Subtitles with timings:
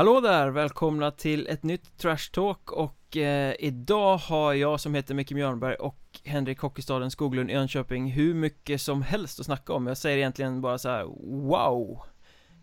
[0.00, 0.48] Hallå där!
[0.50, 5.74] Välkomna till ett nytt Trash Talk och eh, idag har jag som heter Micke Mjörnberg
[5.74, 10.18] och Henrik Hockeystaden Skoglund i Jönköping hur mycket som helst att snacka om Jag säger
[10.18, 11.04] egentligen bara så här:
[11.48, 12.02] wow!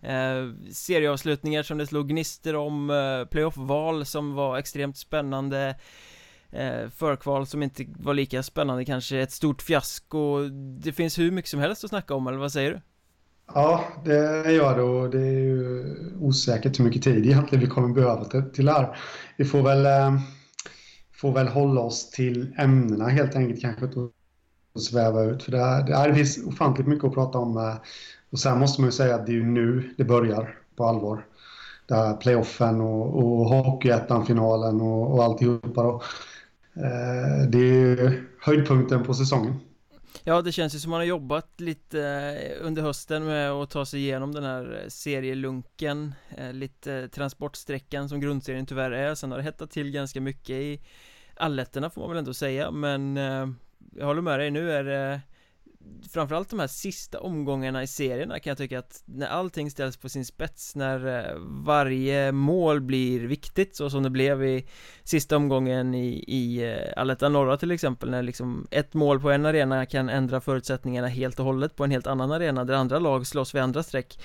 [0.01, 5.75] Eh, serieavslutningar som det slog gnister om, eh, playoff-val som var extremt spännande
[6.51, 10.39] eh, Förkval som inte var lika spännande kanske, ett stort fiasko
[10.79, 12.81] Det finns hur mycket som helst att snacka om, eller vad säger du?
[13.53, 15.85] Ja, det gör det och det är ju
[16.19, 18.97] osäkert hur mycket tid egentligen vi kommer behöva till det här.
[19.37, 20.19] Vi får väl, eh,
[21.13, 23.85] får väl hålla oss till ämnena helt enkelt kanske
[24.77, 25.43] och sväva ut.
[25.43, 27.57] För det, det, är, det finns ofantligt mycket att prata om.
[27.57, 27.75] Eh.
[28.29, 31.25] Och sen måste man ju säga att det är ju nu det börjar på allvar.
[31.87, 35.83] Där playoffen och, och Hockeyettan-finalen och, och alltihopa.
[35.83, 36.01] Då.
[36.75, 39.53] Eh, det är ju höjdpunkten på säsongen.
[40.23, 43.85] Ja, det känns ju som man har jobbat lite eh, under hösten med att ta
[43.85, 49.15] sig igenom den här eh, serielunken eh, Lite transportsträckan som grundserien tyvärr är.
[49.15, 50.81] Sen har det hettat till ganska mycket i
[51.35, 52.71] alletterna får man väl ändå säga.
[52.71, 53.15] Men
[53.95, 55.21] jag håller med dig, nu är det
[56.11, 60.09] framförallt de här sista omgångarna i serierna kan jag tycka att när allting ställs på
[60.09, 64.65] sin spets när eh, varje mål blir viktigt så som det blev i
[65.03, 69.45] sista omgången i, i eh, Aletta norra till exempel när liksom ett mål på en
[69.45, 73.27] arena kan ändra förutsättningarna helt och hållet på en helt annan arena där andra lag
[73.27, 74.19] slåss vid andra streck.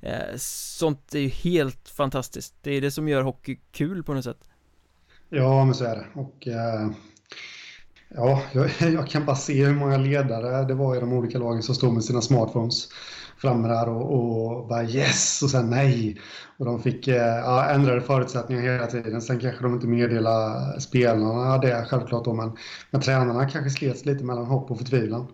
[0.00, 2.54] Eh, sånt är ju helt fantastiskt.
[2.62, 4.48] Det är det som gör hockey kul på något sätt.
[5.28, 6.20] Ja men så är det.
[6.20, 6.90] Och eh
[8.14, 11.62] Ja, jag, jag, kan bara se hur många ledare det var i de olika lagen
[11.62, 12.88] som stod med sina smartphones
[13.36, 16.20] framme där och, och bara yes och sen nej.
[16.56, 19.22] Och de fick eh, ja, ändrade förutsättningar hela tiden.
[19.22, 22.52] Sen kanske de inte meddelade spelarna det självklart då, men,
[22.90, 25.26] men tränarna kanske slets lite mellan hopp och förtvivlan.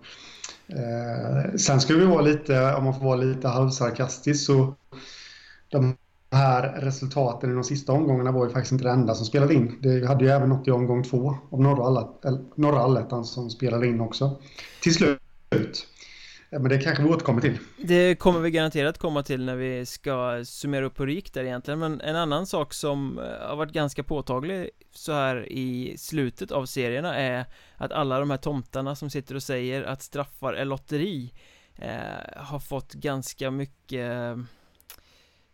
[0.69, 4.75] Eh, sen ska vi vara lite, om man får vara lite halvsarkastisk så
[5.71, 5.97] de
[6.31, 9.79] här resultaten i de sista omgångarna var ju faktiskt inte det enda som spelade in.
[9.83, 11.61] Det hade ju även något i omgång två av
[12.57, 14.37] norra allettan som spelade in också.
[14.83, 15.87] Till slut.
[16.51, 17.59] Men det kanske vi återkommer till.
[17.79, 21.45] Det kommer vi garanterat komma till när vi ska summera upp hur det gick där
[21.45, 26.53] egentligen Men en annan sak som eh, har varit ganska påtaglig så här i slutet
[26.53, 27.45] av serierna är
[27.77, 31.33] Att alla de här tomtarna som sitter och säger att straffar är lotteri
[31.77, 34.37] eh, Har fått ganska mycket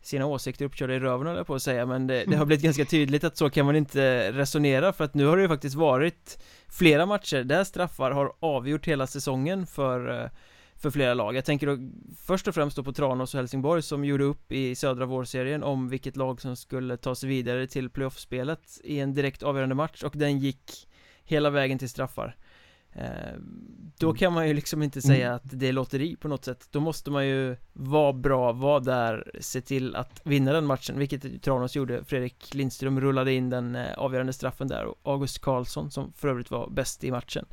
[0.07, 2.65] sina åsikter uppkörda i röven höll jag på att säga men det, det, har blivit
[2.65, 5.77] ganska tydligt att så kan man inte resonera för att nu har det ju faktiskt
[5.77, 6.39] varit
[6.69, 10.31] flera matcher där straffar har avgjort hela säsongen för eh,
[10.77, 11.37] för flera lag.
[11.37, 11.79] Jag tänker då
[12.27, 15.89] först och främst då på Tranås och Helsingborg som gjorde upp i södra vårserien om
[15.89, 20.13] vilket lag som skulle ta sig vidare till playoffspelet i en direkt avgörande match och
[20.15, 20.89] den gick
[21.25, 22.37] hela vägen till straffar.
[22.97, 23.39] Eh,
[23.99, 24.17] då mm.
[24.17, 25.37] kan man ju liksom inte säga mm.
[25.37, 29.31] att det är lotteri på något sätt Då måste man ju vara bra, vara där,
[29.41, 33.99] se till att vinna den matchen Vilket Tranås gjorde Fredrik Lindström rullade in den eh,
[33.99, 37.47] avgörande straffen där och August Karlsson som för övrigt var bäst i matchen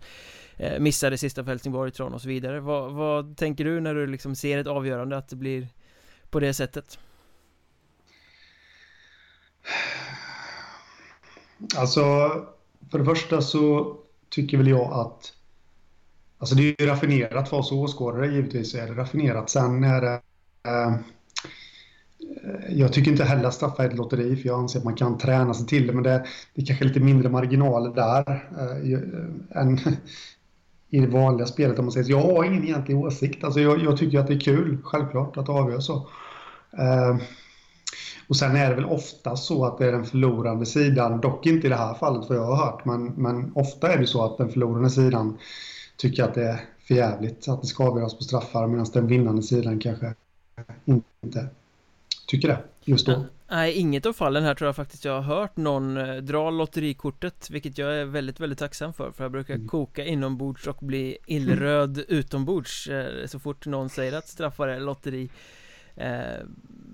[0.57, 4.57] eh, Missade sista för Helsingborg, Tranås vidare vad, vad tänker du när du liksom ser
[4.57, 5.67] ett avgörande att det blir
[6.29, 6.99] på det sättet?
[11.77, 12.01] Alltså,
[12.91, 13.97] för det första så
[14.31, 15.33] tycker väl jag att...
[16.37, 19.49] Alltså det är ju raffinerat för oss åskådare givetvis är det raffinerat.
[19.49, 20.21] Sen är det...
[20.69, 20.95] Eh,
[22.69, 25.17] jag tycker inte heller att straff är ett lotteri för jag anser att man kan
[25.17, 29.61] träna sig till det men det, det är kanske lite mindre marginaler där eh, eh,
[29.61, 29.79] än
[30.89, 32.11] i det vanliga spelet om man säger så.
[32.11, 33.43] Jag har ingen egentlig åsikt.
[33.43, 35.95] Alltså jag, jag tycker att det är kul, självklart, att avgöra så.
[36.77, 37.17] Eh,
[38.27, 41.67] och sen är det väl ofta så att det är den förlorande sidan, dock inte
[41.67, 44.37] i det här fallet vad jag har hört, men, men ofta är det så att
[44.37, 45.37] den förlorande sidan
[45.97, 49.79] tycker att det är förjävligt att det ska avgöras på straffar medan den vinnande sidan
[49.79, 50.13] kanske
[50.85, 51.47] inte
[52.27, 53.25] tycker det just då.
[53.51, 57.49] Nej, inget av fallen här tror jag faktiskt jag har hört någon eh, dra lotterikortet
[57.49, 59.67] Vilket jag är väldigt, väldigt tacksam för För jag brukar mm.
[59.67, 62.05] koka inombords och bli illröd mm.
[62.07, 65.29] utombords eh, Så fort någon säger att straffar är lotteri
[65.95, 66.45] Eh,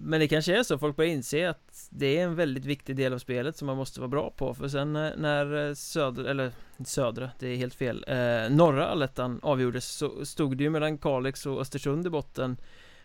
[0.01, 3.13] men det kanske är så, folk börjar inse att det är en väldigt viktig del
[3.13, 4.53] av spelet som man måste vara bra på.
[4.53, 6.51] För sen eh, när eh, södra, eller
[6.85, 8.05] södra, det är helt fel.
[8.07, 12.57] Eh, Norra allettan avgjordes så stod det ju mellan Kalix och Östersund i botten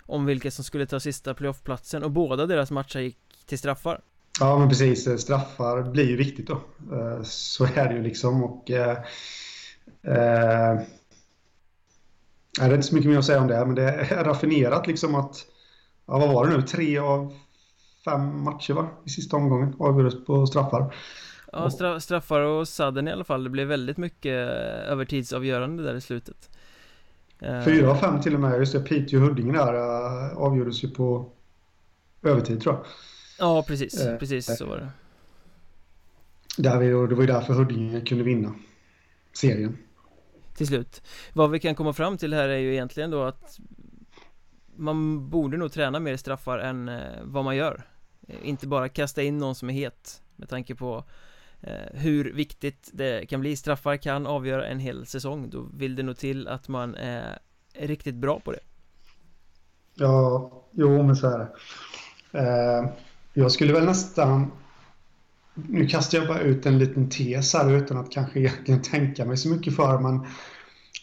[0.06, 4.00] Om vilka som skulle ta sista playoffplatsen och båda deras matcher gick till straffar.
[4.40, 6.60] Ja men precis, straffar blir ju viktigt då.
[6.96, 8.96] Eh, Så är det ju liksom och eh,
[10.02, 10.80] eh,
[12.58, 15.14] Det är inte så mycket mer att säga om det men det är raffinerat liksom
[15.14, 15.46] att
[16.06, 17.34] ja, vad var det nu, tre av
[18.04, 18.88] fem matcher va?
[19.04, 20.94] I sista omgången avgjordes på straffar.
[21.52, 23.44] Ja, stra straffar och sadden i alla fall.
[23.44, 24.32] Det blev väldigt mycket
[24.88, 26.50] övertidsavgörande där i slutet.
[27.38, 28.58] Eh, Fyra av fem till och med.
[28.58, 31.31] Just det, Piteå och Huddinge där uh, avgjordes ju på
[32.22, 32.84] övertid tror jag.
[33.38, 34.00] Ja, precis.
[34.00, 34.90] Eh, precis så var det.
[36.56, 38.54] Där vi, det var ju därför Huddinge kunde vinna
[39.32, 39.78] serien.
[40.56, 41.02] Till slut.
[41.32, 43.58] Vad vi kan komma fram till här är ju egentligen då att
[44.76, 47.82] man borde nog träna mer straffar än eh, vad man gör.
[48.28, 51.04] Eh, inte bara kasta in någon som är het med tanke på
[51.60, 53.56] eh, hur viktigt det kan bli.
[53.56, 55.50] Straffar kan avgöra en hel säsong.
[55.50, 57.38] Då vill det nog till att man är
[57.74, 58.60] riktigt bra på det.
[59.94, 61.48] Ja, jo men så är det.
[62.38, 62.90] Eh,
[63.32, 64.50] jag skulle väl nästan
[65.54, 69.36] nu kastar jag bara ut en liten tes här utan att kanske egentligen tänka mig
[69.36, 70.26] så mycket för men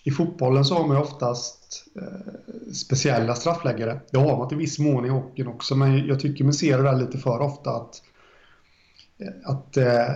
[0.09, 3.99] i fotbollen så har man ju oftast eh, speciella straffläggare.
[4.11, 6.83] Det har man till viss mån i hockeyn också men jag tycker man ser det
[6.83, 8.01] där lite för ofta att
[9.19, 10.13] eh, att eh,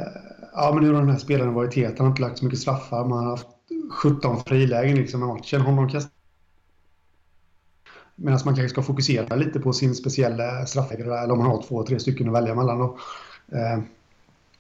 [0.54, 2.60] ja, men nu har den här spelaren varit het, han har inte lagt så mycket
[2.60, 3.48] straffar, man har haft
[3.92, 5.62] 17 frilägen liksom i matchen.
[5.62, 6.12] Honom kastar
[8.16, 11.84] Medan man kanske ska fokusera lite på sin speciella straffläggare eller om man har två,
[11.84, 12.80] tre stycken att välja mellan.
[12.80, 12.98] Då.
[13.51, 13.80] Eh,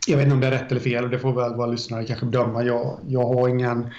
[0.07, 2.05] jag vet inte om det är rätt eller fel och det får väl våra lyssnare
[2.05, 2.63] kanske bedöma.
[2.63, 3.89] Jag, jag har ingen...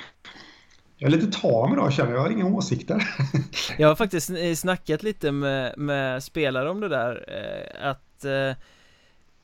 [0.96, 3.08] Jag är lite tam idag känner jag, jag har inga åsikter.
[3.78, 7.24] jag har faktiskt snackat lite med, med spelare om det där.
[7.28, 8.56] Eh, att eh,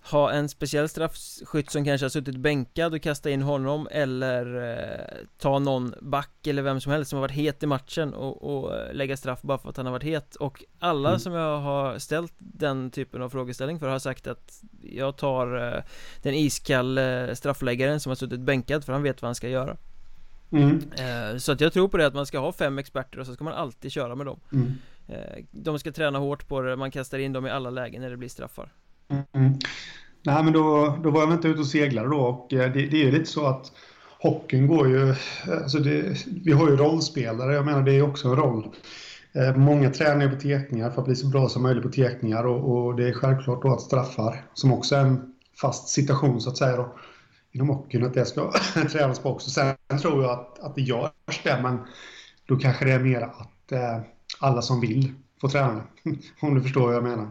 [0.03, 5.27] ha en speciell straffskytt som kanske har suttit bänkad och kasta in honom eller eh,
[5.39, 8.77] ta någon back eller vem som helst som har varit het i matchen och, och
[8.77, 11.21] eh, lägga straff bara för att han har varit het och alla mm.
[11.21, 15.83] som jag har ställt den typen av frågeställning för har sagt att jag tar eh,
[16.23, 19.77] den iskalle eh, straffläggaren som har suttit bänkad för han vet vad han ska göra
[20.51, 20.77] mm.
[20.77, 23.35] Eh, så att jag tror på det att man ska ha fem experter och så
[23.35, 24.73] ska man alltid köra med dem mm.
[25.09, 28.11] Eh, de ska träna hårt på det, man kastar in dem i alla lägen när
[28.11, 28.73] det blir straffar
[29.33, 29.53] Mm.
[30.23, 33.03] Nej, men då, då var jag inte ute och seglade då och eh, det, det
[33.03, 33.73] är ju lite så att
[34.23, 35.15] hockeyn går ju...
[35.63, 38.69] Alltså det, vi har ju rollspelare, jag menar det är också en roll.
[39.57, 42.97] Många tränar på tekningar för att bli så bra som möjligt på tekningar och, och,
[42.97, 46.77] det är självklart då att straffar, som också är en fast situation så att säga
[46.77, 46.95] då,
[47.53, 48.53] inom hockeyn, att det ska
[48.93, 49.51] tränas på också.
[49.51, 51.79] Sen tror jag att, att det görs det, men
[52.47, 54.01] då kanske det är mer att eh,
[54.39, 55.83] alla som vill får träna.
[56.41, 57.31] Om du förstår vad jag menar.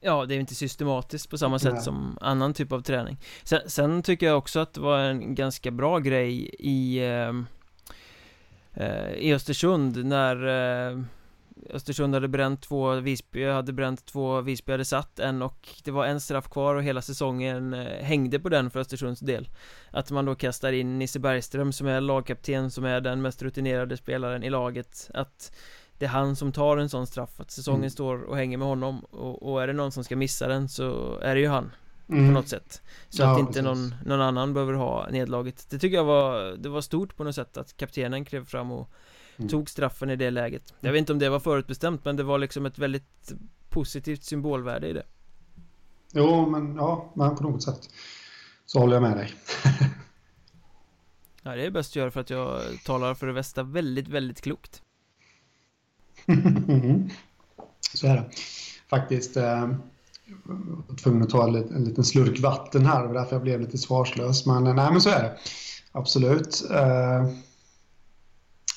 [0.00, 1.82] Ja, det är inte systematiskt på samma sätt Nej.
[1.82, 5.70] som annan typ av träning sen, sen, tycker jag också att det var en ganska
[5.70, 7.46] bra grej i ehm,
[8.74, 11.02] eh, I Östersund när eh,
[11.70, 16.06] Östersund hade bränt två, Visby hade bränt två, Visby hade satt en och det var
[16.06, 19.48] en straff kvar och hela säsongen eh, hängde på den för Östersunds del.
[19.90, 23.96] Att man då kastar in Nisse Bergström som är lagkapten, som är den mest rutinerade
[23.96, 25.10] spelaren i laget.
[25.14, 25.52] Att
[25.98, 27.90] det är han som tar en sån straff, att säsongen mm.
[27.90, 31.18] står och hänger med honom och, och, är det någon som ska missa den så
[31.18, 31.72] är det ju han
[32.08, 32.26] mm.
[32.26, 32.82] På något sätt.
[33.08, 35.66] Så ja, att inte någon, någon annan behöver ha nedlaget.
[35.70, 38.90] Det tycker jag var, det var stort på något sätt att kaptenen klev fram och
[39.38, 39.48] mm.
[39.48, 42.38] tog straffen i det läget Jag vet inte om det var förutbestämt men det var
[42.38, 43.32] liksom ett väldigt
[43.68, 45.06] positivt symbolvärde i det
[46.12, 47.90] Jo men ja, men på något sätt
[48.66, 49.34] Så håller jag med dig
[51.42, 54.40] Ja det är bäst att göra för att jag talar för det västa väldigt, väldigt
[54.40, 54.82] klokt
[57.94, 58.24] Så är det.
[58.88, 59.36] Faktiskt.
[59.36, 59.70] Eh,
[60.44, 63.02] var tvungen att ta en, en liten slurk vatten här.
[63.02, 64.46] Det var därför jag blev lite svarslös.
[64.46, 65.36] Men eh, nej, men så är det.
[65.92, 66.70] Absolut.
[66.70, 67.26] Eh,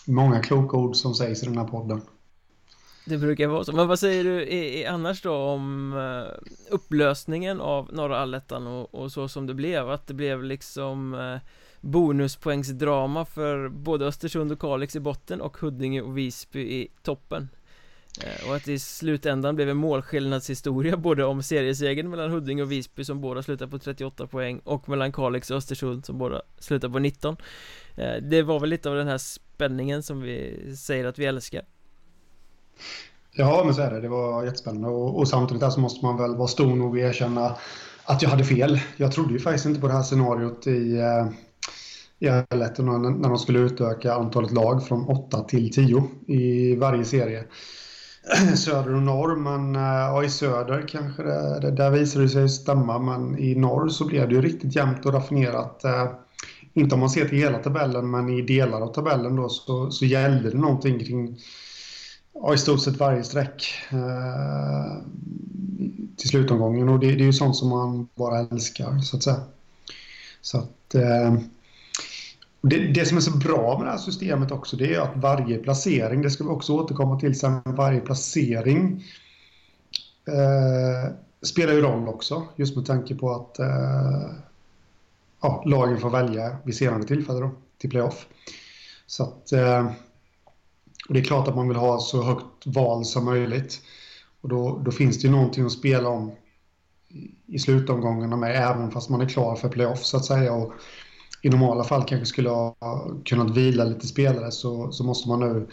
[0.09, 2.01] många kloka ord som sägs i den här podden.
[3.05, 3.71] Det brukar vara så.
[3.71, 6.27] Men vad säger du i, i annars då om uh,
[6.69, 9.89] upplösningen av norra allettan och, och, så som det blev?
[9.89, 11.37] Att det blev liksom uh,
[11.81, 17.49] bonuspoängsdrama för både Östersund och Kalix i botten och Huddinge och Visby i toppen
[18.23, 22.71] eh, och att det i slutändan blev en målskillnadshistoria både om seriesegern mellan Huddinge och
[22.71, 26.89] Visby som båda slutar på 38 poäng och mellan Kalix och Östersund som båda slutar
[26.89, 27.37] på 19
[28.21, 29.17] Det var väl lite av den här
[29.59, 31.61] spänningen som vi säger att vi älskar
[33.31, 36.17] Ja men så är det, det var jättespännande och, och samtidigt där så måste man
[36.17, 37.55] väl vara stor nog och erkänna
[38.03, 38.79] att jag hade fel.
[38.97, 41.27] Jag trodde ju faktiskt inte på det här scenariot i eh,
[42.19, 47.43] i Alletton när de skulle utöka antalet lag från 8 till 10 i varje serie.
[48.55, 52.49] Söder och norr, men eh, ja, i söder kanske det, det, där visade det sig
[52.49, 55.83] stämma, men i norr så blev det ju riktigt jämnt och raffinerat.
[55.83, 56.07] Eh,
[56.73, 60.05] inte om man ser till hela tabellen, men i delar av tabellen då så, så
[60.05, 61.37] gällde det någonting kring
[62.33, 65.03] ja, i stort sett varje streck eh,
[66.17, 69.41] till slutomgången och det, det är ju sånt som man bara älskar så att säga.
[70.41, 71.33] Så att eh,
[72.61, 75.57] det, det, som är så bra med det här systemet också det är att varje
[75.57, 79.03] placering, det ska vi också återkomma till sen, varje placering
[80.27, 82.47] eh, spelar ju roll också.
[82.55, 84.31] Just med tanke på att eh,
[85.41, 88.27] ja, lagen får välja vid senare tillfälle då, till playoff.
[89.07, 89.91] Så att eh,
[91.09, 93.81] det är klart att man vill ha så högt val som möjligt.
[94.41, 96.31] Och då, då finns det ju någonting att spela om
[97.47, 100.53] i slutomgångarna med, även fast man är klar för playoff så att säga.
[100.53, 100.73] Och
[101.41, 102.75] I normala fall kanske skulle ha
[103.25, 105.67] kunnat vila lite spelare så, så måste man nu,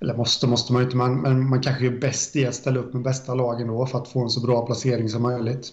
[0.00, 2.94] eller måste, måste man inte, men, men man kanske är bäst i att ställa upp
[2.94, 5.72] med bästa lagen då för att få en så bra placering som möjligt.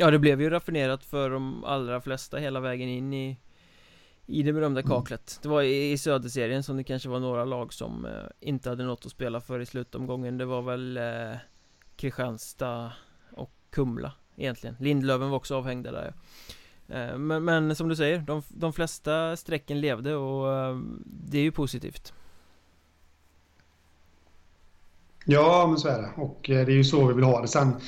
[0.00, 3.36] Ja, det blev ju raffinerat för de allra flesta hela vägen in i
[4.26, 4.90] i det berömda mm.
[4.90, 5.38] kaklet.
[5.42, 8.84] Det var i, i Söderserien som det kanske var några lag som eh, inte hade
[8.84, 10.38] något att spela för i slutomgången.
[10.38, 11.36] Det var väl eh,
[11.96, 12.92] Kristianstad
[13.30, 14.76] och Kumla egentligen.
[14.80, 16.14] Lindlöven var också avhängda där
[16.88, 21.42] eh, men, men, som du säger, de, de flesta strecken levde och eh, det är
[21.42, 22.12] ju positivt.
[25.24, 26.12] Ja, men så är det.
[26.16, 27.48] Och eh, det är ju så vi vill ha det.
[27.48, 27.80] Sen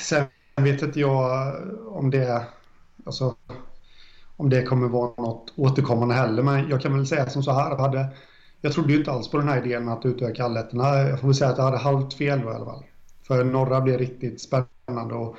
[0.00, 0.26] Sen
[0.62, 2.46] vet inte jag eh, om det
[3.06, 3.34] Alltså
[4.36, 6.42] om det kommer vara något återkommande heller.
[6.42, 7.76] Men jag kan väl säga som så här.
[7.76, 8.06] Hade,
[8.60, 10.98] jag trodde ju inte alls på den här idén att utöka allettorna.
[10.98, 12.84] Jag får väl säga att jag hade halvt fel då i alla fall.
[13.26, 15.36] För norra blev riktigt spännande och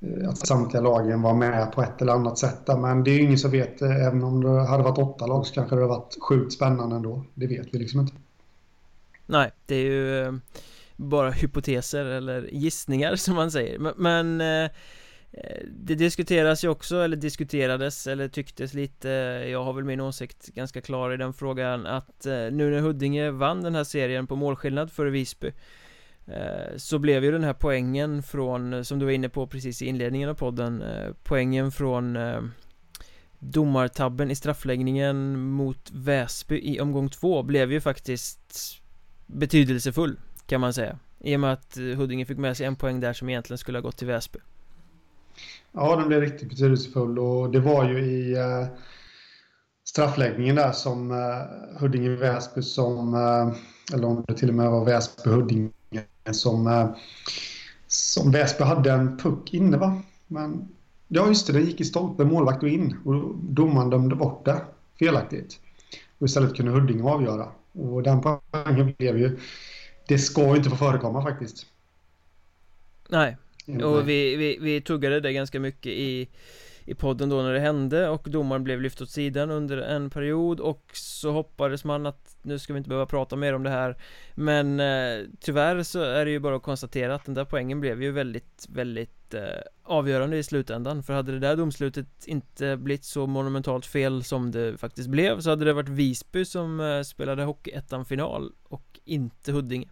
[0.00, 2.60] eh, att samtliga lagen var med på ett eller annat sätt.
[2.66, 3.82] Men det är ju ingen som vet.
[3.82, 6.96] Eh, även om det hade varit åtta lag så kanske det hade varit sjukt spännande
[6.96, 7.24] ändå.
[7.34, 8.12] Det vet vi liksom inte.
[9.26, 10.38] Nej, det är ju
[11.00, 13.78] bara hypoteser eller gissningar som man säger.
[13.78, 14.70] Men, men eh,
[15.68, 19.08] det diskuteras ju också, eller diskuterades, eller tycktes lite
[19.50, 23.30] Jag har väl min åsikt ganska klar i den frågan att eh, nu när Huddinge
[23.30, 25.52] vann den här serien på målskillnad före Visby
[26.26, 29.86] eh, Så blev ju den här poängen från, som du var inne på precis i
[29.86, 30.84] inledningen av podden
[31.22, 32.18] Poängen från
[33.38, 38.80] Domartabben i straffläggningen mot Väsby i omgång två blev ju faktiskt
[39.26, 40.16] betydelsefull
[40.50, 43.12] kan man säga I och med att eh, Huddinge fick med sig en poäng där
[43.12, 44.38] som egentligen skulle ha gått till Väsby
[45.72, 48.66] Ja, den blev riktigt betydelsefull och det var ju i eh,
[49.84, 55.70] straffläggningen där som eh, Huddinge-Väsby som, eh, eller om det till och med var Väsby-Huddinge
[56.30, 56.90] som, eh,
[57.86, 60.02] som Väsby hade en puck inne va?
[60.26, 60.68] Men
[61.08, 64.60] ja, just det, den gick i stolpen, målvakt och in och domaren dömde bort det
[64.98, 65.60] felaktigt.
[66.18, 67.48] Och istället kunde Huddinge avgöra.
[67.72, 69.38] Och den poängen blev ju,
[70.10, 71.66] det ska ju inte få förekomma faktiskt.
[73.08, 73.36] Nej,
[73.84, 76.28] och vi, vi, vi tuggade det ganska mycket i
[76.84, 80.60] i podden då när det hände och domaren blev lyft åt sidan under en period
[80.60, 83.96] och så hoppades man att nu ska vi inte behöva prata mer om det här.
[84.34, 88.02] Men eh, tyvärr så är det ju bara att konstatera att den där poängen blev
[88.02, 89.42] ju väldigt, väldigt eh,
[89.82, 91.02] avgörande i slutändan.
[91.02, 95.50] För hade det där domslutet inte blivit så monumentalt fel som det faktiskt blev så
[95.50, 99.88] hade det varit Visby som eh, spelade Hockeyettan-final och inte Huddinge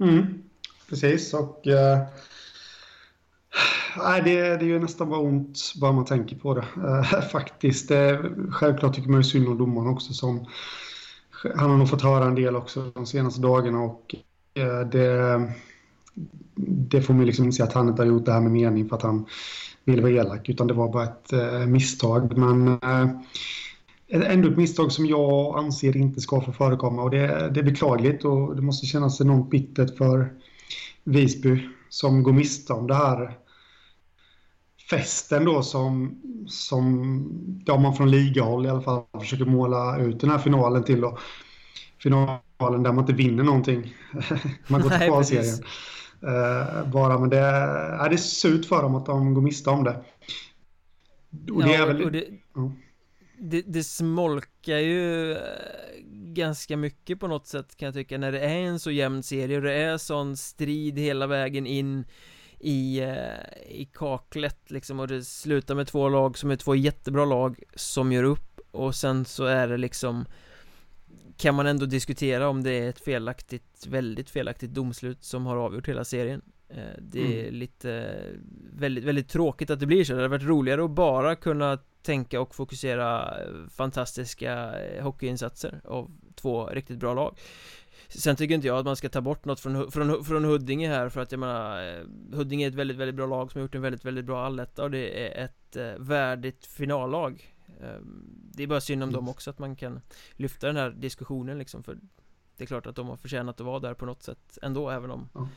[0.00, 0.42] Mm,
[0.88, 1.98] precis och eh
[3.96, 6.64] Nej, det, det gör nästan bara ont bara man tänker på det.
[6.76, 7.90] Uh, faktiskt.
[7.90, 8.18] Uh,
[8.50, 10.12] självklart tycker man ju synd om domaren också.
[10.12, 10.46] Som,
[11.56, 14.14] han har nog fått höra en del också de senaste dagarna och
[14.58, 15.52] uh, det,
[16.54, 18.96] det får man liksom säga att han inte har gjort det här med mening för
[18.96, 19.26] att han
[19.84, 22.38] ville vara elak utan det var bara ett eh, misstag.
[22.38, 22.78] Men
[24.10, 28.24] ändå ett misstag som jag anser inte ska få förekomma och det, det är beklagligt
[28.24, 30.32] och det måste kännas enormt bittert för
[31.04, 33.38] Visby som går miste om det här
[34.90, 40.30] festen då som, som ja, man från ligahåll i alla fall försöker måla ut den
[40.30, 41.00] här finalen till.
[41.00, 41.18] Då.
[42.02, 43.94] Finalen där man inte vinner någonting.
[44.68, 45.64] man går till kvalserien.
[46.24, 49.84] Uh, bara, men det, är det är surt för dem att de går miste om
[49.84, 50.04] det.
[51.52, 52.04] Och det ja, är väl...
[52.04, 52.24] Och det,
[52.54, 52.72] ja.
[53.42, 55.38] Det, det smolkar ju eh,
[56.12, 59.56] ganska mycket på något sätt kan jag tycka när det är en så jämn serie
[59.56, 62.04] och det är sån strid hela vägen in
[62.58, 67.24] i, eh, i kaklet liksom och det slutar med två lag som är två jättebra
[67.24, 70.24] lag som gör upp och sen så är det liksom
[71.36, 75.88] kan man ändå diskutera om det är ett felaktigt, väldigt felaktigt domslut som har avgjort
[75.88, 77.54] hela serien eh, Det är mm.
[77.54, 78.16] lite
[78.72, 82.40] väldigt, väldigt tråkigt att det blir så Det hade varit roligare att bara kunna tänka
[82.40, 83.34] och fokusera
[83.70, 87.38] fantastiska hockeyinsatser av två riktigt bra lag
[88.08, 91.08] Sen tycker inte jag att man ska ta bort något från, från, från Huddinge här
[91.08, 92.00] för att jag menar eh,
[92.32, 94.82] Huddinge är ett väldigt, väldigt bra lag som har gjort en väldigt, väldigt bra alletta
[94.82, 98.00] och det är ett eh, värdigt finallag eh,
[98.54, 99.14] Det är bara synd om mm.
[99.14, 100.00] dem också att man kan
[100.32, 101.98] lyfta den här diskussionen liksom för
[102.56, 105.10] Det är klart att de har förtjänat att vara där på något sätt ändå även
[105.10, 105.48] om mm.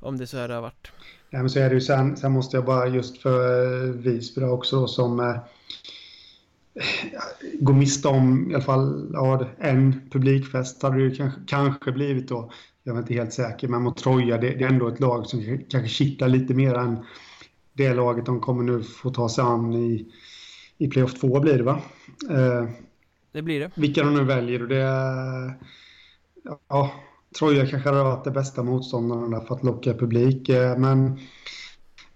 [0.00, 0.92] Om det så här det har varit
[1.30, 4.44] Ja men så är det ju sen, sen måste jag bara just för eh, Visby
[4.44, 5.36] också då, som eh,
[7.60, 12.28] gå miste om i alla fall ja, en publikfest hade det ju kanske, kanske blivit
[12.28, 12.50] då.
[12.82, 15.58] Jag är inte helt säker, men mot Troja, det, det, är ändå ett lag som
[15.68, 16.98] kanske kittlar lite mer än
[17.72, 20.12] det laget de kommer nu få ta sig an i,
[20.78, 21.80] i playoff 2 blir det va?
[22.30, 22.68] Eh,
[23.32, 23.70] det blir det.
[23.74, 25.54] Vilka de nu väljer och det...
[26.68, 26.92] Ja,
[27.38, 30.48] Troja kanske hade varit det bästa motståndaren för att locka publik.
[30.48, 31.18] Eh, men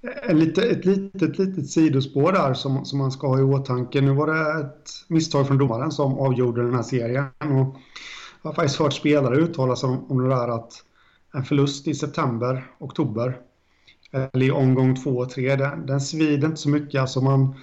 [0.02, 4.00] ett litet, ett litet, litet sidospår där som, som man ska ha i åtanke.
[4.00, 7.26] Nu var det ett misstag från domaren som avgjorde den här serien.
[7.38, 7.76] Och
[8.42, 10.72] jag har faktiskt hört spelare uttala sig om, om det där att
[11.34, 13.38] en förlust i september, oktober
[14.12, 17.00] eller i omgång två och tre, den, den svider inte så mycket.
[17.00, 17.54] Alltså man,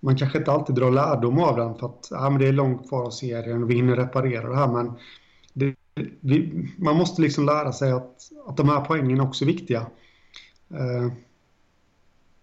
[0.00, 2.88] man kanske inte alltid drar lärdom av den för att ja, men det är långt
[2.88, 4.68] kvar av serien och vi hinner reparera det här.
[4.68, 4.92] Men
[5.52, 5.74] det,
[6.20, 8.16] vi, man måste liksom lära sig att,
[8.46, 9.86] att de här poängen också är viktiga.
[10.70, 11.12] Eh,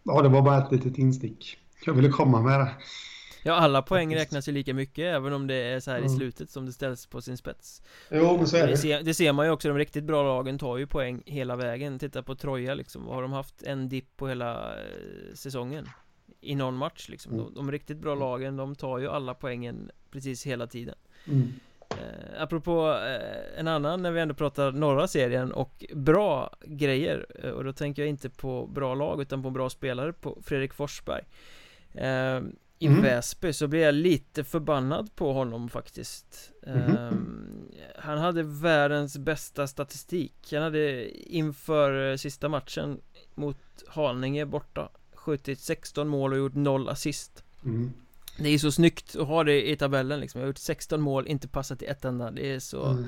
[0.04, 1.58] ja, det var bara ett litet instick.
[1.86, 2.72] Jag ville komma med det.
[3.46, 6.12] Ja, alla poäng räknas ju lika mycket även om det är så här mm.
[6.12, 7.82] i slutet som det ställs på sin spets
[8.12, 10.24] Jo, men så är det det ser, det ser man ju också, de riktigt bra
[10.24, 14.18] lagen tar ju poäng hela vägen Titta på Troja liksom, har de haft en dipp
[14.18, 15.90] på hela eh, säsongen?
[16.42, 17.46] I någon match liksom, mm.
[17.46, 20.96] de, de, riktigt bra lagen, de tar ju alla poängen precis hela tiden
[21.28, 21.54] mm.
[21.90, 27.50] Eh, apropå eh, en annan när vi ändå pratar norra serien och bra grejer eh,
[27.50, 31.24] Och då tänker jag inte på bra lag utan på bra spelare på Fredrik Forsberg
[31.94, 32.42] eh,
[32.80, 33.02] i mm.
[33.02, 37.70] Väsby så blir jag lite förbannad på honom faktiskt mm.
[37.96, 43.02] Han hade världens bästa statistik Han hade inför sista matchen
[43.36, 47.94] mot Haninge borta skjutit 16 mål och gjort 0 assist mm.
[48.38, 50.42] Det är så snyggt att ha det i tabellen liksom.
[50.42, 52.32] Jag har gjort 16 mål, inte passat i ett enda.
[52.32, 53.06] Det är så mm.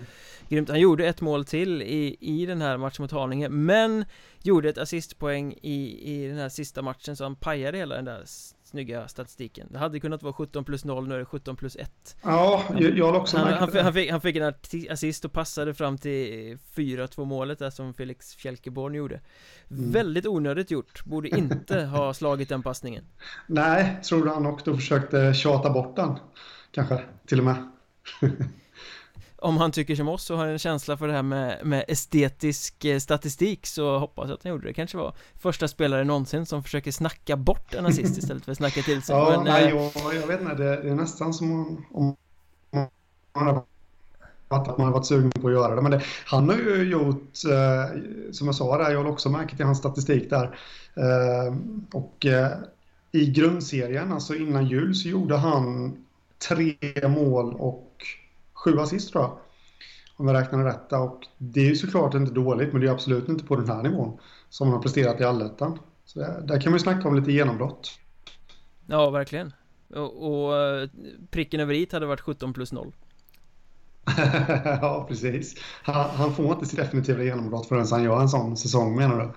[0.50, 0.70] grymt.
[0.70, 4.06] Han gjorde ett mål till i, i den här matchen mot Haninge Men
[4.46, 8.24] Gjorde ett assistpoäng i, i den här sista matchen så han pajade hela den där
[8.66, 9.68] snygga statistiken.
[9.72, 13.06] Det hade kunnat vara 17 plus 0, nu är det 17 plus 1 Ja, jag,
[13.06, 14.54] har också han, han, han, fick, han fick en
[14.90, 19.22] assist och passade fram till 4-2 målet där som Felix Fjälkeborn gjorde.
[19.72, 19.92] Mm.
[19.92, 23.04] Väldigt onödigt gjort, borde inte ha slagit den passningen.
[23.48, 26.20] Nej, tror du han också försökte tjata bort den?
[26.72, 27.72] Kanske, till och med
[29.46, 32.86] om han tycker som oss och har en känsla för det här med, med estetisk
[32.86, 34.74] eh, statistik så hoppas jag att han gjorde det.
[34.74, 38.82] kanske var första spelare någonsin som försöker snacka bort en assist istället för att snacka
[38.82, 39.16] till sig.
[39.16, 39.70] Ja, Men, nej, äh...
[39.70, 42.16] jag, jag vet inte, det, det är nästan som om, om
[43.36, 43.64] man har
[44.48, 45.82] att man har varit sugen på att göra det.
[45.82, 49.60] Men det, han har ju gjort, eh, som jag sa där, jag har också märkt
[49.60, 50.60] i hans statistik där.
[50.96, 51.56] Eh,
[51.92, 52.52] och eh,
[53.12, 55.98] i grundserien, alltså innan jul, så gjorde han
[56.50, 56.76] tre
[57.08, 57.92] mål och
[58.66, 59.38] sju assist tror jag.
[60.18, 60.94] Om jag räknar rätt.
[60.94, 63.84] Och det är ju såklart inte dåligt, men det är absolut inte på den här
[63.84, 65.80] nivån som han har presterat i allettan.
[66.06, 68.00] Så där, där kan man ju snacka om lite genombrott.
[68.86, 69.54] Ja, verkligen.
[69.96, 70.90] Och, och eh,
[71.32, 72.94] pricken över i hade varit 17 plus 0.
[74.82, 75.56] ja, precis.
[75.84, 79.32] Han, han, får inte sitt definitiva genombrott förrän han gör en sån säsong, menar du?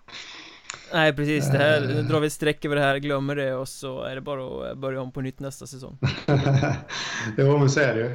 [0.93, 1.51] Nej, precis.
[1.51, 4.15] Det här, nu drar vi ett streck över det här, glömmer det och så är
[4.15, 5.99] det bara att börja om på nytt nästa säsong.
[7.37, 8.15] jo, men så är det ju.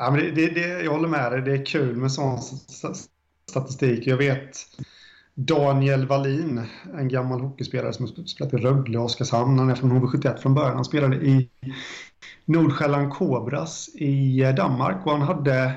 [0.00, 1.42] Ja, men det, det, det, jag håller med dig.
[1.42, 2.38] Det är kul med sån
[3.48, 4.06] statistik.
[4.06, 4.58] Jag vet
[5.34, 6.62] Daniel Wallin,
[6.98, 9.58] en gammal hockeyspelare som har spelat i Rögle och Oskarshamn.
[9.58, 10.74] Han är från HV71 från början.
[10.74, 11.48] Han spelade i
[12.44, 15.72] Nordsjälland Kobras i eh, Danmark och han hade,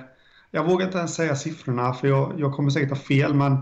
[0.52, 3.58] jag vågar inte ens säga siffrorna för jag, jag kommer säkert ha fel, men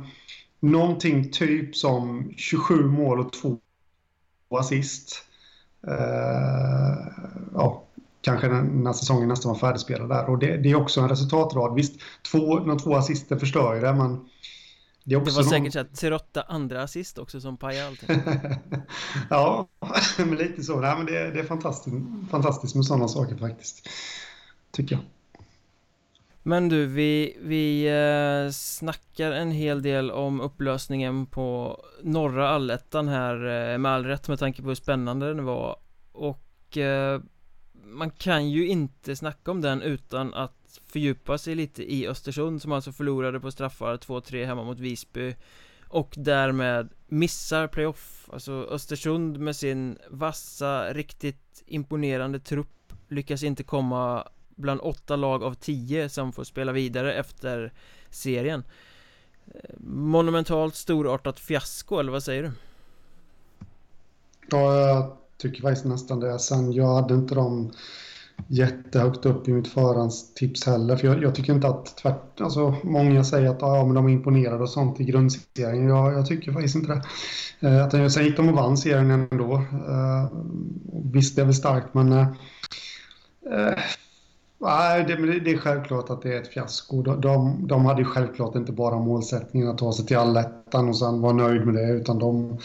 [0.60, 3.58] någonting typ som 27 mål och 2
[4.50, 5.24] assist.
[5.88, 7.08] Uh,
[7.54, 7.84] ja,
[8.22, 10.30] kanske när säsongen nästan var färdigspelad där.
[10.30, 11.76] Och det, det, är också en resultatrad.
[11.76, 12.00] Visst,
[12.32, 14.30] två, de två assisten förstör ju det, men
[15.04, 18.10] det, det var säkert så Trotta andra assist också som pajade allting.
[19.30, 19.68] ja,
[20.18, 20.80] men lite så.
[20.80, 21.96] Nej, men det, det är fantastiskt,
[22.32, 23.90] fantastiskt med sådana saker faktiskt.
[24.72, 25.04] Tycker jag.
[26.44, 33.34] Men du, vi, vi eh, snackar en hel del om upplösningen på norra allettan här
[33.36, 35.76] eh, med all rätt med tanke på hur spännande den var
[36.12, 37.22] och eh,
[37.90, 42.72] man kan ju inte snacka om den utan att fördjupa sig lite i Östersund som
[42.72, 45.36] alltså förlorade på straffar 2-3 hemma mot Visby
[45.88, 54.28] och därmed missar playoff Alltså Östersund med sin vassa, riktigt imponerande trupp lyckas inte komma
[54.56, 57.74] bland åtta lag av tio som får spela vidare efter
[58.10, 58.64] serien
[59.84, 62.52] Monumentalt storartat fiasko, eller vad säger du?
[64.50, 66.40] Ja, tycker faktiskt nästan det.
[66.40, 67.72] Sen jag hade inte dem
[68.48, 70.96] jättehögt upp i mitt förhandstips heller.
[70.96, 74.12] För jag, jag, tycker inte att tvärt, alltså många säger att ah, men de är
[74.12, 75.88] imponerade och sånt i grundserien.
[75.88, 77.02] Jag, jag tycker faktiskt inte det.
[77.68, 79.54] Eh, att, sen gick de och vann serien ändå.
[79.88, 80.28] Eh,
[81.14, 82.28] visst, det är väl starkt men eh,
[83.52, 83.80] eh
[84.62, 87.02] Nej, det, det, är självklart att det är ett fiasko.
[87.02, 90.98] De, de, de hade ju självklart inte bara målsättningen att ta sig till allettan och
[90.98, 92.60] sen vara nöjd med det, utan de,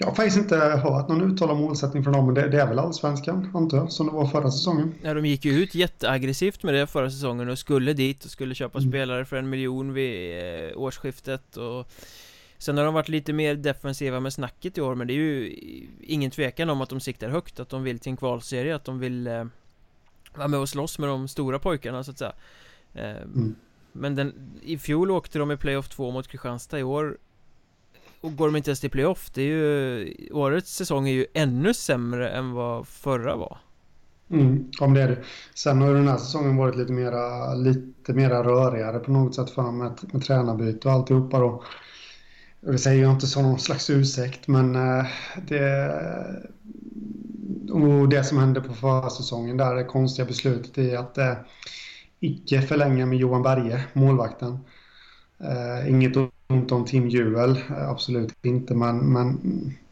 [0.00, 2.78] jag har faktiskt inte hört någon uttalad målsättning från dem, men det, det, är väl
[2.78, 4.94] allsvenskan, antar jag, som det var förra säsongen.
[5.02, 8.54] Ja, de gick ju ut jätteaggressivt med det förra säsongen och skulle dit och skulle
[8.54, 8.90] köpa mm.
[8.90, 11.92] spelare för en miljon vid eh, årsskiftet och
[12.58, 15.56] Sen har de varit lite mer defensiva med snacket i år, men det är ju
[16.00, 18.98] ingen tvekan om att de siktar högt, att de vill till en kvalserie, att de
[18.98, 19.44] vill eh,
[20.34, 22.32] vara med och slåss med de stora pojkarna så att säga.
[22.94, 23.54] Eh, mm.
[23.92, 27.18] Men den, i fjol åkte de i playoff 2 mot Kristianstad i år
[28.20, 31.74] och går de inte ens till playoff, det är ju Årets säsong är ju ännu
[31.74, 33.58] sämre än vad förra var
[34.30, 35.18] Mm, om det är det.
[35.54, 39.62] Sen har den här säsongen varit lite mera, lite mera rörigare på något sätt för
[39.62, 41.64] dem med, med tränarbyte och alltihopa då.
[42.60, 45.06] Det säger jag inte som någon slags ursäkt, men eh,
[45.48, 45.92] det...
[47.72, 51.34] Och det som hände på förra säsongen där, det konstiga beslutet i att eh,
[52.20, 54.58] icke förlänga med Johan Berge, målvakten.
[55.44, 56.16] Eh, inget
[56.48, 59.38] ont om Tim Juel, eh, absolut inte, men, men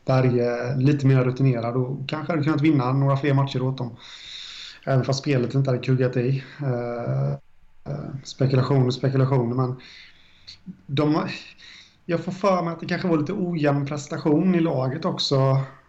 [0.07, 3.97] Berge lite mer rutinerad och kanske hade kunnat vinna några fler matcher åt dem.
[4.87, 6.45] Även fast spelet inte hade kuggat i.
[6.63, 7.33] Eh,
[7.93, 9.77] eh spekulationer, spekulationer, men
[10.87, 11.27] de,
[12.05, 15.37] jag får för mig att det kanske var lite ojämn prestation i laget också.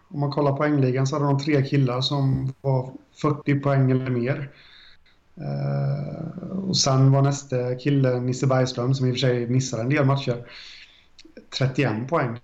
[0.08, 2.92] Om man kollar poängligan så hade de tre killar som var
[3.22, 4.50] 40 poäng eller mer.
[5.40, 9.88] Eh, och sen var nästa kille Nisse Bergström som i och för sig missade en
[9.88, 10.46] del matcher.
[11.58, 12.38] 31 poäng.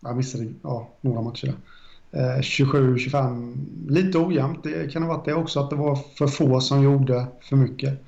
[0.00, 2.36] Jag missade ja, några matcher där.
[2.36, 3.56] Eh, 27-25.
[3.88, 4.62] Lite ojämnt.
[4.62, 7.98] Det kan ha varit det också att det var för få som gjorde för mycket.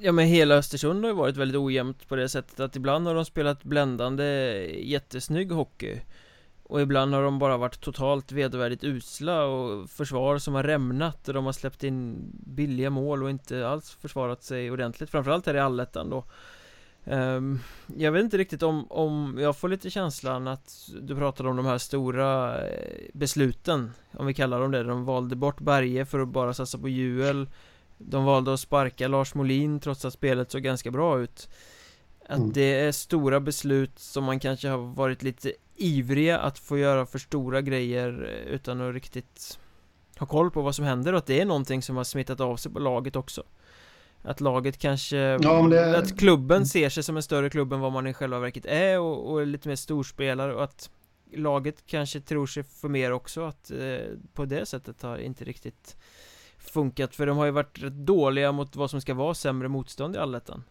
[0.00, 3.14] Ja men hela Östersund har ju varit väldigt ojämnt på det sättet att ibland har
[3.14, 4.24] de spelat bländande
[4.82, 6.00] jättesnygg hockey
[6.68, 11.34] och ibland har de bara varit totalt vedervärdigt usla och försvar som har rämnat och
[11.34, 15.60] de har släppt in billiga mål och inte alls försvarat sig ordentligt Framförallt här i
[15.60, 16.24] allettan då.
[17.04, 17.60] Um,
[17.96, 21.66] Jag vet inte riktigt om, om jag får lite känslan att du pratade om de
[21.66, 26.28] här stora eh, besluten Om vi kallar dem det, de valde bort Berge för att
[26.28, 27.48] bara satsa på Juel.
[27.98, 31.48] De valde att sparka Lars Molin trots att spelet såg ganska bra ut.
[32.28, 32.52] Att mm.
[32.52, 37.18] det är stora beslut som man kanske har varit lite ivriga att få göra för
[37.18, 38.12] stora grejer
[38.46, 39.58] utan att riktigt
[40.18, 42.56] ha koll på vad som händer och att det är någonting som har smittat av
[42.56, 43.42] sig på laget också
[44.22, 45.98] Att laget kanske, ja, det...
[45.98, 46.66] att klubben mm.
[46.66, 49.42] ser sig som en större klubb än vad man i själva verket är och, och
[49.42, 50.90] är lite mer storspelare och att
[51.32, 53.98] Laget kanske tror sig för mer också att eh,
[54.32, 55.96] på det sättet har inte riktigt
[56.58, 60.16] funkat för de har ju varit rätt dåliga mot vad som ska vara sämre motstånd
[60.16, 60.62] i allettan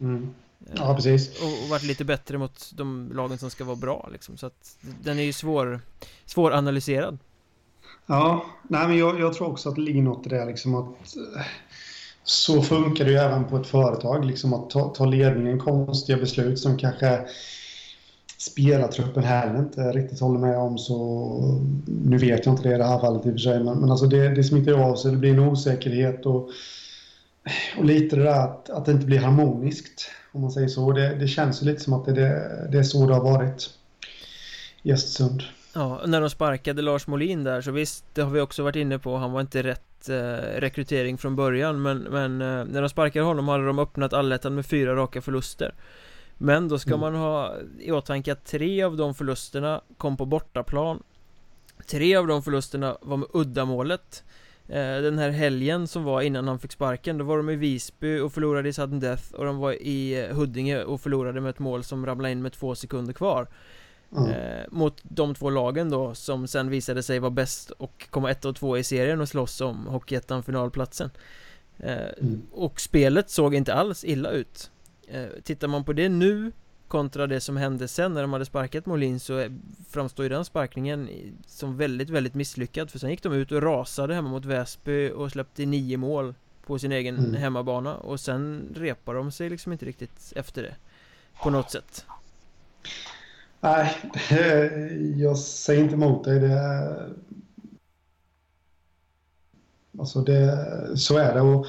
[0.00, 0.34] mm.
[0.74, 1.42] Ja precis.
[1.42, 4.36] och, och varit lite bättre mot de lagen som ska vara bra liksom.
[4.36, 5.80] Så att den är ju svår
[6.26, 7.18] Svåranalyserad.
[8.06, 11.16] Ja, nej men jag, jag, tror också att det ligger något i det liksom att
[11.36, 11.42] eh,
[12.24, 16.58] Så funkar det ju även på ett företag liksom att ta, ta ledningen konstiga beslut
[16.58, 17.20] som kanske
[18.38, 22.84] spelartruppen heller inte riktigt håller med om så nu vet jag inte det i det
[22.84, 25.16] här fallet i och för sig men, men alltså det, det smittar av sig, det
[25.16, 26.50] blir en osäkerhet och,
[27.78, 30.92] och lite det där att, att det inte blir harmoniskt om man säger så.
[30.92, 33.70] Det, det känns lite som att det, det, det är så det har varit
[34.82, 35.42] i Östersund.
[35.74, 38.98] Ja, när de sparkade Lars Molin där så visst, det har vi också varit inne
[38.98, 40.14] på, han var inte rätt eh,
[40.60, 44.66] rekrytering från början men, men eh, när de sparkade honom hade de öppnat allettan med
[44.66, 45.74] fyra raka förluster
[46.38, 47.00] men då ska mm.
[47.00, 51.02] man ha i åtanke att tre av de förlusterna kom på bortaplan
[51.86, 54.24] Tre av de förlusterna var med uddamålet
[54.74, 58.32] Den här helgen som var innan han fick sparken Då var de i Visby och
[58.32, 62.06] förlorade i sudden death Och de var i Huddinge och förlorade med ett mål som
[62.06, 63.46] ramlade in med två sekunder kvar
[64.16, 64.30] mm.
[64.30, 68.44] eh, Mot de två lagen då som sen visade sig vara bäst och komma ett
[68.44, 71.10] och två i serien och slåss om Hockeyettan finalplatsen
[71.78, 72.42] eh, mm.
[72.52, 74.70] Och spelet såg inte alls illa ut
[75.12, 76.52] Eh, tittar man på det nu
[76.92, 79.46] kontra det som hände sen när de hade sparkat Molin så
[79.88, 81.08] framstår ju den sparkningen
[81.46, 85.30] som väldigt, väldigt misslyckad för sen gick de ut och rasade hemma mot Väsby och
[85.30, 86.34] släppte nio mål
[86.66, 87.34] på sin egen mm.
[87.34, 90.74] hemmabana och sen repar de sig liksom inte riktigt efter det
[91.42, 92.04] på något sätt.
[93.60, 93.96] Nej,
[95.16, 96.40] jag säger inte emot dig.
[96.40, 97.10] Det,
[99.98, 101.40] alltså det, så är det.
[101.40, 101.66] Och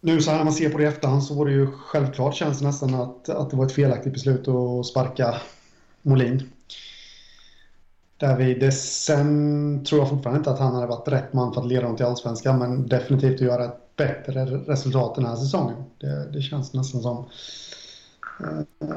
[0.00, 2.34] nu så här när man ser på det i efterhand så var det ju självklart
[2.34, 5.34] känns det nästan att, att det var ett felaktigt beslut att sparka
[6.02, 6.50] Molin.
[8.16, 11.82] Därvid, sen tror jag fortfarande inte att han hade varit rätt man för att leda
[11.82, 15.76] dem till Allsvenskan men definitivt att göra ett bättre resultat den här säsongen.
[16.00, 17.28] Det, det känns nästan som.
[18.40, 18.90] Eh,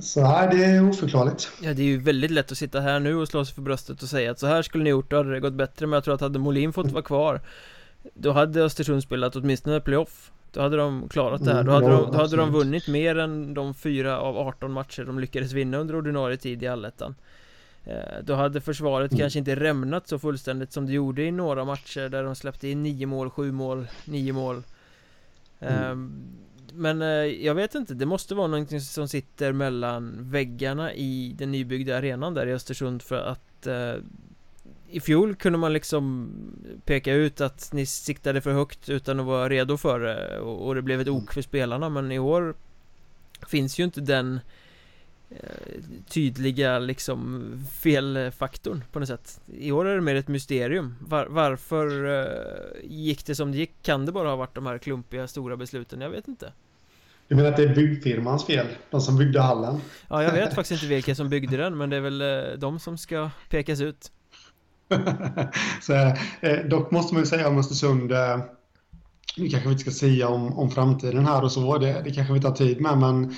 [0.00, 1.48] så här, det är oförklarligt.
[1.62, 4.02] Ja, det är ju väldigt lätt att sitta här nu och slå sig för bröstet
[4.02, 5.86] och säga att så här skulle ni gjort, då hade det gått bättre.
[5.86, 7.40] Men jag tror att hade Molin fått vara kvar
[8.14, 10.32] då hade Östersund spelat åtminstone playoff.
[10.52, 13.18] Då hade de klarat det här, då hade, mm, de, då hade de vunnit mer
[13.18, 17.14] än de fyra av 18 matcher de lyckades vinna under ordinarie tid i allettan.
[17.84, 19.20] Eh, Då hade försvaret mm.
[19.20, 22.82] kanske inte rämnat så fullständigt som det gjorde i några matcher där de släppte in
[22.82, 24.62] nio mål, sju mål, nio mål.
[25.60, 25.84] Mm.
[25.84, 26.22] Ehm,
[26.72, 27.08] men eh,
[27.46, 32.34] jag vet inte, det måste vara någonting som sitter mellan väggarna i den nybyggda arenan
[32.34, 33.94] där i Östersund för att eh,
[34.90, 36.30] i fjol kunde man liksom
[36.84, 40.82] peka ut att ni siktade för högt utan att vara redo för det och det
[40.82, 42.54] blev ett ok för spelarna men i år
[43.48, 44.40] finns ju inte den
[45.30, 45.38] eh,
[46.08, 52.06] tydliga liksom felfaktorn på något sätt I år är det mer ett mysterium Var, Varför
[52.20, 53.72] eh, gick det som det gick?
[53.82, 56.00] Kan det bara ha varit de här klumpiga stora besluten?
[56.00, 56.52] Jag vet inte
[57.28, 58.66] Du menar att det är byggfirmans fel?
[58.90, 59.80] De som byggde hallen?
[60.08, 62.80] Ja, jag vet faktiskt inte vilka som byggde den men det är väl eh, de
[62.80, 64.12] som ska pekas ut
[65.82, 65.92] så,
[66.40, 68.38] eh, dock måste man ju säga om Östersund, eh,
[69.36, 72.34] nu kanske vi inte ska säga om, om framtiden här och så, det, det kanske
[72.34, 73.34] vi tar tid med, men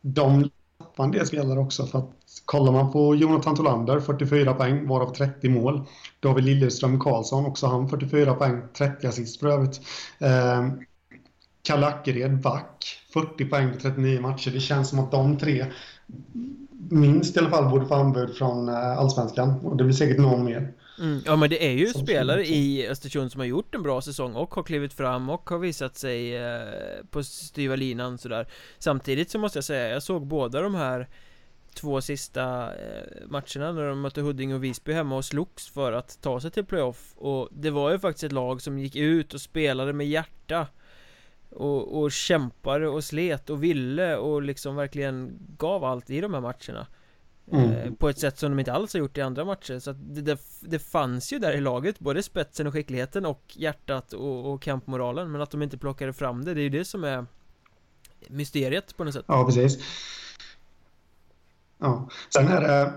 [0.00, 1.86] de tappar en del spelare också.
[1.86, 2.10] För att
[2.44, 5.86] kollar man på Jonathan Tolander, 44 poäng, varav 30 mål.
[6.20, 9.80] David Liljeström Karlsson, också han 44 poäng, 30 assist för övrigt.
[10.18, 10.68] Eh,
[11.62, 14.50] Kalle Ackered, back, 40 poäng på 39 matcher.
[14.50, 15.66] Det känns som att de tre
[16.90, 19.60] minst i alla fall borde få anbud från eh, Allsvenskan.
[19.64, 20.72] Och det blir säkert någon mer.
[20.98, 24.00] Mm, ja men det är ju som spelare i Östersund som har gjort en bra
[24.00, 26.60] säsong och har klivit fram och har visat sig eh,
[27.10, 31.08] på styva linan sådär Samtidigt så måste jag säga, jag såg båda de här
[31.74, 36.18] två sista eh, matcherna när de mötte Huddinge och Visby hemma och slogs för att
[36.22, 39.40] ta sig till playoff och det var ju faktiskt ett lag som gick ut och
[39.40, 40.66] spelade med hjärta
[41.54, 46.40] och, och kämpade och slet och ville och liksom verkligen gav allt i de här
[46.40, 46.86] matcherna.
[47.52, 47.70] Mm.
[47.70, 49.78] eh, På ett sätt som de inte alls har gjort i andra matcher.
[49.78, 54.12] Så att det, det, fanns ju där i laget Både spetsen och skickligheten och hjärtat
[54.12, 55.32] och, och kampmoralen.
[55.32, 57.26] Men att de inte plockade fram det Det är ju det som är
[58.28, 59.24] Mysteriet på något sätt.
[59.28, 59.78] Ja precis.
[61.78, 62.92] Ja, sen är det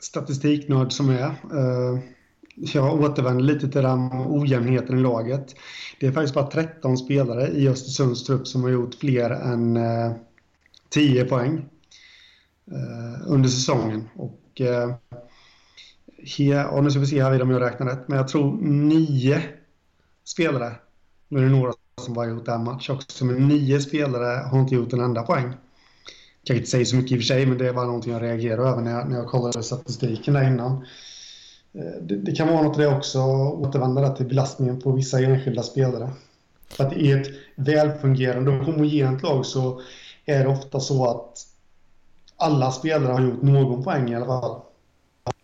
[0.00, 2.00] statistiknörd som är uh
[2.60, 5.54] jag återvänder lite till den ojämnheten i laget.
[6.00, 10.12] Det är faktiskt bara 13 spelare i Östersunds trupp som har gjort fler än eh,
[10.88, 11.68] 10 poäng
[12.70, 14.08] eh, under säsongen.
[14.14, 14.94] Och, eh,
[16.38, 19.42] he, nu ska vi se här om jag räknar rätt, men jag tror nio
[20.24, 20.74] spelare,
[21.28, 24.74] nu är det några som bara gjort en match också, men nio spelare har inte
[24.74, 25.46] gjort en enda poäng.
[25.46, 28.22] Jag kan inte säga så mycket i och för sig, men det var någonting jag
[28.22, 30.84] reagerade över när jag, när jag kollade statistiken där innan.
[31.72, 36.10] Eh, det, det, kan vara något det också, återvända till belastningen på vissa enskilda spelare.
[36.68, 39.80] För att i ett välfungerande och homogent lag så
[40.26, 41.46] är det ofta så att
[42.36, 44.60] alla spelare har gjort någon poäng i alla fall.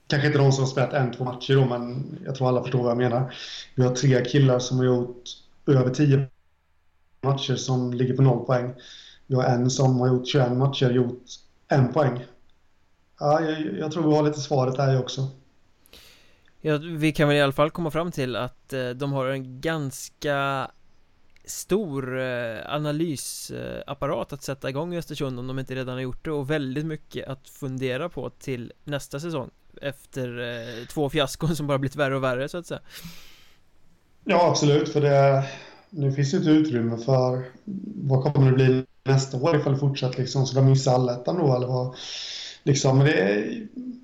[0.07, 2.83] Kanske inte de som har spelat en, två matcher då, men jag tror alla förstår
[2.83, 3.35] vad jag menar.
[3.75, 5.23] Vi har tre killar som har gjort
[5.67, 6.29] över tio
[7.23, 8.75] matcher som ligger på noll poäng.
[9.27, 11.23] Vi har en som har gjort 21 matcher och gjort
[11.69, 12.25] en poäng.
[13.21, 15.29] Ja, jag, jag tror vi har lite svaret där också.
[16.67, 19.61] Ja, vi kan väl i alla fall komma fram till att eh, de har en
[19.61, 20.71] ganska
[21.45, 26.31] stor eh, analysapparat att sätta igång i Östersund om de inte redan har gjort det
[26.31, 29.51] och väldigt mycket att fundera på till nästa säsong
[29.83, 32.81] efter eh, två fiaskon som bara blivit värre och värre så att säga.
[34.25, 35.45] Ja, absolut, för det
[35.91, 37.45] nu finns ju inte utrymme för
[38.05, 41.57] vad kommer det bli nästa år ifall det fortsätter liksom, ska de missa allettan då
[41.57, 41.95] eller vad
[42.65, 43.47] liksom, det,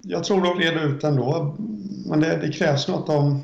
[0.02, 1.56] jag tror de reder ut ändå.
[2.06, 3.42] Men det, det krävs något om,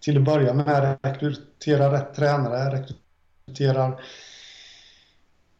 [0.00, 2.84] till att börja med, rekrytera rätt tränare,
[3.46, 4.00] rekryterar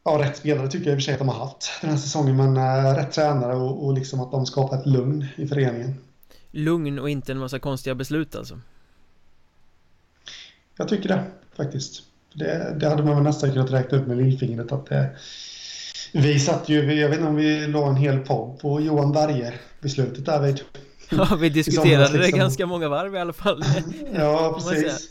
[0.07, 1.97] ja, rätt spelare tycker jag i och för sig att de har haft den här
[1.97, 5.95] säsongen, men äh, rätt tränare och, och liksom att de skapar ett lugn i föreningen.
[6.51, 8.59] Lugn och inte en massa konstiga beslut alltså?
[10.77, 11.23] Jag tycker det,
[11.57, 12.03] faktiskt.
[12.33, 15.09] Det, det hade man väl nästan kunnat räkna upp med lillfingret att det,
[16.11, 20.25] vi satt ju, jag vet inte om vi la en hel podd på Johan Berger-beslutet
[20.25, 20.61] där vid
[21.09, 22.39] Ja, vi diskuterade det liksom.
[22.39, 23.63] ganska många varv i alla fall
[24.13, 25.09] Ja, precis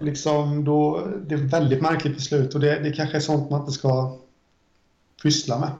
[0.00, 3.60] Liksom då, det är ett väldigt märkligt beslut och det, det kanske är sånt man
[3.60, 4.18] inte ska
[5.22, 5.70] pyssla med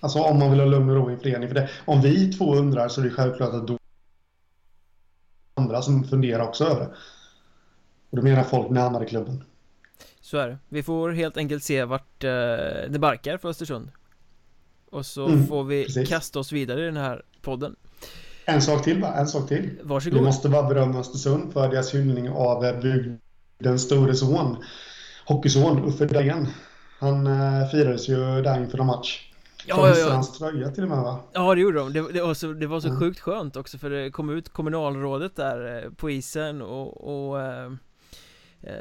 [0.00, 1.48] Alltså om man vill ha lugn och ro i en förening.
[1.48, 3.78] För det, om vi två undrar så är det självklart att då
[5.54, 6.90] andra som funderar också över det.
[8.10, 9.44] Och då menar folk närmare klubben.
[10.28, 10.58] Så är det.
[10.68, 12.30] Vi får helt enkelt se vart eh,
[12.88, 13.90] det barkar för Östersund.
[14.90, 16.08] Och så mm, får vi precis.
[16.08, 17.76] kasta oss vidare i den här podden.
[18.44, 19.70] En sak till bara, en sak till.
[19.82, 20.18] Varsågod.
[20.18, 24.56] Vi måste bara berömma Östersund för deras hyllning av eh, bygdens store son,
[25.26, 26.48] hockeyson Uffe Dahlén.
[26.98, 29.32] Han eh, firades ju där inför en match.
[29.66, 30.10] Ja, ja, ja.
[30.10, 31.20] hans tröja till och med va?
[31.32, 33.00] Ja det gjorde de, det, det var så, det var så mm.
[33.00, 37.70] sjukt skönt också för det kom ut kommunalrådet där eh, på isen och, och Eh,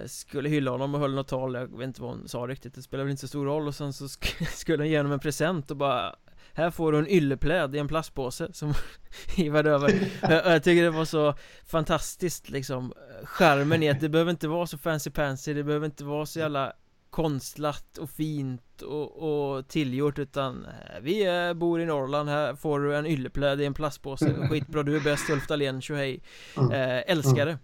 [0.06, 2.82] skulle hylla honom och höll något tal, jag vet inte vad hon sa riktigt, det
[2.82, 5.20] spelar väl inte så stor roll och sen så sk skulle han ge honom en
[5.20, 6.16] present och bara
[6.54, 8.74] Här får du en yllepläd i en plastpåse som
[9.36, 11.34] hivade över Jag tycker det var så
[11.66, 16.04] fantastiskt liksom Skärmen i att det behöver inte vara så fancy pansy Det behöver inte
[16.04, 16.74] vara så jävla
[17.10, 22.80] konstlat och fint och, och tillgjort utan eh, Vi är, bor i Norrland, här får
[22.80, 24.48] du en yllepläd i en plastpåse.
[24.50, 26.22] Skitbra, du är bäst Ulf Dahlén, tjohej.
[26.58, 27.58] Eh, Älskar det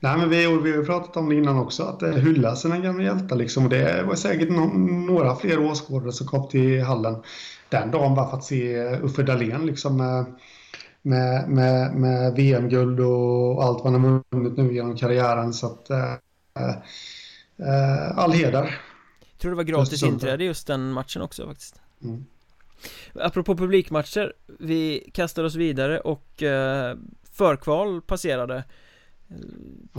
[0.00, 3.04] Nej, men vi, vi har pratat om det innan också, att det hylla sina gamla
[3.04, 3.36] hjältar.
[3.36, 3.64] Liksom.
[3.64, 4.66] Och det var säkert no
[5.12, 7.22] några fler åskådare som kom till hallen
[7.68, 10.24] den dagen bara för att se Uffe Dahlén liksom, med,
[11.02, 15.52] med, med, med VM-guld och allt vad han har vunnit nu genom karriären.
[15.52, 16.12] Så att, äh,
[17.58, 18.80] äh, all heder.
[19.32, 21.80] Jag tror det var gratis inträde just den matchen också faktiskt.
[22.02, 22.24] Mm.
[23.14, 26.96] Apropå publikmatcher, vi kastade oss vidare och eh,
[27.32, 28.64] förkval passerade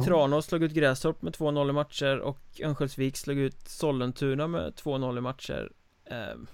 [0.05, 5.17] Tranås slog ut Grästorp med 2-0 i matcher och Örnsköldsvik slog ut Sollentuna med 2-0
[5.17, 5.71] i matcher.
[6.05, 6.47] Ehm,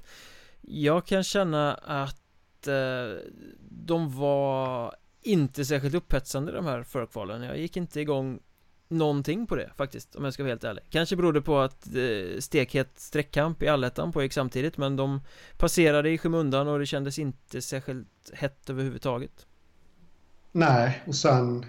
[0.62, 3.18] Jag kan känna att eh,
[3.70, 7.42] de var inte särskilt upphetsande de här förkvalen.
[7.44, 8.40] Jag gick inte igång
[8.88, 10.84] någonting på det faktiskt om jag ska vara helt ärlig.
[10.90, 15.22] Kanske berodde på att eh, stekhet streckkamp i allettan pågick samtidigt men de
[15.58, 19.46] passerade i skymundan och det kändes inte särskilt hett överhuvudtaget.
[20.52, 21.66] Nej, och sen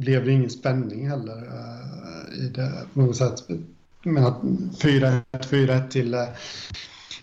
[0.00, 3.34] blev det ingen spänning heller uh, i det på något sätt.
[4.02, 6.24] Men att 4-1, 4-1 till, eh,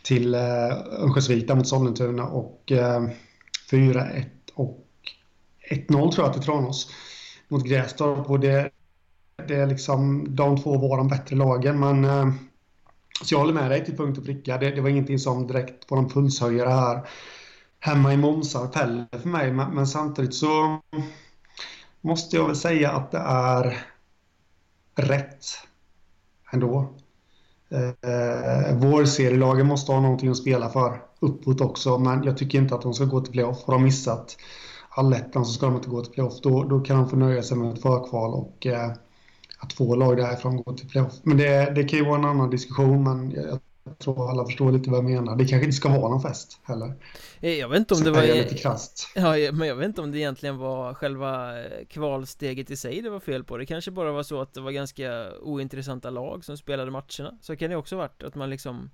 [0.04, 0.42] till uh,
[1.02, 3.10] Örnsköldsvik mot Sollentuna och uh,
[3.72, 4.86] 4-1 och
[5.70, 6.92] 1-0 tror jag till Tranås
[7.48, 8.30] mot Grästorp.
[8.30, 8.70] Och det,
[9.48, 11.80] det är liksom, de två var de bättre lagen.
[11.80, 12.34] Men, uh,
[13.24, 14.58] så jag håller med dig till punkt och pricka.
[14.58, 17.08] Det, det var ingenting som direkt var en pulshöjare här
[17.80, 19.52] hemma i Månsarp heller för mig.
[19.52, 20.82] Men, men samtidigt så
[22.02, 23.86] måste jag väl säga att det är
[24.96, 25.46] rätt
[26.52, 26.94] ändå.
[27.70, 32.82] Eh, vår måste ha någonting att spela för uppåt också, men jag tycker inte att
[32.82, 33.64] de ska gå till playoff.
[33.64, 34.38] Har de missat
[34.90, 36.42] allettan så ska de inte gå till playoff.
[36.42, 38.92] Då, då kan de få nöja sig med ett förkval och eh,
[39.60, 41.14] att två lag därifrån går till playoff.
[41.24, 44.72] Men det, det kan ju vara en annan diskussion, men jag jag tror alla förstår
[44.72, 45.36] lite vad jag menar.
[45.36, 46.94] Det kanske inte ska vara någon fest heller.
[47.40, 48.22] Eh, jag vet inte om Så det var...
[48.22, 49.12] lite krasst.
[49.16, 53.10] Ja, men jag vet inte om det egentligen var själva eh, kvalsteget i sig det
[53.10, 53.58] var fel på.
[53.58, 57.38] Det kanske bara var så att det var ganska ointressanta lag som spelade matcherna.
[57.42, 58.90] Så kan det också varit att man liksom...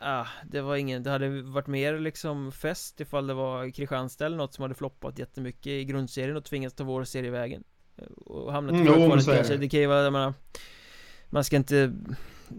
[0.00, 4.36] Ah, det var ingen, det hade varit mer liksom fest ifall det var Kristianstad eller
[4.36, 7.64] något som hade floppat jättemycket i grundserien och tvingats ta vår serievägen
[7.96, 10.34] eh, Och hamnat i mm, kvalet kanske, det kan ju vara, jag menar
[11.30, 11.92] Man ska inte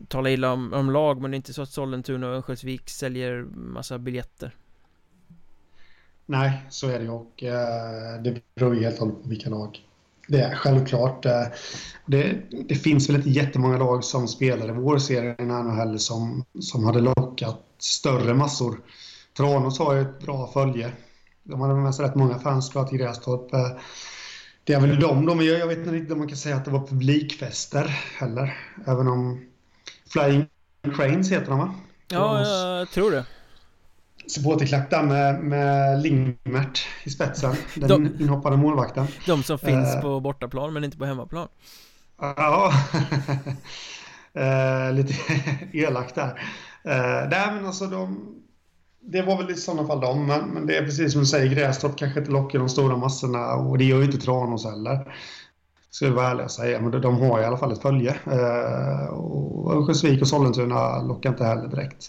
[0.07, 3.43] tala illa om, om lag men det är inte så att Sollentuna och Örnsköldsvik säljer
[3.55, 4.55] massa biljetter
[6.25, 9.79] Nej, så är det och eh, det beror ju helt och hållet på vilka lag
[10.27, 10.55] det är.
[10.55, 11.25] Självklart.
[11.25, 11.43] Eh,
[12.05, 16.45] det, det, finns väl inte jättemånga lag som spelar i vår serie i NHL som,
[16.59, 18.81] som hade lockat större massor.
[19.37, 20.91] Tranås har ju ett bra följe.
[21.43, 23.53] De hade med sig rätt många fans tror i Grästorp.
[23.53, 23.69] Eh,
[24.63, 26.71] det är väl de, de jag vet inte riktigt om man kan säga att det
[26.71, 27.85] var publikfester
[28.19, 28.57] heller.
[28.85, 29.48] Även om
[30.09, 30.45] Flying
[30.95, 31.73] Cranes heter de va?
[32.07, 33.25] Ja, jag tror det.
[34.27, 37.55] Supporterklack där med, med Lingmert i spetsen.
[37.75, 39.07] Den de, inhoppade målvakten.
[39.25, 41.47] De som finns uh, på bortaplan men inte på hemmaplan.
[42.19, 42.71] Ja,
[44.37, 45.13] uh, lite
[45.77, 46.27] elakt där.
[46.85, 48.35] Uh, nej men alltså de...
[49.01, 51.55] Det var väl i sådana fall de, men, men det är precis som du säger,
[51.55, 55.13] Grästorp kanske inte lockar de stora massorna och det gör ju inte Tranås heller.
[55.91, 58.11] Ska vi vara ärliga och säga, men de har i alla fall ett följe.
[58.11, 62.07] Eh, och Örnsköldsvik och Sollentuna lockar inte heller direkt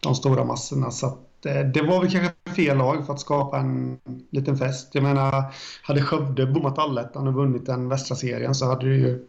[0.00, 0.90] de stora massorna.
[0.90, 3.98] Så att, eh, det var väl kanske fel lag för att skapa en
[4.30, 4.90] liten fest.
[4.92, 5.44] Jag menar,
[5.82, 9.26] hade Skövde bommat allettan och vunnit den västra serien så hade det ju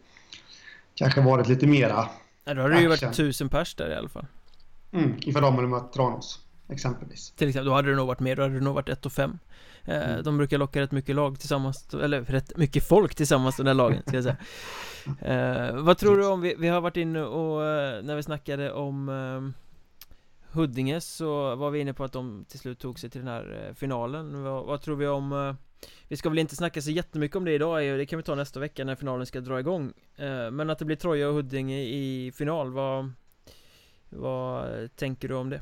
[0.94, 2.08] kanske varit lite mera
[2.44, 4.26] Ja, då hade det ju varit tusen pers där i alla fall.
[4.92, 7.32] Mm, ifall de hade mött Tranås, exempelvis.
[7.36, 9.12] Till exempel, då hade det nog varit mer, då hade det nog varit 1 och
[9.12, 9.38] 5.
[9.84, 10.22] Eh, mm.
[10.22, 14.02] De brukar locka rätt mycket lag tillsammans, eller rätt mycket folk tillsammans de där lagen
[14.06, 14.36] ska jag säga
[15.20, 18.72] eh, Vad tror du om, vi, vi har varit inne och eh, när vi snackade
[18.72, 19.62] om eh,
[20.52, 23.66] Huddinge så var vi inne på att de till slut tog sig till den här
[23.68, 25.54] eh, finalen vad, vad, tror vi om eh,
[26.08, 28.60] Vi ska väl inte snacka så jättemycket om det idag, det kan vi ta nästa
[28.60, 29.92] vecka när finalen ska dra igång
[30.52, 33.12] Men att det blir Troja och Huddinge i final, vad
[34.08, 34.66] Vad
[34.96, 35.60] tänker du om det?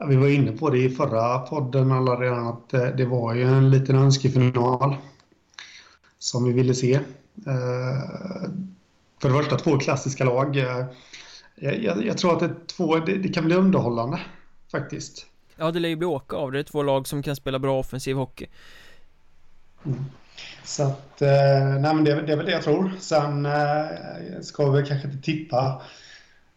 [0.00, 3.34] Ja, vi var inne på det i förra podden alla redan att eh, det var
[3.34, 4.96] ju en liten önskefinal
[6.18, 6.94] som vi ville se.
[7.46, 8.50] Eh,
[9.20, 10.56] för det första två klassiska lag.
[10.56, 10.86] Eh,
[11.56, 14.20] jag, jag tror att det, två, det, det, kan bli underhållande
[14.72, 15.26] faktiskt.
[15.56, 16.64] Ja, det lär ju bli åka av det.
[16.64, 18.46] Två lag som kan spela bra offensiv hockey.
[19.84, 20.04] Mm.
[20.64, 22.92] Så att, nej men det, det, är väl det jag tror.
[23.00, 23.48] Sen
[24.42, 25.82] ska vi kanske inte tippa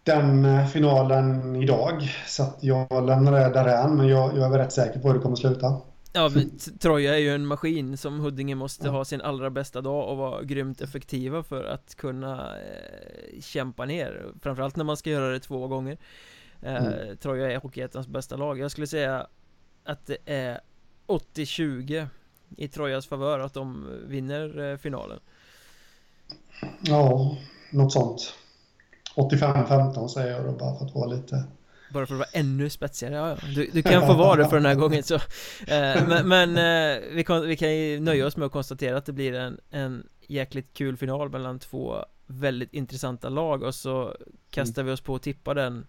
[0.04, 2.10] den eh, finalen idag.
[2.28, 5.22] Så att jag lämnar det därhän, men jag, jag är rätt säker på hur det
[5.22, 5.82] kommer sluta.
[6.14, 6.32] Ja,
[6.80, 10.44] Troja är ju en maskin som Huddinge måste ha sin allra bästa dag och vara
[10.44, 15.68] grymt effektiva för att kunna eh, kämpa ner Framförallt när man ska göra det två
[15.68, 15.98] gånger
[16.62, 17.18] eh, mm.
[17.18, 19.28] Troja är Hockeyettans bästa lag Jag skulle säga
[19.84, 20.60] att det är
[21.08, 22.08] 80-20
[22.58, 25.20] i Trojas favör att de vinner eh, finalen
[26.82, 27.38] Ja,
[27.72, 28.36] något sånt
[29.16, 31.44] 85-15 säger jag då bara för att vara lite
[31.94, 33.38] bara för att vara ännu spetsigare, ja, ja.
[33.56, 35.16] Du, du kan få vara det för den här gången så.
[35.16, 39.06] Eh, Men, men eh, vi, kan, vi kan ju nöja oss med att konstatera att
[39.06, 44.16] det blir en, en jäkligt kul final mellan två väldigt intressanta lag och så
[44.50, 45.86] kastar vi oss på att tippa den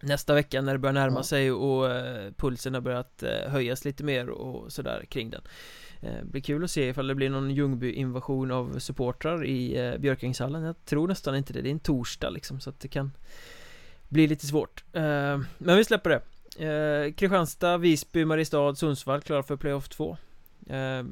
[0.00, 4.04] Nästa vecka när det börjar närma sig och eh, pulsen har börjat eh, höjas lite
[4.04, 5.42] mer och sådär kring den
[6.00, 10.62] eh, blir kul att se ifall det blir någon Ljungby-invasion av supportrar i eh, Björkängshallen
[10.62, 13.12] Jag tror nästan inte det, det är en torsdag liksom så att det kan
[14.08, 14.84] bli lite svårt.
[14.92, 16.22] Eh, Men vi släpper det.
[16.66, 20.16] Eh, Kristianstad, Visby, Mariestad, Sundsvall klara för playoff 2
[20.68, 21.04] eh,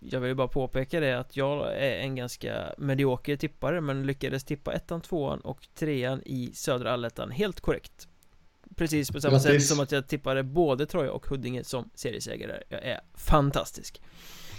[0.00, 4.72] Jag vill bara påpeka det att jag är en ganska medioker tippare men lyckades tippa
[4.72, 7.30] ettan, tvåan och trean i södra allettan.
[7.30, 8.08] Helt korrekt.
[8.76, 9.52] Precis på samma Grattis.
[9.52, 14.02] sätt som att jag tippade både Troja och Huddinge som seriesegrare Jag är fantastisk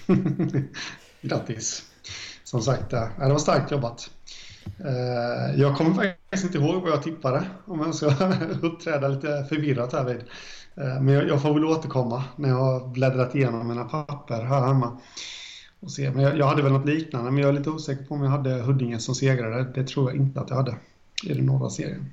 [1.22, 1.84] Grattis
[2.44, 4.10] Som sagt, det var starkt jobbat
[4.80, 8.08] Eh, jag kommer faktiskt inte ihåg vad jag tippade om jag ska
[8.62, 10.24] uppträda lite förvirrat härvid.
[10.76, 15.00] Eh, men jag får väl återkomma när jag har bläddrat igenom mina papper här hemma.
[15.80, 16.12] Och se.
[16.12, 18.62] Men jag, hade väl något liknande, men jag är lite osäker på om jag hade
[18.62, 19.64] Huddinge som segrare.
[19.76, 20.76] Det tror jag inte att jag hade
[21.24, 22.12] i den norra serien.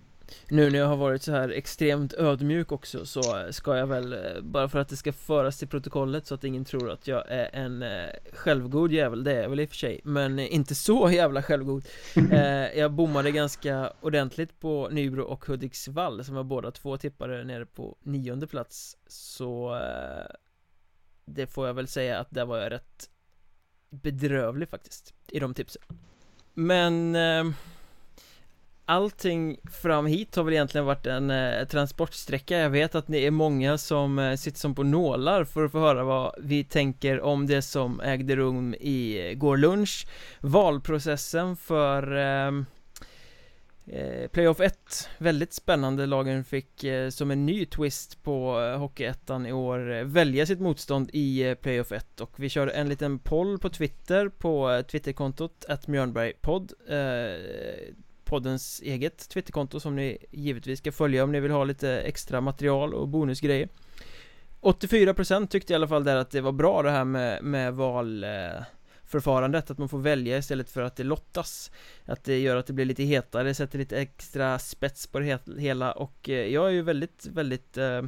[0.48, 4.40] Nu när jag har varit så här extremt ödmjuk också så ska jag väl eh,
[4.42, 7.50] Bara för att det ska föras till protokollet så att ingen tror att jag är
[7.52, 11.10] en eh, självgod jävel Det är jag väl i och för sig Men inte så
[11.10, 11.84] jävla självgod.
[12.32, 17.66] Eh, Jag bommade ganska ordentligt på Nybro och Hudiksvall Som var båda två tippare nere
[17.66, 19.80] på nionde plats Så
[21.24, 23.10] Det får jag väl säga att där var jag rätt
[23.90, 25.82] Bedrövlig faktiskt I de tipsen.
[26.54, 27.16] Men
[28.84, 32.58] Allting fram hit har väl egentligen varit en eh, transportsträcka.
[32.58, 35.78] Jag vet att ni är många som eh, sitter som på nålar för att få
[35.78, 40.06] höra vad vi tänker om det som ägde rum i eh, går lunch.
[40.40, 42.66] Valprocessen för ehm,
[43.86, 46.06] eh, Playoff 1 Väldigt spännande.
[46.06, 51.10] Lagen fick eh, som en ny twist på eh, Hockeyettan i år Välja sitt motstånd
[51.12, 56.72] i Playoff 1 Och vi körde en liten poll på Twitter på Twitterkontot att Mjörnbergpodd
[58.32, 62.94] poddens eget Twitterkonto som ni givetvis ska följa om ni vill ha lite extra material
[62.94, 63.68] och bonusgrejer.
[64.60, 69.70] 84% tyckte i alla fall där att det var bra det här med, med valförfarandet
[69.70, 71.70] Att man får välja istället för att det lottas.
[72.04, 75.92] Att det gör att det blir lite hetare, sätter lite extra spets på det hela
[75.92, 78.02] och eh, jag är ju väldigt, väldigt eh,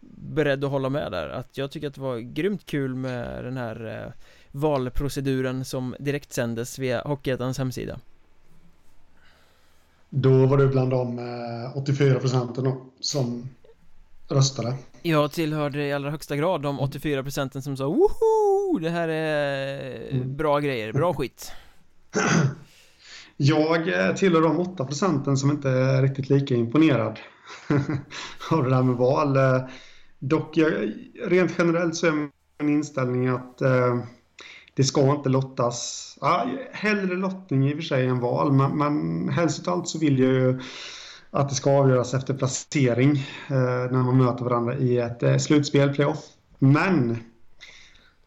[0.00, 1.28] beredd att hålla med där.
[1.28, 4.12] Att jag tycker att det var grymt kul med den här eh,
[4.50, 8.00] valproceduren som direkt sändes via Hockeyettans hemsida
[10.10, 11.18] då var du bland de
[11.74, 13.48] 84 eh, procenten som
[14.28, 14.74] röstade.
[15.02, 18.78] Jag tillhörde i allra högsta grad de 84 procenten som sa woho!
[18.80, 20.36] Det här är mm.
[20.36, 21.52] bra grejer, bra skit.
[23.40, 27.18] Jag eh, tillhör de 8 procenten som inte är riktigt lika imponerad
[28.50, 29.36] av det där med val.
[29.36, 29.62] Eh,
[30.18, 30.92] dock, jag,
[31.24, 33.98] rent generellt så är min inställning att eh,
[34.78, 36.18] det ska inte lottas.
[36.20, 39.98] Ja, hellre lottning i och för sig än val, men, men helst av allt så
[39.98, 40.60] vill jag ju
[41.30, 43.10] att det ska avgöras efter placering
[43.48, 46.24] eh, när man möter varandra i ett eh, slutspel, playoff.
[46.58, 47.18] Men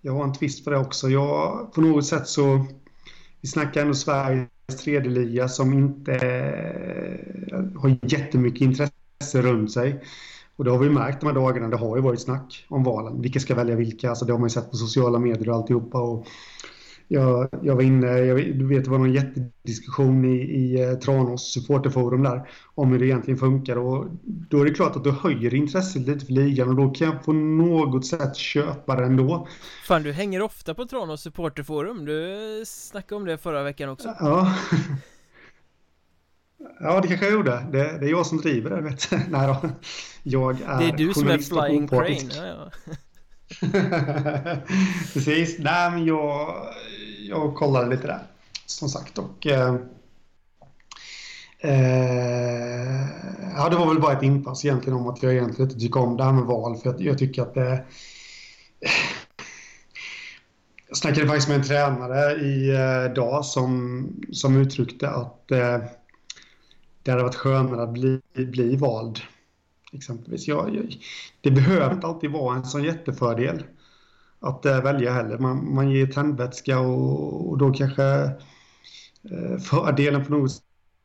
[0.01, 1.09] jag har en twist på det också.
[1.09, 2.65] Jag, på något sätt så,
[3.41, 4.47] vi snackar ändå Sveriges
[4.83, 10.03] tredje liga som inte eh, har jättemycket intresse runt sig.
[10.55, 13.21] Och det har vi märkt de här dagarna, det har ju varit snack om valen.
[13.21, 14.09] Vilka ska välja vilka?
[14.09, 16.01] Alltså det har man ju sett på sociala medier och alltihopa.
[16.01, 16.27] Och
[17.13, 21.53] jag, jag var inne, jag, du vet det var någon jättediskussion i, i eh, Tranås
[21.53, 25.53] supporterforum där om hur det egentligen funkar och då är det klart att du höjer
[25.53, 29.47] intresset lite för ligan och då kan jag på något sätt köpa det ändå.
[29.87, 34.15] Fan du hänger ofta på Tranås supporterforum, du snackade om det förra veckan också.
[34.19, 34.53] Ja.
[36.79, 37.65] Ja, det kanske jag gjorde.
[37.71, 39.69] Det, det är jag som driver det, vet Nej då.
[40.23, 42.29] Jag är Det är du som är flying crane.
[42.35, 42.71] Ja, ja.
[45.13, 45.59] Precis.
[45.59, 46.55] Nej, men jag,
[47.19, 48.23] jag kollade lite där.
[48.65, 49.17] Som sagt.
[49.17, 49.75] Och, eh,
[51.59, 53.07] eh,
[53.55, 56.17] ja, det var väl bara ett inpass egentligen om att jag egentligen inte tycker om
[56.17, 56.77] det här med val.
[56.77, 57.83] För jag, jag tycker att det...
[60.87, 65.77] Jag snackade faktiskt med en tränare idag eh, som, som uttryckte att eh,
[67.03, 69.19] det hade varit skönare att bli, bli vald.
[69.93, 70.47] Exempelvis.
[70.47, 70.95] Jag, jag,
[71.41, 73.63] det behöver inte alltid vara en sån jättefördel
[74.39, 75.37] att äh, välja heller.
[75.37, 80.51] Man, man ger tändvätska och, och då kanske äh, fördelen på något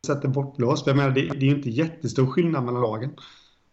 [0.06, 0.86] sätt är bortblåst.
[0.86, 3.10] Jag menar, det, det är ju inte jättestor skillnad mellan lagen.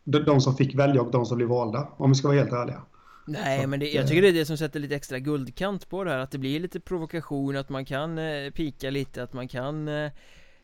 [0.03, 2.53] De, de som fick välja och de som blev valda, om vi ska vara helt
[2.53, 2.81] ärliga.
[3.27, 6.03] Nej så men det, jag tycker det är det som sätter lite extra guldkant på
[6.03, 9.47] det här Att det blir lite provokation, att man kan eh, pika lite, att man
[9.47, 10.11] kan eh,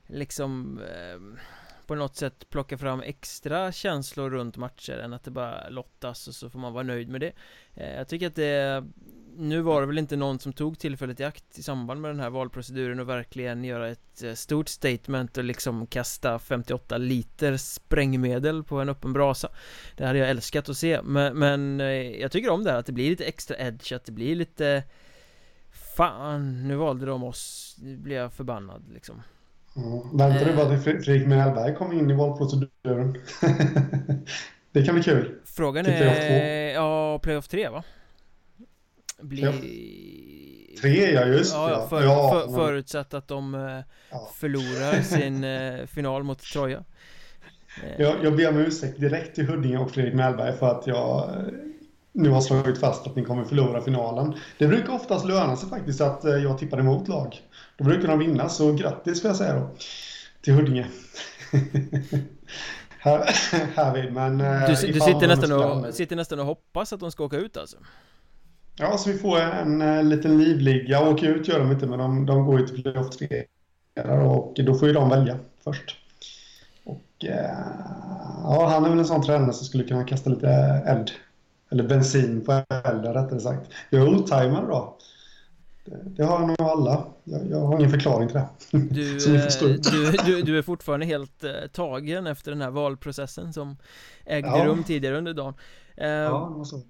[0.09, 1.41] Liksom eh,
[1.87, 6.35] På något sätt plocka fram extra känslor runt matcher än att det bara lottas och
[6.35, 7.31] så får man vara nöjd med det.
[7.73, 8.83] Eh, Jag tycker att det
[9.39, 12.19] nu var det väl inte någon som tog tillfället i akt i samband med den
[12.19, 18.63] här valproceduren och verkligen göra ett eh, stort statement och liksom kasta 58 liter sprängmedel
[18.63, 19.49] på en öppen brasa.
[19.97, 21.87] Det hade jag älskat att se men, men eh,
[22.21, 24.83] jag tycker om det här att det blir lite extra edge, att det blir lite
[25.71, 29.21] Fan, nu valde de oss, nu blir jag förbannad liksom.
[29.73, 33.17] Ja, väntar du bara till Fredrik Mellberg kommer in i valproceduren?
[34.71, 35.35] det kan bli kul.
[35.45, 37.83] Frågan är, ja, Playoff 3 va?
[39.21, 39.41] bli...
[39.41, 39.51] Ja.
[40.81, 41.87] Tre ja, just ja.
[41.89, 44.31] För, ja för, Förutsatt att de eh, ja.
[44.35, 46.83] förlorar sin eh, final mot Troja
[47.83, 48.01] eh.
[48.01, 51.29] jag, jag ber om ursäkt direkt till Huddinge och Fredrik Mellberg för att jag
[52.11, 54.33] nu har slagit fast att ni kommer förlora finalen.
[54.57, 57.35] Det brukar oftast löna sig faktiskt att jag tippar emot lag.
[57.79, 59.69] Då brukar de vinna, så grattis får jag säga då.
[60.41, 60.87] Till Huddinge.
[62.99, 63.23] här,
[63.75, 64.37] härvid, men...
[64.37, 67.77] Du, du sitter, nästan och, sitter nästan och hoppas att de ska åka ut alltså?
[68.75, 71.09] Ja, så vi får en, en, en liten livliga.
[71.09, 73.43] Åka ut gör de inte, men de, de går ju till playoff 3.
[74.05, 75.97] Och då får ju de välja först.
[76.83, 77.57] Och eh,
[78.43, 80.49] ja, han är väl en sån tränare som skulle kunna kasta lite
[80.85, 81.11] eld.
[81.71, 83.71] Eller bensin på elden rättare sagt.
[83.89, 84.97] Jag är otajmad då.
[86.05, 87.03] Det, har nog alla.
[87.23, 88.47] Jag, jag, har ingen förklaring till det.
[88.71, 93.77] Du, eh, du, du, du, är fortfarande helt eh, tagen efter den här valprocessen som
[94.25, 94.65] ägde ja.
[94.65, 95.53] rum tidigare under dagen.
[95.97, 96.81] Eh, ja, så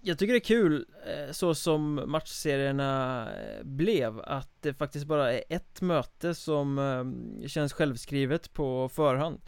[0.00, 0.86] jag tycker det är kul
[1.30, 3.28] så som matchserierna
[3.62, 9.40] blev att det faktiskt bara är ett möte som känns självskrivet på förhand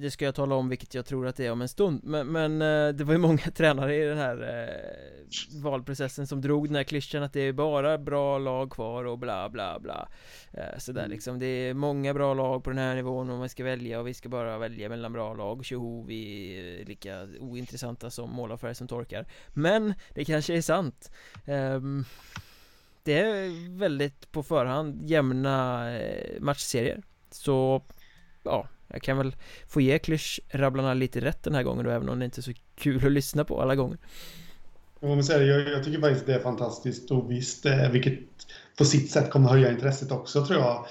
[0.00, 2.04] det ska jag tala om vilket jag tror att det är om en stund.
[2.04, 6.68] Men, men eh, det var ju många tränare i den här eh, valprocessen som drog
[6.68, 10.08] den här klyschan att det är bara bra lag kvar och bla bla bla.
[10.52, 11.10] Eh, Sådär mm.
[11.10, 14.06] liksom, det är många bra lag på den här nivån och man ska välja och
[14.06, 15.64] vi ska bara välja mellan bra lag.
[15.64, 19.26] Tjoho, vi är lika ointressanta som målarfärg som torkar.
[19.48, 21.10] Men det kanske är sant.
[21.46, 22.04] Um,
[23.02, 25.86] Det är väldigt på förhand jämna
[26.40, 27.02] matchserier.
[27.30, 27.82] Så
[28.42, 29.36] ja, jag kan väl
[29.68, 32.52] få ge klyschrabblarna lite rätt den här gången då, även om det inte är så
[32.74, 33.98] kul att lyssna på alla gånger.
[35.00, 38.18] Jag, säga, jag, jag tycker faktiskt det är fantastiskt och visst, eh, vilket
[38.78, 40.86] på sitt sätt kommer höja intresset också tror jag.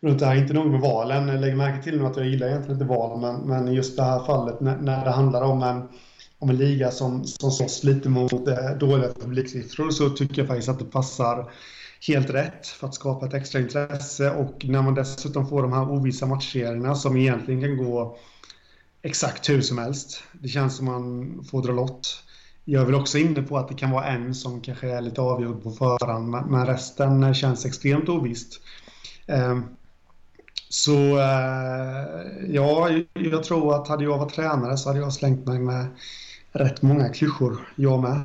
[0.00, 2.74] Runt det här, inte nog med valen, lägg märke till nu att jag gillar egentligen
[2.74, 5.88] inte valen, men, men just det här fallet när, när det handlar om en,
[6.38, 10.68] om en liga som, som slåss lite mot eh, dåliga publiksiffror så tycker jag faktiskt
[10.68, 11.52] att det passar
[12.08, 15.90] helt rätt för att skapa ett extra intresse och när man dessutom får de här
[15.90, 18.18] ovissa matchserierna som egentligen kan gå
[19.02, 20.22] exakt hur som helst.
[20.32, 22.24] Det känns som man får dra lott.
[22.64, 25.20] Jag är väl också inne på att det kan vara en som kanske är lite
[25.20, 28.60] avgjord på förhand men resten känns extremt ovisst.
[29.26, 29.64] Ehm,
[30.68, 32.06] så eh,
[32.48, 35.86] ja, jag tror att hade jag varit tränare så hade jag slängt mig med
[36.52, 38.22] rätt många klyschor, jag med.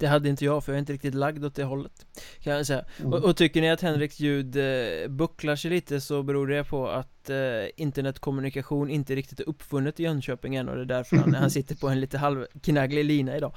[0.00, 2.06] Det hade inte jag för jag är inte riktigt lagd åt det hållet
[2.40, 3.12] Kan jag säga mm.
[3.12, 6.88] och, och, tycker ni att Henriks ljud eh, bucklar sig lite så beror det på
[6.88, 7.36] att eh,
[7.76, 11.74] internetkommunikation inte riktigt är uppfunnet i Jönköping än och det är därför han, han sitter
[11.74, 13.52] på en lite halvknagglig lina idag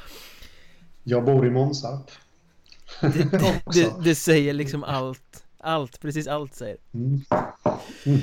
[1.04, 2.12] Jag bor i Månsarp
[3.02, 7.22] det, det, det, det, säger liksom allt Allt, precis allt säger mm.
[8.06, 8.20] Mm.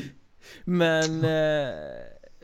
[0.64, 1.74] Men eh,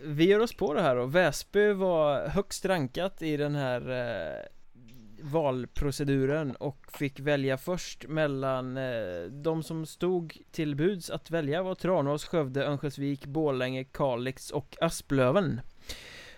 [0.03, 4.56] vi gör oss på det här då Väsby var högst rankat i den här eh,
[5.31, 11.75] valproceduren och fick välja först mellan eh, de som stod till buds att välja var
[11.75, 15.61] Tranås, Skövde, Örnsköldsvik, Borlänge, Kalix och Asplöven.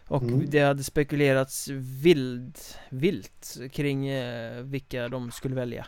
[0.09, 0.51] Och mm.
[0.51, 1.69] det hade spekulerats
[2.03, 2.59] vild,
[2.89, 5.87] vilt kring eh, vilka de skulle välja.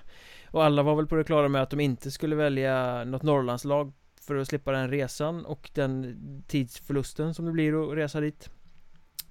[0.51, 3.93] Och alla var väl på det klara med att de inte skulle välja något Norrlandslag
[4.27, 6.17] för att slippa den resan och den
[6.49, 8.51] tidsförlusten som det blir att resa dit.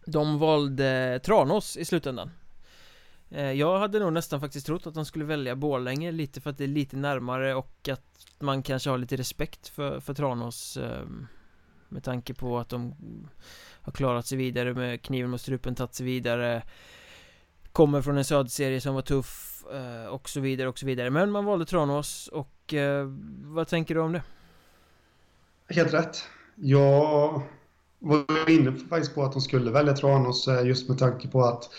[0.06, 2.32] De valde Tranås i slutändan
[3.32, 6.58] Eh, jag hade nog nästan faktiskt trott att de skulle välja Borlänge lite för att
[6.58, 11.28] det är lite närmare och att man kanske har lite respekt för, för Tranås ehm,
[11.90, 12.96] Med tanke på att de
[13.82, 16.64] har klarat sig vidare med kniven mot strupen, tagit sig vidare
[17.72, 21.32] Kommer från en södserie som var tuff eh, och så vidare och så vidare Men
[21.32, 23.06] man valde Tranås och eh,
[23.44, 24.24] vad tänker du om det?
[25.70, 26.24] Helt rätt
[26.56, 27.42] jag
[28.00, 31.70] var inne faktiskt på att de skulle välja Tranås just med tanke på att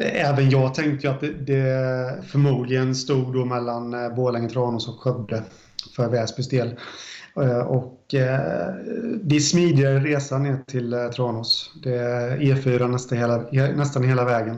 [0.00, 5.00] Även jag tänkte ju att det, det förmodligen stod då mellan eh, Borlänge, Tranås och
[5.00, 5.42] Skövde
[5.96, 6.74] för Väsbys del.
[7.36, 8.74] Eh, och eh,
[9.22, 11.72] det är smidigare resa ner till Tranås.
[11.82, 14.56] Det är E4 nästan hela, nästan hela vägen.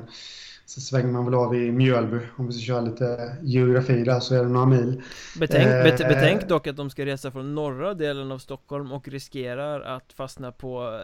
[0.69, 2.19] Så svänger man väl av i Mjölby.
[2.37, 5.03] Om vi ska köra lite geografi där så är det några mil.
[5.39, 9.09] Betänk, eh, bet, betänk dock att de ska resa från norra delen av Stockholm och
[9.09, 11.01] riskerar att fastna på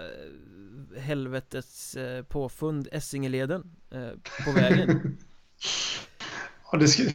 [0.96, 5.16] eh, helvetets eh, påfund Essingeleden eh, på vägen.
[6.72, 7.10] Ja, det skulle,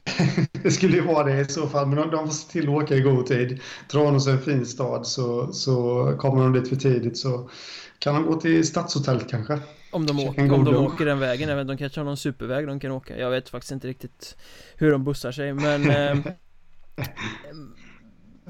[0.63, 2.83] det skulle ju vara det i så fall, men de, de får se till att
[2.83, 3.59] åka i god tid.
[3.91, 7.49] Tranås är en fin stad, så, så kommer de dit för tidigt så
[7.99, 9.59] kan de gå till Stadshotellet kanske.
[9.91, 12.79] Om de, åker, om de åker den vägen, även de kanske har någon superväg de
[12.79, 14.37] kan åka Jag vet faktiskt inte riktigt
[14.75, 16.17] hur de bussar sig men eh,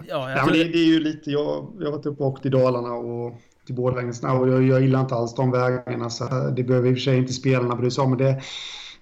[0.07, 2.45] Ja, ja men det, det, är ju lite, jag, jag har varit uppe och åkt
[2.45, 6.63] i Dalarna och till Borlänge och jag, jag gillar inte alls de vägarna så det
[6.63, 8.41] behöver i och för sig inte spelarna bry sig om men det,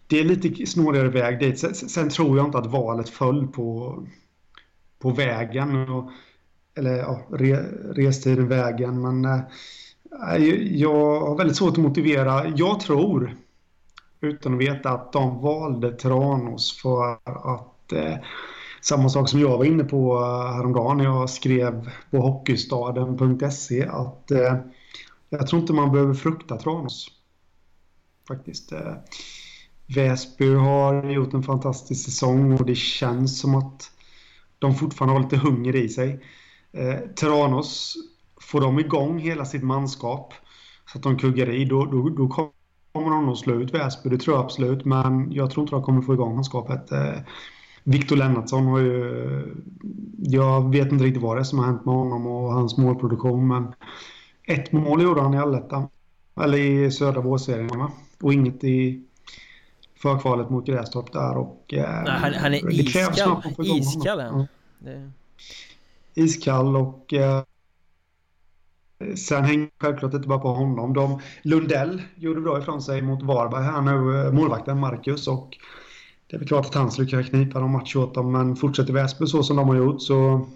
[0.08, 1.60] det är lite snårigare väg dit.
[1.60, 4.00] Sen, sen, tror jag inte att valet föll på,
[5.00, 6.12] på vägen och,
[6.78, 7.56] eller ja, re,
[7.94, 9.42] restiden, vägen men eh,
[10.72, 12.48] jag har väldigt svårt att motivera.
[12.48, 13.38] Jag tror,
[14.22, 18.16] utan att veta, att de valde Tranås för att eh,
[18.82, 24.32] samma sak som jag var inne på eh, häromdagen när jag skrev på hockeystaden.se att
[24.32, 24.56] eh,
[25.30, 27.08] jag tror inte man behöver frukta Tranås.
[28.28, 28.72] Faktiskt.
[28.72, 28.94] Eh,
[29.96, 33.92] Väsby har gjort en fantastisk säsong och det känns som att
[34.60, 36.24] de fortfarande har lite hunger i sig.
[36.72, 37.96] Eh, Tranås
[38.48, 40.34] får de igång hela sitt manskap
[40.92, 44.10] så att de kuggar i, då, då, då kommer de nog slå ut Väsby.
[44.10, 46.92] Det tror jag absolut, men jag tror inte de kommer få igång manskapet.
[46.92, 47.20] Eh,
[47.84, 49.56] Victor Lennartsson har ju...
[50.18, 53.48] Jag vet inte riktigt vad det är som har hänt med honom och hans målproduktion,
[53.48, 53.74] men
[54.44, 55.88] ett mål gjorde han i allettan.
[56.42, 57.70] Eller i södra vårserien,
[58.22, 59.04] Och inget i
[59.96, 61.74] förkvalet mot Grästorp där och...
[61.74, 63.42] Eh, Nej, han, han är iskall.
[63.58, 64.48] Iskall ja.
[64.80, 65.12] det...
[66.14, 67.14] Iskall och...
[69.16, 70.94] Sen hänger självklart inte bara på honom.
[70.94, 75.28] De, Lundell gjorde bra ifrån sig mot Varberg här nu, eh, målvakten Marcus.
[75.28, 75.58] Och
[76.28, 78.94] det är väl klart att han skulle kunna knipa dem match åt dem, men fortsätter
[78.94, 80.48] Väsby så som de har gjort så...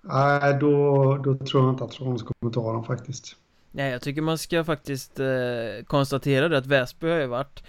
[0.00, 3.36] Nej, äh, då, då tror jag inte att Tranås kommer ta dem faktiskt.
[3.72, 7.62] Nej, jag tycker man ska faktiskt eh, konstatera det att Väsby har ju varit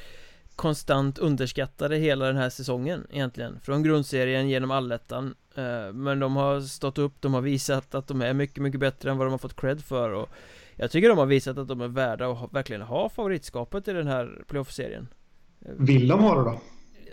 [0.59, 6.61] konstant underskattade hela den här säsongen egentligen Från grundserien genom allettan eh, Men de har
[6.61, 9.37] stått upp, de har visat att de är mycket, mycket bättre än vad de har
[9.37, 10.29] fått cred för och
[10.75, 14.07] Jag tycker de har visat att de är värda att verkligen ha favoritskapet i den
[14.07, 15.07] här playoff-serien
[15.59, 16.61] Vill de ha det då?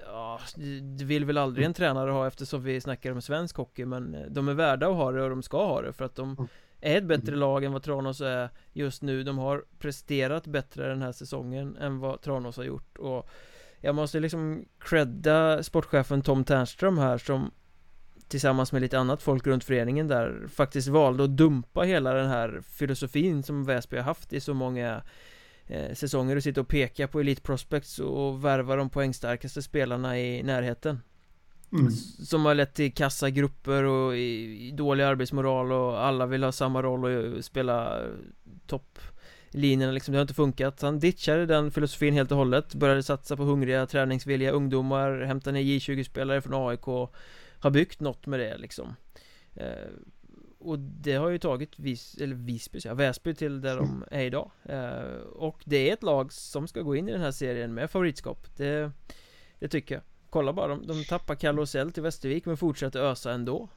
[0.07, 0.41] Ja,
[0.99, 4.27] det vill väl aldrig en tränare ha eftersom vi snackar om svensk hockey Men eh,
[4.31, 6.49] de är värda att ha det och de ska ha det för att de mm
[6.81, 7.41] är ett bättre mm.
[7.41, 11.99] lag än vad Tranås är just nu De har presterat bättre den här säsongen än
[11.99, 13.29] vad Tranås har gjort och
[13.81, 17.51] Jag måste liksom credda sportchefen Tom Ternström här som
[18.29, 22.61] Tillsammans med lite annat folk runt föreningen där Faktiskt valde att dumpa hela den här
[22.61, 25.03] filosofin som Väsby har haft i så många
[25.67, 30.43] eh, säsonger och sitta och peka på Elite Prospects och värva de poängstarkaste spelarna i
[30.43, 31.01] närheten
[31.73, 31.91] mm.
[31.91, 36.83] Som har lett till kassagrupper och i, i dålig arbetsmoral och alla vill ha samma
[36.83, 38.03] roll och spela
[38.67, 40.83] topplinjerna liksom, det har inte funkat.
[40.83, 42.75] Han ditchade den filosofin helt och hållet.
[42.75, 45.21] Började satsa på hungriga, träningsvilliga ungdomar.
[45.21, 46.85] Hämta ner J20-spelare från AIK
[47.59, 48.95] Har byggt något med det liksom.
[49.55, 49.91] Eh,
[50.59, 54.51] och det har ju tagit Vis, eller Visby, ja, Väsby till där de är idag.
[54.65, 57.91] Eh, Och det är ett lag som ska gå in i den här serien med
[57.91, 58.47] favoritskap.
[58.57, 58.91] Det,
[59.59, 63.69] det tycker jag Kolla bara, de, de tappar Kalle till Västervik men fortsätter ösa ändå.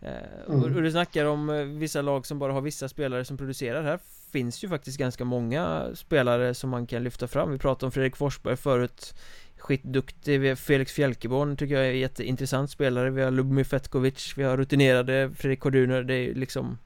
[0.00, 0.12] Eh,
[0.48, 0.62] mm.
[0.62, 3.82] och, du snackar om eh, vissa lag som bara har vissa spelare som producerar.
[3.82, 3.98] Här
[4.32, 7.52] finns ju faktiskt ganska många spelare som man kan lyfta fram.
[7.52, 9.14] Vi pratade om Fredrik Forsberg förut.
[9.58, 10.58] Skitduktig.
[10.58, 13.10] Felix Fjälkeborn tycker jag är en jätteintressant spelare.
[13.10, 14.34] Vi har Lubomir Fetkovic.
[14.36, 16.02] Vi har rutinerade Fredrik Korduner.
[16.02, 16.78] Det är liksom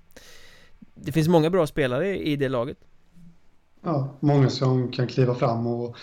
[0.94, 2.78] Det finns många bra spelare i det laget.
[3.82, 5.96] Ja, många som kan kliva fram och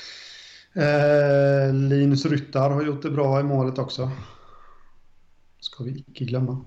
[0.74, 4.11] eh, Linus Ryttar har gjort det bra i målet också.
[5.59, 6.65] Ska vi icke glömma.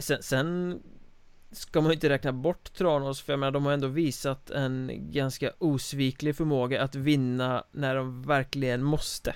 [0.00, 0.80] Sen, sen
[1.52, 4.90] ska man ju inte räkna bort Tranås för jag menar de har ändå visat en
[5.12, 9.34] ganska osviklig förmåga att vinna när de verkligen måste.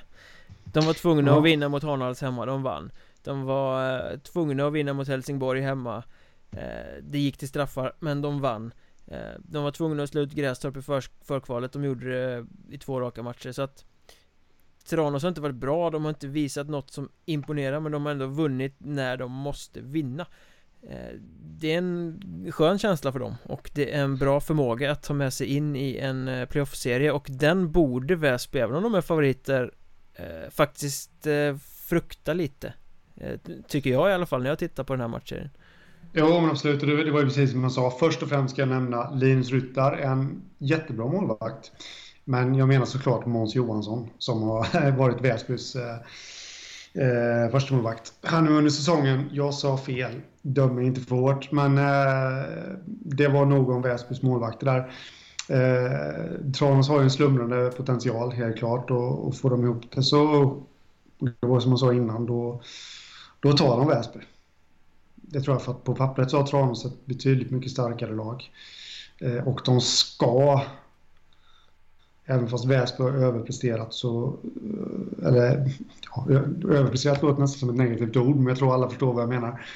[0.65, 1.39] De var tvungna ja.
[1.39, 2.91] att vinna mot Hanals hemma, de vann.
[3.25, 6.03] De var eh, tvungna att vinna mot Helsingborg hemma.
[6.51, 8.73] Eh, Det gick till straffar, men de vann.
[9.07, 12.79] Eh, De var tvungna att slå ut Grästorp i för förkvalet, de gjorde det i
[12.79, 13.85] två raka matcher så att
[14.87, 18.13] Tranås har inte varit bra, de har inte visat något som imponerar men de har
[18.13, 20.27] ändå vunnit när de måste vinna
[20.83, 22.23] eh, Det är en
[22.53, 25.77] skön känsla för dem och det är en bra förmåga att ta med sig in
[25.77, 29.73] i en eh, playoff-serie och den borde Väsby, även om de är favoriter
[30.15, 31.27] eh, Faktiskt
[31.89, 32.75] frukta lite
[33.69, 35.51] Tycker jag i alla fall när jag tittar på den här matchen
[36.19, 36.81] Ja, men absolut.
[36.81, 37.91] Det var ju precis som man sa.
[37.91, 41.73] Först och främst ska jag nämna Linus Ryttar, en jättebra målvakt.
[42.29, 45.97] Men jag menar såklart Måns Johansson som har varit Väsbys eh,
[47.05, 48.13] eh, första målvakt.
[48.23, 52.45] Han nu under säsongen, jag sa fel, döm mig inte för hårt, men eh,
[52.87, 54.93] det var någon Väsbys målvakt där.
[55.49, 60.03] Eh, Tranås har ju en slumrande potential helt klart och, och får de ihop det
[60.03, 60.63] så,
[61.19, 62.63] det var som jag sa innan, då,
[63.41, 64.21] då tar de Väsby.
[65.15, 68.51] Det tror jag för att på pappret så har Tranås ett betydligt mycket starkare lag.
[69.21, 70.63] Eh, och de ska
[72.27, 74.39] Även fast Väsby har överpresterat så...
[75.23, 75.71] eh, Eller
[76.17, 76.27] ja,
[76.71, 79.67] överpresterat låter nästan som ett negativt ord, men jag tror alla förstår vad jag menar.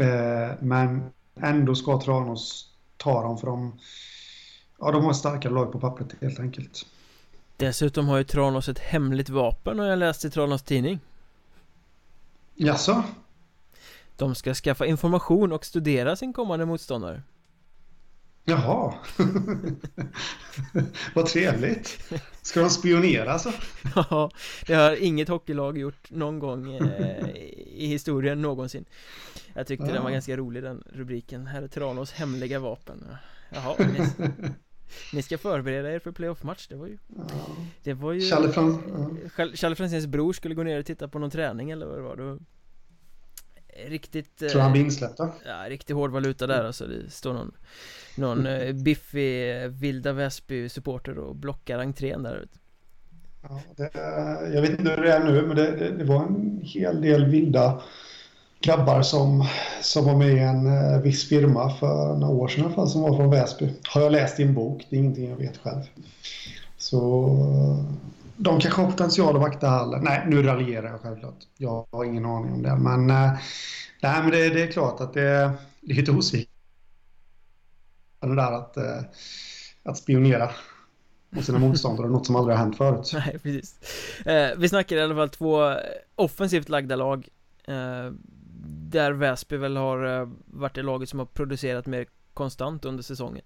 [0.00, 1.02] Eh, men
[1.40, 3.78] ändå ska Tranås ta dem för de...
[4.78, 6.86] Ja, de har starkare lag på pappret helt enkelt.
[7.56, 11.00] Dessutom har ju Tranås ett hemligt vapen har jag läst i Tranås tidning
[12.54, 13.04] Jaså?
[14.16, 17.22] De ska skaffa information och studera sin kommande motståndare
[18.44, 18.94] Jaha.
[21.14, 22.12] Vad trevligt.
[22.42, 23.52] Ska de spionera alltså?
[23.94, 24.30] Ja,
[24.66, 27.28] det har inget hockeylag gjort någon gång eh,
[27.66, 28.84] i historien någonsin
[29.54, 29.92] Jag tyckte Ja.
[29.92, 33.06] den var ganska rolig den rubriken Här är Tranås hemliga vapen
[33.50, 34.28] Jaha, ni,
[35.12, 37.24] ni ska förbereda er för playoff-match Det var ju Ja.
[37.82, 38.20] Det var ju
[39.56, 42.16] Challe Franzéns bror skulle gå ner och titta på någon träning eller vad det var
[42.16, 42.38] var
[43.86, 45.32] Riktigt eh, Tror han blir insläppt då?
[45.44, 47.52] Ja, riktigt hård valuta där alltså Det står någon
[48.16, 52.46] Någon eh, biffig eh, vilda Väsby supporter och blockar entrén där
[53.42, 53.90] Ja, det,
[54.54, 57.24] jag vet inte hur det är nu, men det, det, det var en hel del
[57.24, 57.82] vilda
[58.62, 59.48] grabbar som,
[59.82, 63.16] som var med i en eh, viss firma för några år sedan fall, som var
[63.16, 63.68] från Väsby.
[63.88, 65.82] Har jag läst i en bok, det är ingenting jag vet själv.
[66.78, 67.94] Så eh,
[68.36, 70.04] de kanske har potential att vakta hallen.
[70.04, 71.38] Nej, nu raljerar jag självklart.
[71.56, 72.76] Jag har ingen aning om det.
[72.76, 73.32] Men, eh,
[74.02, 76.52] nej, men det, det är klart att det, det är lite osvikande
[78.26, 79.02] det där att, eh,
[79.82, 80.50] att spionera
[81.30, 83.10] mot sina motståndare, något som aldrig har hänt förut.
[83.14, 83.80] Nej, precis
[84.26, 85.76] eh, Vi snackar i alla fall två eh,
[86.14, 87.28] offensivt lagda lag
[87.64, 88.10] eh,
[88.66, 93.44] Där Väsby väl har varit det laget som har producerat mer konstant under säsongen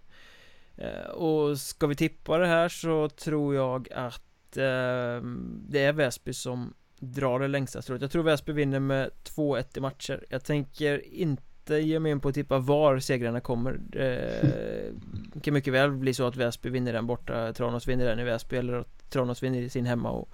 [0.76, 4.26] eh, Och ska vi tippa det här så tror jag att
[4.57, 5.21] eh,
[5.69, 9.81] det är Väsby som drar det längsta strået Jag tror Väsby vinner med 2-1 i
[9.81, 14.95] matcher Jag tänker inte ge mig in på typ att tippa var segrarna kommer eh,
[15.35, 18.25] Det kan mycket väl bli så att Väsby vinner den borta Tranås vinner den i
[18.25, 20.29] Väsby eller att Tranås vinner i sin hemma och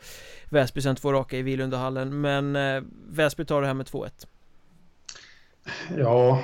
[0.50, 4.26] Väsby sen två raka i Vilundahallen Men eh, Väsby tar det här med 2-1
[5.96, 6.42] Ja.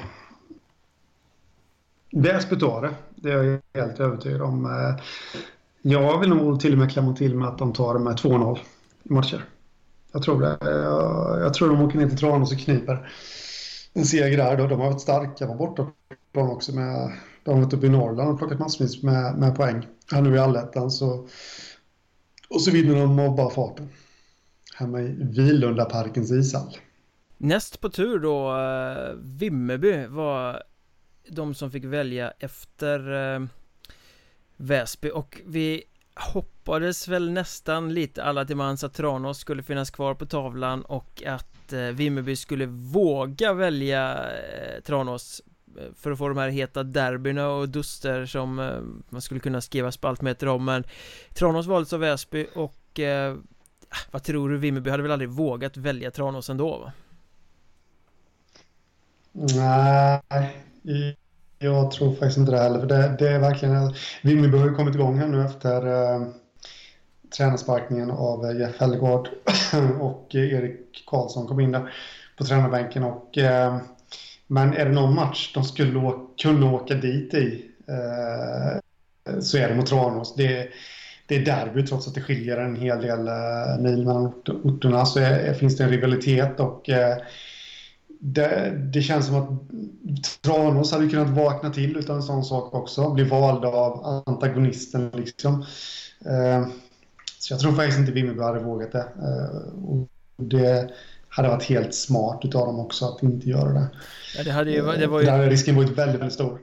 [2.12, 2.94] Väsby tar det.
[3.16, 4.64] Det är jag helt övertygad om.
[4.64, 5.04] Eh,
[5.82, 8.58] jag vill nog till och med klämma till med att de tar det med 2-0
[9.02, 9.44] i matcher.
[10.12, 10.58] Jag tror det.
[10.60, 13.10] Jag, jag tror de åker ner till Tranås och kniper
[13.92, 14.56] en seger där.
[14.56, 14.66] Då.
[14.66, 16.74] De har varit starka på bortaplan också.
[16.74, 17.12] Med,
[17.44, 19.86] de har varit uppe i Norrland och plockat massvis med, med poäng.
[20.12, 21.28] Här nu i allettan så...
[22.50, 23.88] Och så vinner de av bara farten.
[24.74, 26.76] Hemma i Vilundaparkens ishall.
[27.36, 30.62] Näst på tur då eh, Vimmerby var
[31.30, 33.46] de som fick välja efter eh,
[34.60, 35.84] Väsby och vi
[36.14, 41.22] hoppades väl nästan lite alla till mans att Tranås skulle finnas kvar på tavlan och
[41.26, 45.42] att eh, Vimmerby skulle våga välja eh, Tranås
[45.78, 49.60] eh, för att få de här heta derbyna och duster som eh, man skulle kunna
[49.60, 50.84] skriva spaltmeter om men
[51.34, 53.34] Tranås valdes av Väsby och eh,
[53.88, 56.92] ah, vad tror du Vimmerby hade väl aldrig vågat välja Tranås ändå va?
[59.32, 60.22] Nej,
[61.58, 62.80] jag tror faktiskt inte det heller.
[62.80, 63.94] För det, det är verkligen...
[64.22, 66.22] Vimmerby har ju kommit igång här nu efter eh,
[67.36, 69.28] tränarsparkningen av eh, Jeff Hellegård
[70.00, 71.94] och eh, Erik Karlsson kom in där
[72.38, 73.04] på tränarbänken.
[73.04, 73.76] Och, eh,
[74.46, 78.78] men är det någon match de skulle å- kunna åka dit i eh,
[79.40, 80.34] så är det mot Tranås.
[80.34, 80.68] Det,
[81.26, 84.32] det är derby trots att det skiljer en hel del eh, mil mellan
[84.64, 87.16] orterna så är, finns det en rivalitet och eh,
[88.20, 89.48] det, det känns som att
[90.42, 93.10] Tranås hade kunnat vakna till utan en sån sak också.
[93.10, 95.64] Bli valda av antagonisten liksom.
[96.24, 96.68] Eh,
[97.38, 98.98] så jag tror faktiskt inte Vimmerby hade vågat det.
[99.18, 100.90] Eh, och det
[101.28, 103.88] hade varit helt smart utav dem också att inte göra det.
[104.36, 106.58] Ja, det, hade ju, det, var Där ju, hade risken varit väldigt, väldigt stor.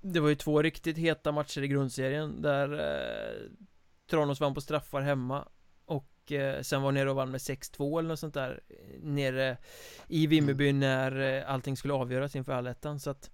[0.00, 3.50] det var ju två riktigt heta matcher i grundserien där eh,
[4.10, 5.44] Tranås vann på straffar hemma eh,
[6.62, 8.60] sen var nere och vann med 6-2 eller något sånt där
[9.02, 9.56] Nere
[10.08, 10.80] i Vimmerby mm.
[10.80, 13.30] när eh, allting skulle avgöras inför allettan så att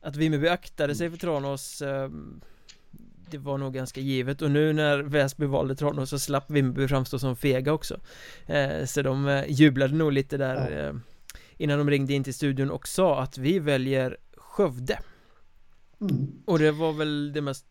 [0.00, 2.10] Att Vimmerby aktade sig för Tranås eh,
[3.30, 7.18] Det var nog ganska givet och nu när Väsby valde Tranås så slapp Vimmerby framstå
[7.18, 8.00] som fega också
[8.46, 10.78] eh, Så de eh, jublade nog lite där ja.
[10.78, 10.94] Eh,
[11.56, 14.98] innan de ringde in till studion och sa att vi väljer Skövde
[16.00, 16.42] mm.
[16.44, 17.66] Och det var väl det mest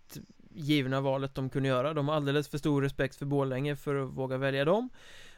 [0.59, 1.93] givna valet de kunde göra.
[1.93, 4.89] De har alldeles för stor respekt för Borlänge för att våga välja dem.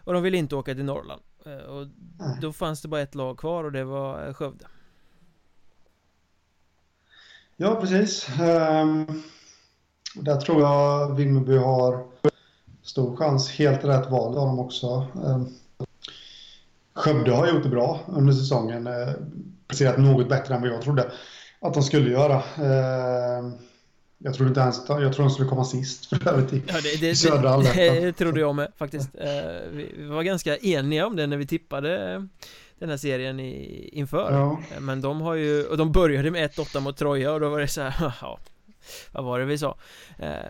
[0.03, 1.21] Och de vill inte åka till Norrland.
[1.45, 1.87] Eh, Och
[2.41, 4.65] då fanns det bara ett lag kvar och det var eh, Skövde.
[7.57, 8.27] Ja, precis.
[8.39, 9.23] Um,
[10.15, 12.05] Där tror jag Vimmerby har
[12.81, 13.49] stor chans.
[13.51, 15.07] Helt rätt val av dem också.
[15.23, 15.53] Um,
[16.93, 18.87] Skövde har gjort det bra under säsongen.
[18.87, 19.13] Uh,
[19.67, 21.11] Presterat något bättre än vad jag trodde
[21.59, 22.35] att de skulle göra.
[22.35, 23.53] Uh,
[24.23, 27.01] jag tror inte ens jag tror de skulle komma sist för övrigt i, ja, det,
[27.01, 29.09] det, i södra det, det trodde jag med faktiskt.
[29.15, 32.21] Eh, Vi var ganska eniga om det när vi tippade eh,
[32.79, 34.31] den här serien i, inför.
[34.31, 34.59] Ja.
[34.75, 37.59] Eh, men de har ju, och de började med 1-8 mot Troja och då var
[37.59, 38.39] det så här, ja
[39.11, 39.77] vad var det vi sa?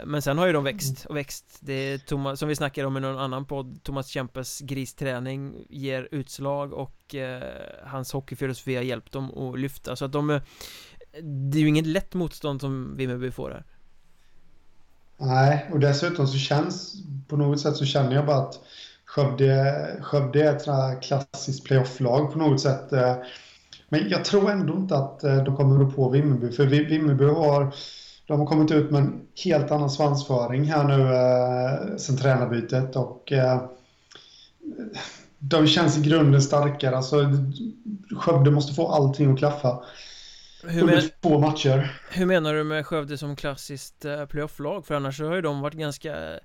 [0.06, 1.58] Men sen har ju de växt och växt.
[1.60, 6.08] Det är Thomas, som vi snackade om i någon annan podd Thomas Kempes gristräning ger
[6.12, 7.16] utslag och
[7.84, 9.96] hans hockeyfilosofi har hjälpt dem att lyfta.
[9.96, 10.40] Så att de
[11.22, 13.64] det är ju inget lätt motstånd som Vimmerby får här.
[15.18, 16.96] Nej, och dessutom så känns
[17.28, 18.60] på något sätt så känner jag bara att
[19.06, 22.94] Skövde, Skövde är ett sånt klassiskt playoff-lag på något sätt.
[22.94, 23.16] Eh,
[23.90, 27.74] men jag tror ändå inte att eh, de kommer att på Vimmerby, för Vimmerby har
[28.28, 33.32] de har kommit ut med en helt annan svansföring här nu eh, sen tränarbytet och
[33.32, 33.62] eh,
[35.40, 36.98] de känns i grunden starkare.
[36.98, 37.26] Alltså,
[38.16, 39.84] Skövde måste få allting att klaffa.
[40.64, 41.02] Hur men...
[41.22, 42.00] två matcher.
[42.10, 44.86] Hur menar du med Skövde som klassiskt eh, playoff-lag?
[44.86, 46.40] För annars har ju de varit ganska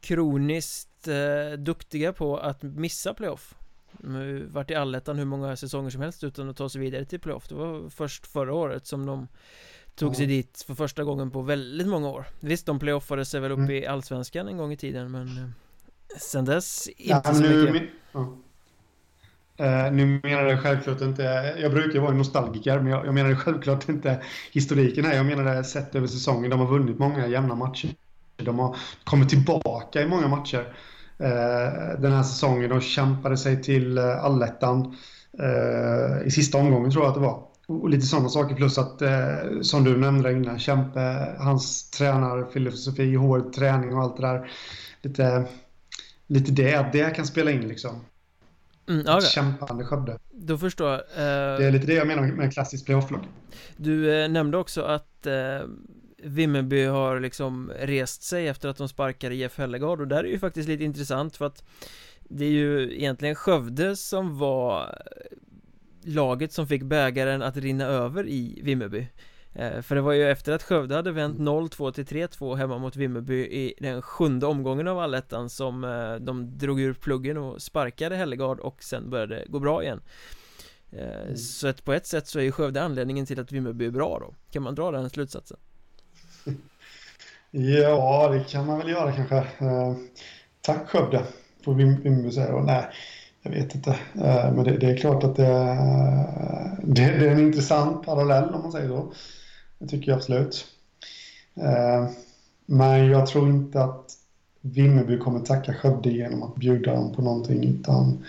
[0.00, 3.54] kroniskt eh, duktiga på att missa playoff.
[3.92, 7.04] De har varit i allettan hur många säsonger som helst utan att ta sig vidare
[7.04, 7.48] till playoff.
[7.48, 9.28] Det var först förra året som de
[9.94, 10.14] tog ja.
[10.14, 12.26] sig dit för första gången på väldigt många år.
[12.40, 13.70] Visst, de playoffade sig väl upp mm.
[13.70, 15.48] i allsvenskan en gång i tiden, men eh,
[16.18, 17.72] sen dess inte ja, så mycket.
[17.72, 17.88] Min...
[18.12, 18.38] Ja.
[19.60, 23.34] Uh, nu menar jag självklart inte, jag brukar vara en nostalgiker, men jag, jag menar
[23.34, 25.16] självklart inte historiken här.
[25.16, 26.50] Jag menar det sett över säsongen.
[26.50, 27.90] De har vunnit många jämna matcher.
[28.36, 30.58] De har kommit tillbaka i många matcher
[31.20, 32.70] uh, den här säsongen.
[32.70, 34.96] De kämpade sig till uh, allettan
[35.40, 37.42] uh, i sista omgången tror jag att det var.
[37.66, 39.02] Och lite sådana saker plus att,
[39.62, 44.50] som du nämnde innan, Kämpe, hans tränarfilosofi, hård träning och allt det där.
[45.02, 45.44] Lite,
[46.26, 48.04] lite det, det kan spela in liksom.
[48.88, 49.20] Mm, okay.
[49.20, 50.18] Kämpande Skövde.
[50.32, 51.00] Då förstår jag.
[51.00, 53.20] Eh, det är lite det jag menar med klassiskt playoff-lag.
[53.76, 55.60] Du eh, nämnde också att eh,
[56.18, 60.38] Vimmerby har liksom rest sig efter att de sparkade Jeff Hellegard och där är ju
[60.38, 61.64] faktiskt lite intressant för att
[62.28, 64.98] det är ju egentligen Skövde som var
[66.02, 69.08] laget som fick bägaren att rinna över i Vimmerby Eh,
[69.54, 73.34] för det var ju efter att Skövde hade vänt 0-2 till 3-2 hemma mot Vimmerby
[73.34, 78.60] i den sjunde omgången av allettan som eh, de drog ur pluggen och sparkade Hellegard
[78.60, 80.00] och sen började gå bra igen.
[80.92, 81.36] Eh, mm.
[81.36, 84.18] Så att på ett sätt så är ju Skövde anledningen till att Vimmerby är bra
[84.18, 84.34] då.
[84.50, 85.58] Kan man dra den slutsatsen?
[87.56, 89.46] Ja, det kan man väl göra kanske.
[90.60, 91.22] Tack Skövde
[91.64, 92.86] får Vimmerby säga och nej
[93.42, 93.96] jag vet inte,
[94.54, 95.46] men det, det är klart att det,
[96.82, 99.12] det, det är en intressant parallell om man säger så
[99.78, 100.66] det tycker jag absolut.
[101.54, 102.10] Eh,
[102.66, 104.10] men jag tror inte att
[104.60, 108.24] Vimmerby kommer tacka Skövde genom att bjuda dem på någonting utan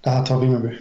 [0.00, 0.78] det här tar Vimmerby.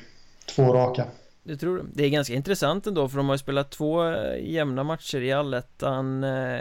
[0.56, 1.06] Två raka.
[1.44, 1.84] Det tror du?
[1.94, 5.32] Det är ganska intressant ändå för de har ju spelat två eh, jämna matcher i
[5.32, 6.60] allettan eh,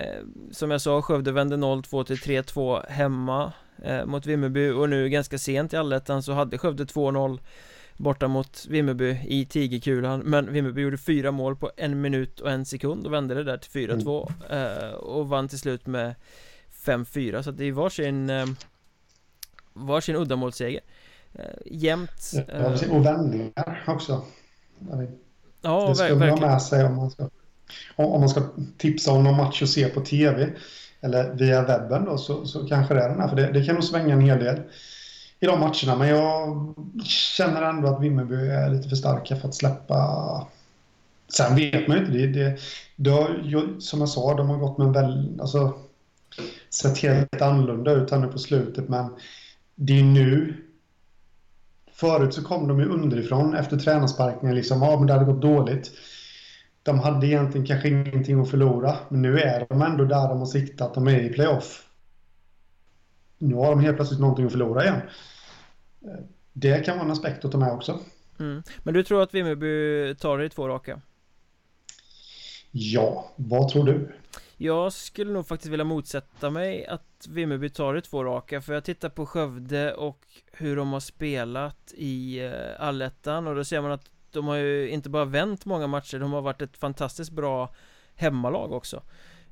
[0.50, 3.52] Som jag sa, Skövde vände 0-2 till 3-2 hemma
[3.82, 7.38] eh, mot Vimmerby och nu ganska sent i allettan så hade Skövde 2-0
[7.96, 10.20] borta mot Vimmerby i Tigerkulan.
[10.20, 13.56] Men Vimmerby gjorde fyra mål på en minut och en sekund och vände det där
[13.56, 14.82] till 4-2 mm.
[14.82, 16.14] eh, Och vann till slut med
[16.84, 18.46] 5-4 så det är varsin eh,
[19.72, 20.80] Varsin uddamålsseger
[21.32, 24.24] eh, Jämnt eh, Och vändningar också
[25.62, 27.28] Ja, Det ska man ha med sig om man ska
[27.96, 28.42] Om man ska
[28.78, 30.50] tipsa om någon match och se på TV
[31.00, 33.74] Eller via webben då så, så kanske det är den här för det, det kan
[33.74, 34.60] nog svänga en hel del
[35.44, 35.96] i de matcherna.
[35.98, 36.74] Men jag
[37.04, 40.46] känner ändå att Vimmerby är lite för starka för att släppa...
[41.36, 42.18] Sen vet man ju inte.
[42.18, 42.58] Det, det,
[42.96, 45.40] det har, som jag sa, de har gått med en väl...
[45.40, 45.74] Alltså,
[46.70, 49.10] sett helt annorlunda ut här nu på slutet, men
[49.74, 50.56] det är nu...
[51.92, 54.56] Förut så kom de ju underifrån efter tränarsparkningen.
[54.56, 55.90] Liksom, ja, men det hade gått dåligt.
[56.82, 60.46] De hade egentligen kanske ingenting att förlora, men nu är de ändå där de har
[60.46, 60.94] siktat.
[60.94, 61.84] De är i playoff
[63.44, 65.00] nu har de helt plötsligt någonting att förlora igen.
[66.52, 68.00] Det kan vara en aspekt att ta med också.
[68.38, 68.62] Mm.
[68.82, 71.00] Men du tror att Vimmerby tar det i två raka?
[72.70, 74.12] Ja, vad tror du?
[74.56, 78.84] Jag skulle nog faktiskt vilja motsätta mig att Vimmerby tar det två raka För jag
[78.84, 82.52] tittar på Skövde och hur de har spelat i eh,
[82.86, 86.32] allettan Och då ser man att de har ju inte bara vänt många matcher De
[86.32, 87.74] har varit ett fantastiskt bra
[88.14, 89.02] hemmalag också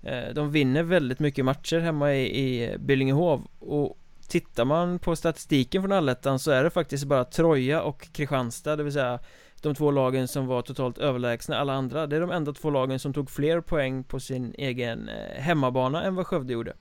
[0.02, 3.98] eh, De vinner väldigt mycket matcher hemma i, i Billingehov Och
[4.32, 8.82] tittar man på statistiken från allettan så är det faktiskt bara Troja och Kristianstad Det
[8.82, 9.20] vill säga
[9.62, 12.06] de två lagen som var totalt överlägsna alla andra.
[12.06, 16.02] Det är de enda två lagen som tog fler poäng på sin egen eh, hemmabana
[16.02, 16.72] än vad Skövde gjorde.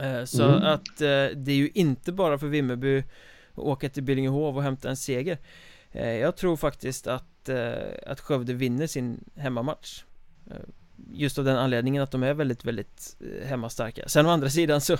[0.00, 0.62] Eh, Så mm.
[0.62, 4.90] att eh, det är ju inte bara för Vimmerby att åka till Billingehov och hämta
[4.90, 5.38] en seger.
[5.92, 7.48] Jag tror faktiskt att,
[8.06, 10.04] att Skövde vinner sin hemmamatch
[11.12, 14.08] Just av den anledningen att de är väldigt, väldigt hemmastarka.
[14.08, 14.96] Sen å andra sidan så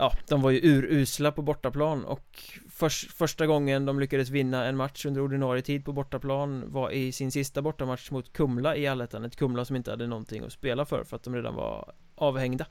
[0.00, 4.76] Ja, de var ju urusla på bortaplan och för, första gången de lyckades vinna en
[4.76, 9.24] match under ordinarie tid på bortaplan var i sin sista bortamatch mot Kumla i allettan.
[9.24, 12.66] Ett Kumla som inte hade någonting att spela för för att de redan var avhängda.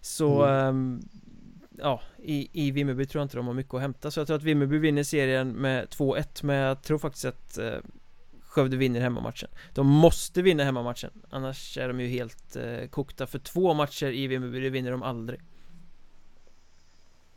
[0.00, 0.68] Så mm.
[0.68, 1.08] ähm,
[1.80, 4.10] Ja, i, i Vimmerby tror jag inte de har mycket att hämta.
[4.10, 7.72] Så jag tror att Vimmerby vinner serien med 2-1 Men jag tror faktiskt att äh,
[8.40, 9.48] Skövde vinner hemmamatchen.
[9.74, 14.26] De måste vinna hemmamatchen Annars är de ju helt äh, kokta För två matcher i
[14.26, 15.40] Vimmerby, det vinner de aldrig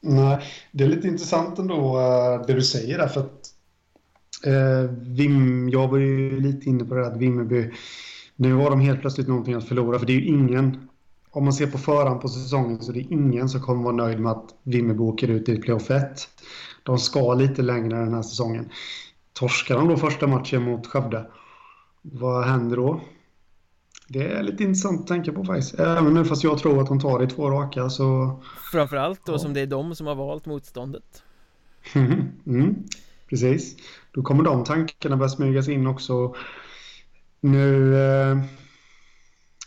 [0.01, 3.53] Nej, det är lite intressant ändå eh, det du säger där för att
[4.45, 7.71] eh, Vim, jag var ju lite inne på det att Vimmerby,
[8.35, 10.89] nu har de helt plötsligt någonting att förlora för det är ju ingen,
[11.29, 14.19] om man ser på förhand på säsongen så det är ingen som kommer vara nöjd
[14.19, 16.29] med att Vimmerby åker ut i playoff 1.
[16.83, 18.69] De ska lite längre den här säsongen.
[19.33, 21.25] Torskar de då första matchen mot Skövde,
[22.01, 23.01] vad händer då?
[24.11, 25.79] Det är lite intressant att tänka på faktiskt.
[25.79, 28.39] Även nu fast jag tror att de tar det i två raka så...
[28.71, 29.39] Framförallt då ja.
[29.39, 31.23] som det är de som har valt motståndet.
[32.45, 32.75] mm,
[33.29, 33.75] precis.
[34.11, 36.35] Då kommer de tankarna börja smygas in också.
[37.41, 37.95] Nu...
[37.95, 38.37] Eh,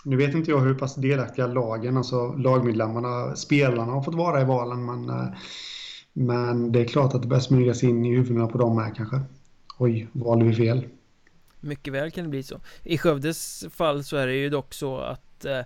[0.04, 4.44] nu vet inte jag hur pass delaktiga lagen, alltså lagmedlemmarna, spelarna har fått vara i
[4.44, 5.10] valen men...
[5.10, 5.28] Eh,
[6.16, 9.20] men det är klart att det börjar smygas in i huvudena på dem här kanske.
[9.78, 10.88] Oj, valde vi fel?
[11.64, 12.60] Mycket väl kan det bli så.
[12.82, 15.60] I Skövdes fall så är det ju dock så att eh,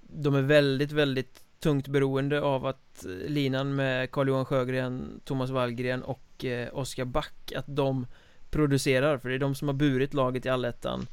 [0.00, 6.02] De är väldigt, väldigt tungt beroende av att eh, linan med Carl-Johan Sjögren, Thomas Wallgren
[6.02, 8.06] och eh, Oskar Back Att de
[8.50, 11.06] producerar, för det är de som har burit laget i allettan.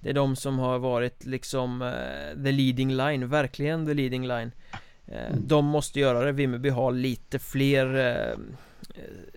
[0.00, 4.52] Det är de som har varit liksom eh, the leading line, verkligen the leading line.
[5.06, 5.46] Eh, mm.
[5.46, 8.38] De måste göra det, Vimmerby har lite fler eh,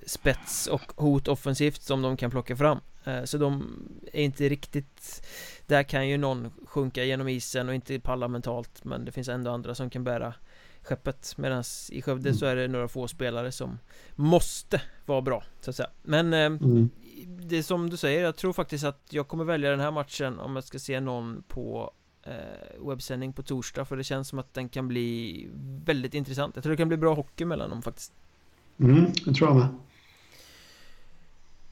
[0.05, 2.79] spets och hot offensivt som de kan plocka fram.
[3.03, 3.79] Eh, så de
[4.13, 5.27] är inte riktigt
[5.65, 9.51] Där kan ju någon sjunka genom isen och inte palla mentalt Men det finns ändå
[9.51, 10.33] andra som kan bära
[10.81, 11.33] skeppet.
[11.37, 12.37] Medan i Skövde mm.
[12.37, 13.79] så är det några få spelare som
[14.15, 15.89] Måste vara bra så att säga.
[16.01, 16.89] Men eh, mm.
[17.25, 20.39] Det är som du säger, jag tror faktiskt att jag kommer välja den här matchen
[20.39, 24.53] om jag ska se någon på eh, webbsändning på torsdag För det känns som att
[24.53, 25.47] den kan bli
[25.85, 26.55] väldigt intressant.
[26.55, 28.13] Jag tror det kan bli bra hockey mellan dem faktiskt
[28.80, 29.67] Mm, det tror jag med.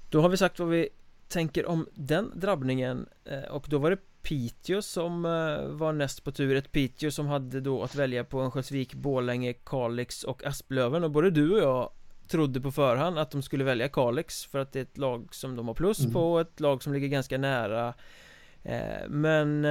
[0.09, 0.89] Då har vi sagt vad vi
[1.27, 6.31] tänker om den drabbningen eh, och då var det Piteå som eh, var näst på
[6.31, 6.55] tur.
[6.55, 11.03] Ett Piteå som hade då att välja på Örnsköldsvik, Borlänge, Kalix och Asplöven.
[11.03, 11.89] Och både du och jag
[12.27, 15.55] trodde på förhand att de skulle välja Kalix för att det är ett lag som
[15.55, 16.13] de har plus mm.
[16.13, 17.93] på ett lag som ligger ganska nära.
[18.63, 19.65] Eh, Men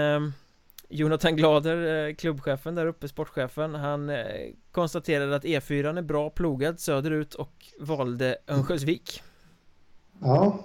[0.91, 4.24] Jonathan Glader, eh, klubbchefen där uppe, sportchefen Han eh,
[4.72, 9.22] konstaterade att E4 är bra plogad söderut och valde Örnsköldsvik
[10.20, 10.64] Ja,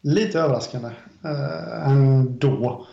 [0.00, 0.88] Lite överraskande
[1.24, 2.86] äh, ändå.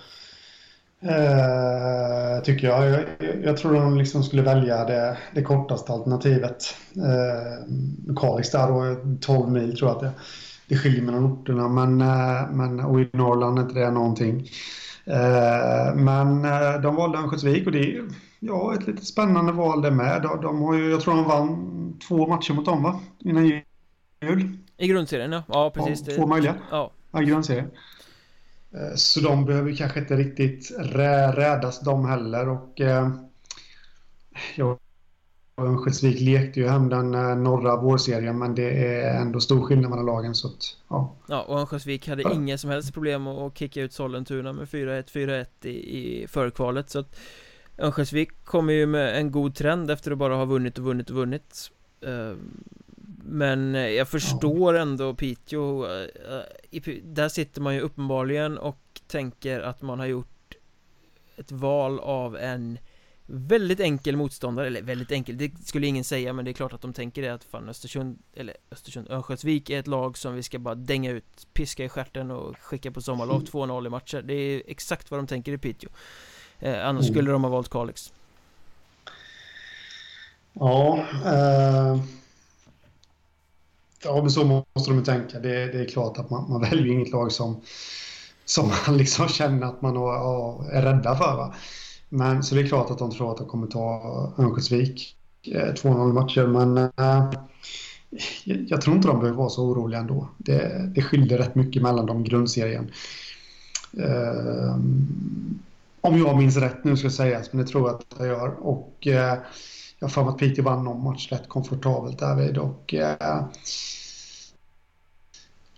[1.02, 2.90] Äh, tycker jag.
[2.90, 3.06] jag.
[3.44, 6.76] Jag tror de liksom skulle välja det, det kortaste alternativet.
[6.96, 10.12] Äh, Kalix där då, 12 mil tror jag att det,
[10.68, 11.68] det skiljer mellan orterna.
[11.68, 14.50] Men, äh, men, och i Norrland är inte det någonting.
[15.06, 18.06] Eh, men eh, de valde Örnsköldsvik och det är
[18.40, 20.22] ja, ett lite spännande val det med.
[20.22, 23.00] De, de har ju, jag tror de vann två matcher mot dem va?
[23.20, 24.58] Innan jul.
[24.78, 26.08] I grundserien ja, ja precis.
[26.08, 26.56] Ja, två möjliga.
[26.72, 26.92] Ja.
[27.12, 27.72] Ja, grundserien.
[28.74, 33.10] Eh, så de behöver kanske inte riktigt rä rädas de heller och eh,
[34.56, 34.78] ja,
[35.58, 40.06] Örnsköldsvik lekte ju hem den eh, norra vårserien men det är ändå stor skillnad mellan
[40.06, 41.16] lagen så att, ja.
[41.28, 42.34] Ja, och Örnsköldsvik hade ja.
[42.34, 47.00] inga som helst problem att kicka ut Sollentuna med 4-1, 4-1 i, i förkvalet så
[47.00, 47.16] att
[47.78, 51.16] Örnsköldsvik kommer ju med en god trend efter att bara ha vunnit och vunnit och
[51.16, 51.72] vunnit
[53.26, 59.82] men eh, jag förstår ändå Piteå eh, Där sitter man ju uppenbarligen och tänker att
[59.82, 60.56] man har gjort
[61.36, 62.78] ett val av en
[63.26, 66.82] Väldigt enkel motståndare, eller väldigt enkel, det skulle ingen säga men det är klart att
[66.82, 70.60] de tänker det att fan Östersund, eller Östersund, Örnsköldsvik är ett lag som vi ska
[70.60, 73.86] bara dänga ut, piska i stjärten och skicka på sommarlov 2-0 mm.
[73.86, 75.90] i matcher Det är exakt vad de tänker i Piteå
[76.60, 77.14] eh, Annars mm.
[77.14, 78.14] skulle de ha valt Kalix
[80.54, 82.00] Ja, eh,
[84.04, 85.40] ja men så måste de ju tänka.
[85.40, 87.62] Det, det är klart att man, man väljer inget lag som,
[88.46, 91.36] som man liksom känner att man har, är rädda för.
[91.36, 91.56] Va?
[92.14, 94.02] Men så det är klart att de tror att de kommer ta
[94.38, 95.16] Örnsköldsvik
[95.48, 97.32] eh, 2-0 matcher, men äh,
[98.44, 100.30] jag tror inte de behöver vara så oroliga ändå.
[100.38, 102.92] Det, det skiljer rätt mycket mellan dem i grundserien.
[103.98, 104.76] Äh,
[106.02, 108.68] om jag minns rätt nu ska sägas, men det tror jag att jag gör.
[108.68, 109.38] Och äh,
[110.00, 112.58] jag har för mig att Piteå vann någon match rätt komfortabelt därvid.
[112.58, 112.94] Och,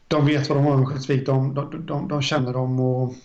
[0.08, 3.16] de vet vad de har Örnsköldsvik, de, de, de, de känner dem och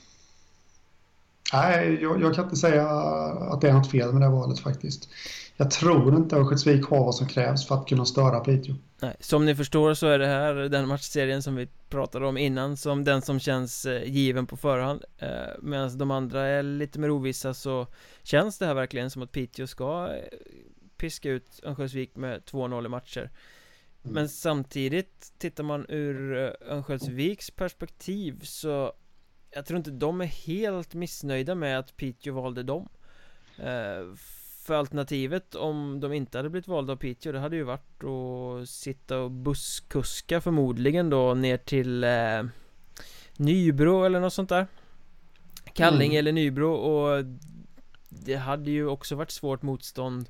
[1.52, 5.08] Nej, jag, jag, kan inte säga att det är något fel med det valet faktiskt.
[5.56, 8.74] Jag tror inte Örnsköldsvik har vad som krävs för att kunna störa Piteå.
[9.00, 12.76] Nej, som ni förstår så är det här den matchserien som vi pratade om innan
[12.76, 15.28] som den som känns eh, given på förhand eh,
[15.62, 17.86] Medan de andra är lite mer ovissa så
[18.22, 20.38] känns det här verkligen som att Piteå ska eh,
[20.96, 23.30] piska ut Örnsköldsvik med 2-0 i matcher
[24.02, 24.14] mm.
[24.14, 26.32] Men samtidigt tittar man ur
[26.68, 28.92] Örnsköldsviks perspektiv så
[29.50, 32.88] jag tror inte de är helt missnöjda med att Piteå valde dem.
[33.58, 34.14] Eh,
[34.62, 38.68] För alternativet om de inte hade blivit valda av Piteå det hade ju varit att
[38.68, 42.42] sitta och busskuska förmodligen då ner till eh,
[43.36, 44.66] Nybro eller något sånt där.
[45.74, 46.18] Kalling mm.
[46.18, 47.24] eller Nybro och
[48.08, 50.28] Det hade ju också varit svårt motstånd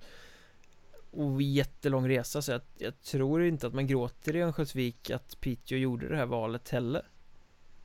[1.10, 5.78] och jättelång resa så jag, jag tror inte att man gråter i Örnsköldsvik att Piteå
[5.78, 7.02] gjorde det här valet heller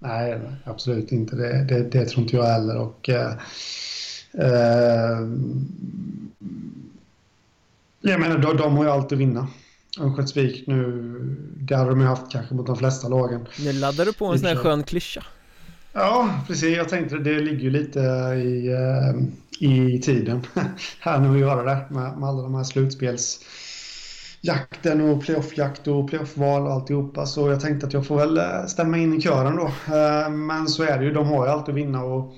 [0.05, 1.35] Nej, absolut inte.
[1.35, 2.77] Det, det, det tror inte jag heller.
[2.77, 3.31] Och, eh,
[4.33, 5.19] eh,
[8.01, 9.47] jag menar, de, de har ju allt att vinna.
[9.99, 11.11] Örnsköldsvik nu,
[11.57, 13.47] det hade de ju haft kanske mot de flesta lagen.
[13.59, 15.23] Nu laddar du på en sån här skön klyscha.
[15.93, 16.77] Ja, precis.
[16.77, 17.99] Jag tänkte det ligger ju lite
[18.43, 20.41] i, eh, i tiden
[20.99, 23.39] här nu att göra det med, med alla de här slutspels
[24.47, 27.25] jakten och playoffjakt och playoffval och alltihopa.
[27.25, 29.65] Så jag tänkte att jag får väl eh, stämma in i kören då.
[29.95, 32.33] Eh, men så är det ju, de har ju allt att vinna och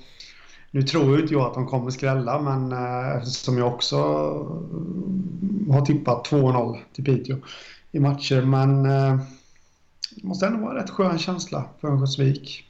[0.70, 3.96] nu tror ju inte jag att de kommer skrälla men eh, eftersom jag också
[5.70, 7.36] har tippat 2-0 till Piteå
[7.92, 8.42] i matcher.
[8.42, 8.82] Men
[10.10, 12.67] det måste ändå vara en rätt skön känsla för Örnsköldsvik.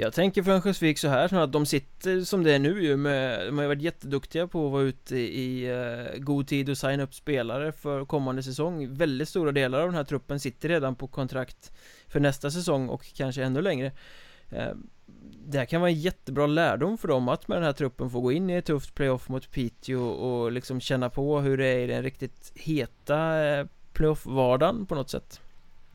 [0.00, 3.46] Jag tänker för Örnsköldsvik så här att de sitter som det är nu ju med,
[3.46, 7.02] de har ju varit jätteduktiga på att vara ute i uh, god tid och signa
[7.02, 8.94] upp spelare för kommande säsong.
[8.94, 11.72] Väldigt stora delar av den här truppen sitter redan på kontrakt
[12.08, 13.92] för nästa säsong och kanske ännu längre.
[14.52, 14.74] Uh,
[15.46, 18.20] Det här kan vara en jättebra lärdom för dem att med den här truppen få
[18.20, 21.78] gå in i ett tufft playoff mot Piteå och liksom känna på hur det är
[21.78, 25.40] i den riktigt heta uh, playoff-vardagen på något sätt.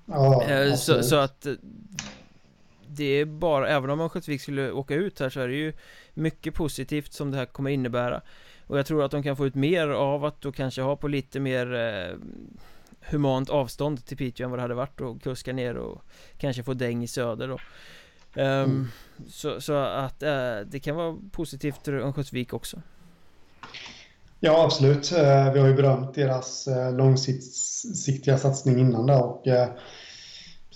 [0.05, 1.47] Ja, så, så, att
[2.87, 5.73] det är bara, även om Örnsköldsvik skulle åka ut här så är det ju
[6.13, 8.21] mycket positivt som det här kommer innebära.
[8.67, 11.07] Och jag tror att de kan få ut mer av att då kanske ha på
[11.07, 12.17] lite mer eh,
[12.99, 16.01] humant avstånd till Piteå än vad det hade varit och kuska ner och
[16.37, 17.59] kanske få däng i söder då.
[18.35, 18.87] Um, mm.
[19.27, 22.81] så, så, att eh, det kan vara positivt för Örnsköldsvik också.
[24.39, 29.69] Ja absolut, eh, vi har ju berömt deras eh, långsiktiga satsning innan där och eh,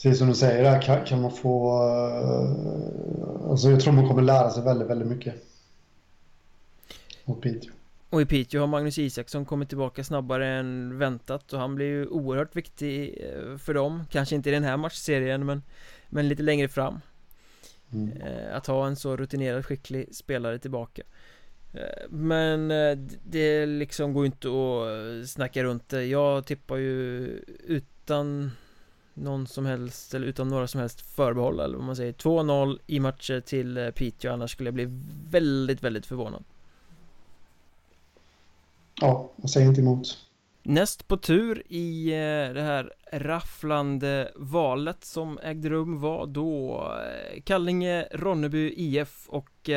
[0.04, 1.84] precis som du säger där kan, kan, man få...
[1.84, 5.36] Uh, alltså jag tror man kommer lära sig väldigt, väldigt mycket.
[7.26, 7.72] Mot Piteå.
[8.10, 12.08] Och i Piteå har Magnus Isaksson kommit tillbaka snabbare än väntat och han blir ju
[12.08, 15.64] oerhört viktig eh, för dem Kanske inte i den här matchserien men,
[16.10, 17.00] men lite längre fram
[17.94, 18.22] mm.
[18.22, 21.02] Eh, att ha en så rutinerad skicklig spelare tillbaka
[22.10, 22.68] Men
[23.24, 27.28] det liksom går inte att snacka runt det Jag tippar ju
[27.64, 28.52] utan
[29.18, 32.14] någon som helst, eller utan några som helst förbehåll eller vad man säger.
[32.14, 34.88] 2-0 i matcher till eh, Piteå annars skulle jag bli
[35.30, 36.44] väldigt, väldigt förvånad.
[39.02, 40.18] Ja, jag säger inte emot.
[40.64, 47.42] Näst på tur i eh, det här rafflande valet som ägde rum var då eh,
[47.42, 49.70] Kallinge, Ronneby IF och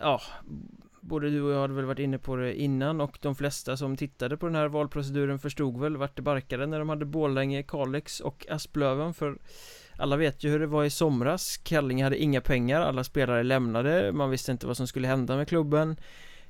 [0.00, 0.20] ja,
[1.06, 3.96] Både du och jag hade väl varit inne på det innan och de flesta som
[3.96, 8.20] tittade på den här valproceduren förstod väl vart det barkade när de hade Borlänge, Kalix
[8.20, 9.38] och Asplöven för
[9.96, 11.56] alla vet ju hur det var i somras.
[11.56, 15.48] Kallinge hade inga pengar, alla spelare lämnade, man visste inte vad som skulle hända med
[15.48, 15.96] klubben.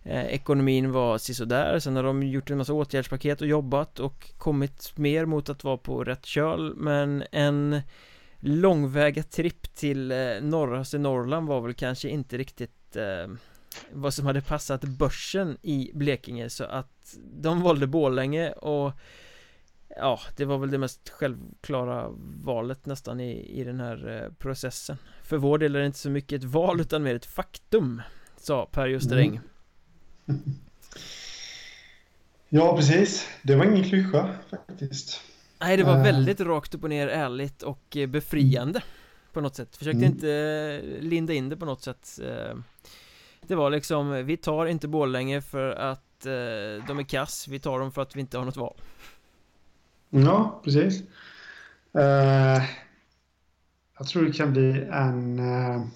[0.03, 4.99] Eh, Ekonomin var sisådär, sen har de gjort en massa åtgärdspaket och jobbat och kommit
[4.99, 7.81] mer mot att vara på rätt köl men en
[8.41, 13.35] långväga tripp till eh, norraste Norrland var väl kanske inte riktigt eh,
[13.93, 18.93] vad som hade passat börsen i Blekinge så att de valde Borlänge och
[19.89, 22.09] Ja, det var väl det mest självklara
[22.45, 26.11] valet nästan i, i den här eh, processen För vår del är det inte så
[26.11, 28.03] mycket ett val utan mer ett faktum
[28.37, 29.41] Sa Per Justeräng
[30.27, 30.41] mm.
[32.49, 33.29] Ja, precis.
[33.43, 35.21] Det var ingen klyscha faktiskt
[35.59, 36.03] Nej, det var uh.
[36.03, 38.83] väldigt rakt upp och ner ärligt och eh, befriande
[39.33, 40.13] På något sätt, försökte mm.
[40.13, 42.21] inte eh, linda in det på något sätt
[43.49, 47.79] det var liksom, vi tar inte Borlänge för att eh, de är kass Vi tar
[47.79, 48.75] dem för att vi inte har något val
[50.11, 51.03] Ja, precis.
[51.97, 52.65] Uh,
[53.99, 55.87] jag tror det kan bli en uh,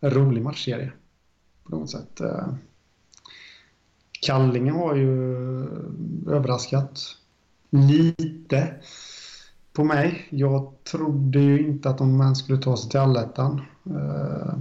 [0.00, 0.92] rolig matchserie
[1.64, 2.20] på något sätt.
[2.20, 2.54] Uh,
[4.20, 5.12] Kallinge har ju
[6.30, 7.00] överraskat
[7.70, 8.74] lite
[9.72, 10.26] på mig.
[10.30, 13.62] Jag trodde ju inte att de ens skulle ta sig till allettan.
[13.86, 14.54] Uh,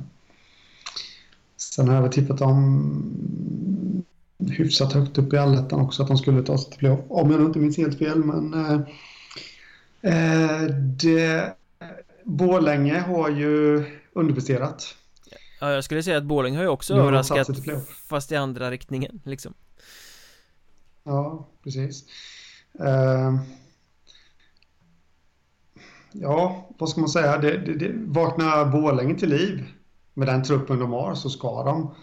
[1.76, 4.06] sen har jag väl tippat dem
[4.52, 7.00] hyfsat högt upp i allettan också att de skulle ta sig till playoff.
[7.10, 8.80] Om jag inte minns helt fel, men eh,
[10.14, 10.62] eh
[11.02, 11.56] det,
[12.24, 14.96] Borlänge har ju underpresterat.
[15.62, 17.48] Ja, jag skulle säga att Borlänge har ju också överraskat
[18.10, 19.54] fast i andra riktningen liksom.
[21.04, 22.04] Ja, precis.
[22.80, 23.42] Uh,
[26.12, 27.38] ja, vad ska man säga?
[27.38, 29.66] Det, det, det, vaknar Borlänge till liv
[30.14, 31.96] med den truppen de har så ska de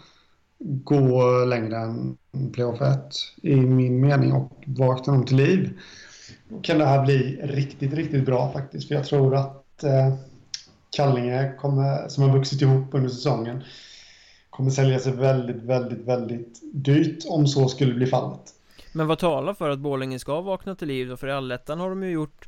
[0.61, 2.17] gå längre än
[2.53, 2.99] playoff 1
[3.41, 5.79] i min mening och vakna dem till liv.
[6.49, 8.87] Då kan det här bli riktigt, riktigt bra faktiskt.
[8.87, 10.13] För jag tror att eh,
[10.89, 13.63] Kallinge kommer, som har vuxit ihop under säsongen
[14.49, 18.41] kommer sälja sig väldigt, väldigt, väldigt dyrt om så skulle bli fallet.
[18.93, 21.17] Men vad talar för att Borlänge ska vakna till liv då?
[21.17, 22.47] För i allettan har de ju gjort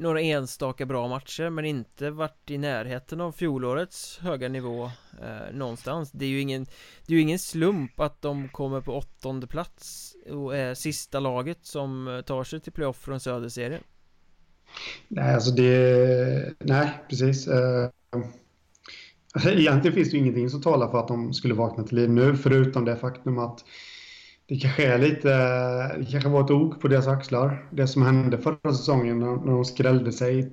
[0.00, 4.84] några enstaka bra matcher men inte varit i närheten av fjolårets höga nivå
[5.22, 6.10] eh, någonstans.
[6.12, 6.64] Det är ju ingen
[7.06, 11.58] Det är ju ingen slump att de kommer på åttonde plats och är sista laget
[11.62, 13.82] som eh, tar sig till playoff från Söderserien
[15.08, 16.54] Nej, alltså det...
[16.58, 17.48] Nej, precis.
[17.48, 21.96] Eh, alltså, Egentligen finns det ju ingenting som talar för att de skulle vakna till
[21.96, 23.64] liv nu förutom det faktum att
[24.48, 25.28] det kanske är lite,
[25.98, 27.66] det kanske var ett ok på deras axlar.
[27.70, 30.52] Det som hände förra säsongen när de skrällde sig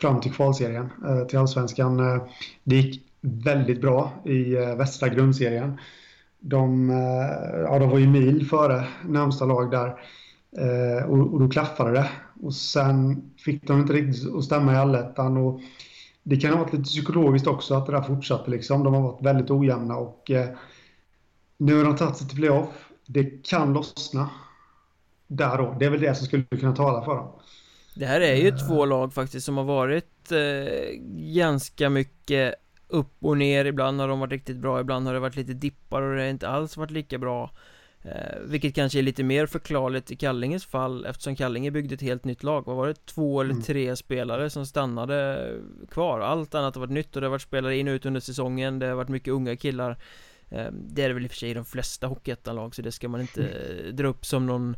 [0.00, 2.00] fram till kvalserien eh, till allsvenskan.
[2.00, 2.22] Eh,
[2.64, 5.80] det gick väldigt bra i eh, västra grundserien.
[6.42, 6.90] De,
[7.64, 9.94] ja, de var ju mil före närmsta lag där
[11.06, 12.10] och, då klaffade det.
[12.42, 15.36] Och sen fick de inte riktigt att stämma i allettan.
[15.36, 15.60] Och
[16.22, 18.50] det kan ha varit lite psykologiskt också att det där fortsatte.
[18.50, 18.84] Liksom.
[18.84, 20.30] De har varit väldigt ojämna och
[21.60, 22.90] nu har de tagit sig till playoff.
[23.06, 24.30] Det kan lossna.
[25.26, 25.76] Där då.
[25.78, 27.32] Det är väl det som skulle kunna tala för dem.
[27.94, 30.96] Det här är ju uh, två lag faktiskt som har varit eh,
[31.34, 32.54] ganska mycket
[32.88, 36.02] upp och ner Ibland har de varit riktigt bra, ibland har det varit lite dippar
[36.02, 37.50] och det har inte alls varit lika bra
[38.02, 42.24] eh, Vilket kanske är lite mer förklarligt i Kallinges fall eftersom Kallinge byggde ett helt
[42.24, 43.06] nytt lag Vad var det?
[43.06, 43.62] Två eller mm.
[43.62, 45.50] tre spelare som stannade
[45.90, 48.20] kvar Allt annat har varit nytt och det har varit spelare in och ut under
[48.20, 49.96] säsongen Det har varit mycket unga killar
[50.72, 53.08] det är det väl i och för sig i de flesta hockeyettanlag så det ska
[53.08, 53.96] man inte mm.
[53.96, 54.76] dra upp som någon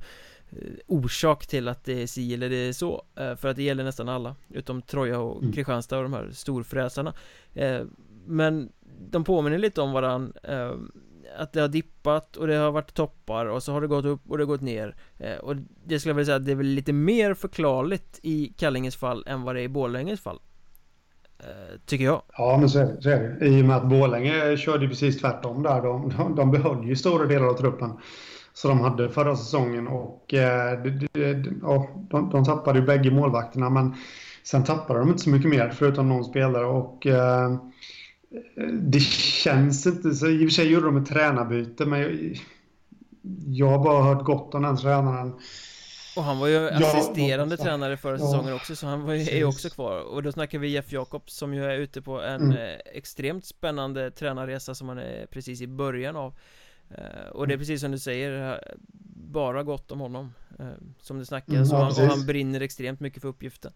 [0.50, 3.62] eh, orsak till att det är si eller det är så eh, För att det
[3.62, 5.52] gäller nästan alla Utom Troja och mm.
[5.52, 7.14] Kristianstad och de här storfräsarna
[7.54, 7.96] ehm,
[8.26, 8.72] Men
[9.10, 10.92] de påminner lite om varann ehm,
[11.38, 14.30] Att det har dippat och det har varit toppar och så har det gått upp
[14.30, 14.96] och det har gått ner
[15.40, 18.96] Och det skulle jag vilja säga att det är väl lite mer förklarligt i Kallinges
[18.96, 20.51] fall än vad det är i Borlänges fall Eh,
[21.42, 22.22] Eh, tycker jag.
[22.36, 23.46] Ja, men så är, det, så är det.
[23.46, 25.82] I och med att Borlänge körde precis tvärtom där.
[25.82, 27.90] De, de, de behöll ju stora delar av truppen
[28.52, 29.88] som de hade förra säsongen.
[29.88, 31.48] Och eh, de, de,
[32.10, 33.94] de, de tappade ju bägge målvakterna, men
[34.44, 36.66] sen tappade de inte så mycket mer, förutom någon spelare.
[36.66, 37.56] Och eh,
[38.82, 40.26] det känns inte så.
[40.26, 42.38] I och för sig gjorde de ett tränarbyte, men jag,
[43.46, 45.32] jag har bara hört gott om den tränaren.
[46.16, 49.36] Och han var ju assisterande ja, tränare förra säsongen också så han var ju, är
[49.36, 50.00] ju också kvar.
[50.00, 52.56] Och då snackar vi Jeff Jakobs som ju är ute på en mm.
[52.56, 56.34] eh, extremt spännande tränarresa som han är precis i början av.
[56.90, 58.60] Eh, Och det är precis som du säger
[59.32, 60.66] Bara gott om honom eh,
[61.02, 61.54] Som det snackas.
[61.54, 63.72] Mm, ja, och, han, och han brinner extremt mycket för uppgiften.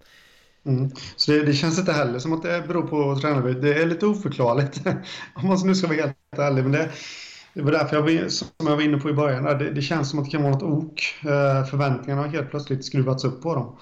[0.66, 0.90] Mm.
[1.16, 3.60] Så det, det, känns inte heller som att det beror på tränarbyte.
[3.60, 4.80] Det är lite oförklarligt
[5.34, 6.62] om man nu ska vara helt ärlig.
[6.62, 6.90] Men det,
[7.56, 10.18] det var därför jag, som jag var inne på i början, det, det känns som
[10.18, 11.02] att det kan vara något ok.
[11.20, 13.76] Eh, förväntningarna har helt plötsligt skruvats upp på dem.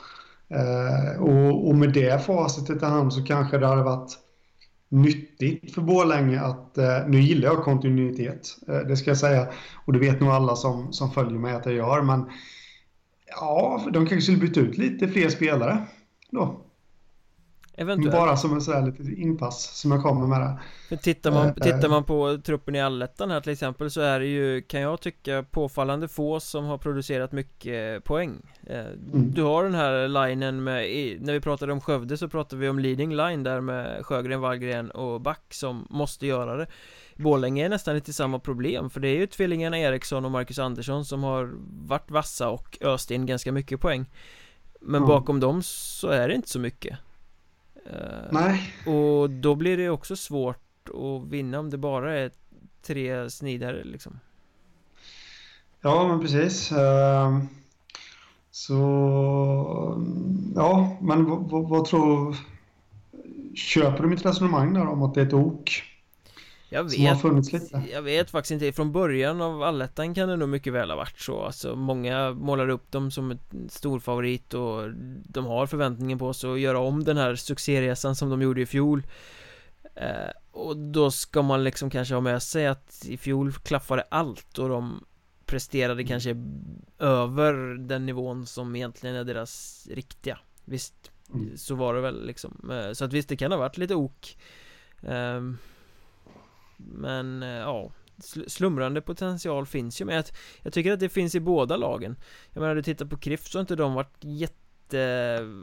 [0.49, 4.13] Eh, och, och med det facitet i hand så kanske det hade varit
[4.89, 9.49] nyttigt för Borlänge att, eh, nu gillar jag kontinuitet, det ska jag säga,
[9.87, 12.25] och det vet nog alla som, som följer mig att jag gör, men
[13.41, 15.79] ja, de kanske skulle byta ut lite fler spelare
[16.31, 16.64] då.
[17.77, 18.13] Eventuellt.
[18.17, 20.59] Bara som en sån här liten inpass som jag kommer med det.
[20.89, 21.91] För tittar man, Eh, tittar eh.
[21.91, 25.43] man på truppen i allettan här till exempel så är det ju, kan jag tycka,
[25.51, 28.43] påfallande få som har producerat mycket poäng.
[28.67, 29.33] Eh, Mm.
[29.35, 30.83] Du har den här linen med,
[31.21, 34.91] när vi pratade om Skövde så pratade vi om leading line där med Sjögren, Wallgren
[34.91, 36.67] och Back som måste göra det.
[37.17, 41.05] Borlänge är nästan lite samma problem för det är ju tvillingarna Eriksson och Marcus Andersson
[41.05, 41.51] som har
[41.89, 44.07] varit vassa och öst in ganska mycket poäng.
[44.81, 45.09] Men Mm.
[45.09, 46.99] bakom dem så är det inte så mycket.
[47.85, 52.31] Eh, Nej, och då blir det också svårt att vinna om det bara är
[52.83, 54.21] tre snidare liksom.
[55.81, 56.73] ja men precis.
[56.73, 57.49] Ehm,
[58.51, 58.75] Så
[60.57, 62.37] ja, men vad, vad, vad tror...
[63.55, 65.83] Köper du mitt resonemang där om att det är ett ok
[66.75, 68.73] Jag vet, jag vet faktiskt inte.
[68.73, 71.43] Från början av allettan kan det nog mycket väl ha varit så.
[71.43, 74.91] Alltså många målar upp dem som ett stor favorit och
[75.29, 78.67] de har förväntningen på sig att göra om den här succéresan som de gjorde i
[78.67, 79.03] fjol.
[79.95, 84.59] Eh, och då ska man liksom kanske ha med sig att i fjol klaffade allt
[84.59, 85.05] och de
[85.47, 86.37] presterade kanske
[86.99, 90.39] över den nivån som egentligen är deras riktiga.
[90.65, 91.57] Visst, Mm.
[91.57, 92.71] så var det väl liksom.
[92.73, 94.37] Eh, Så att visst, det kan ha varit lite ok.
[95.03, 95.59] Ehm,
[96.77, 97.91] men eh, ja,
[98.47, 100.05] slumrande potential finns ju.
[100.05, 100.33] med att
[100.63, 102.17] jag tycker att det finns i båda lagen.
[102.53, 105.63] Jag menar, du tittar på Kriff så har inte de varit jättebra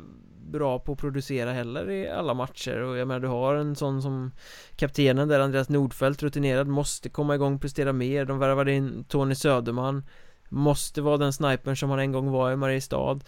[0.79, 2.81] på att producera heller i alla matcher.
[2.81, 4.31] Och jag menar, du har en sån som
[4.75, 8.25] kaptenen där, Andreas Nordfeldt, rutinerad, måste komma igång och prestera mer.
[8.25, 10.03] De värvade in Tony Söderman.
[10.49, 13.19] Måste vara den snipern som han en gång var i Mariestad.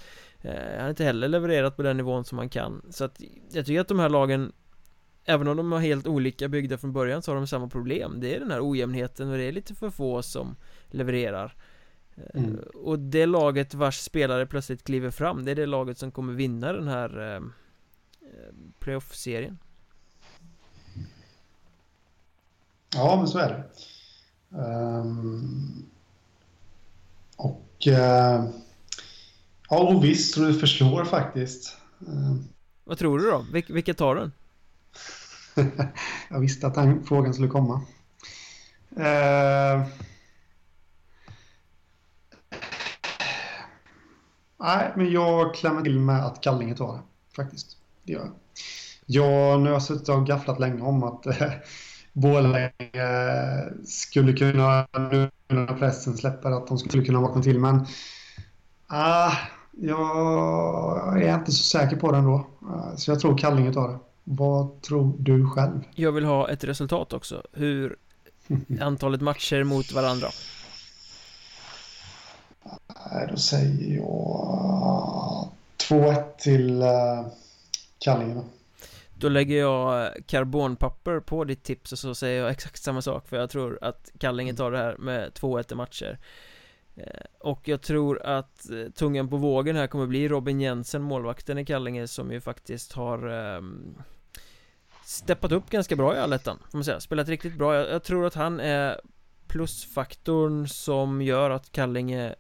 [0.42, 2.82] Eh, han har inte heller levererat på den nivån som han kan.
[2.90, 4.52] Så att jag tycker att de här lagen
[5.26, 8.36] Även om de har helt olika byggda från början så har de samma problem Det
[8.36, 10.56] är den här ojämnheten och det är lite för få som
[10.90, 11.56] levererar
[12.16, 12.60] Eh, Mm.
[12.74, 16.74] Och det laget vars spelare plötsligt kliver fram Det är det laget som kommer vinna
[16.74, 17.41] den här eh,
[18.80, 19.58] Playoff-serien
[22.95, 23.64] Ja, men så är det.
[24.58, 25.86] Ehm,
[27.36, 28.50] och uh,
[29.70, 31.78] ja, och visst, tror du förslår faktiskt.
[32.08, 32.44] Ehm,
[32.84, 33.45] Vad tror du då?
[33.54, 34.32] Vil vilka tar den?
[36.30, 37.82] jag visste att den frågan skulle komma.
[38.98, 39.84] Ehm,
[44.60, 47.02] nej, men jag klämmer till med att Kallinge tar det,
[47.36, 47.78] faktiskt.
[48.03, 48.32] Det gör jag.
[49.06, 51.52] Jag, nu har jag suttit och gafflat länge om att eh,
[52.14, 57.60] Borlänge eh, skulle kunna, nu när pressen släpper, att de skulle kunna vakna till.
[57.60, 57.86] Men
[58.88, 59.32] ah,
[59.72, 62.48] jag är inte så säker på det ändå.
[62.61, 63.99] Eh, så jag tror Kallinge tar det.
[64.24, 65.82] Vad tror du själv?
[65.95, 67.95] Jag vill ha ett resultat också Hur
[68.82, 70.28] antalet matcher mot varandra
[73.30, 75.50] då säger jag
[75.90, 77.28] 2-1 till uh,
[78.00, 78.41] Kallinge.
[79.20, 79.30] då.
[79.30, 83.50] Lägger jag karbonpapper på ditt tips och så säger jag exakt samma sak för jag
[83.50, 86.20] tror att Kallinge tar det här med 2-1 i matcher
[86.95, 91.58] Eh, Och jag tror att eh, tungan på vågen här kommer bli Robin Jensen, målvakten
[91.58, 93.95] i Kallinge som ju faktiskt har ehm,
[95.14, 97.76] Steppat upp ganska bra i allettan, får man säga, spelat riktigt bra.
[97.76, 99.02] Jag, jag tror att han är
[99.48, 102.35] plusfaktorn som gör att Kallinge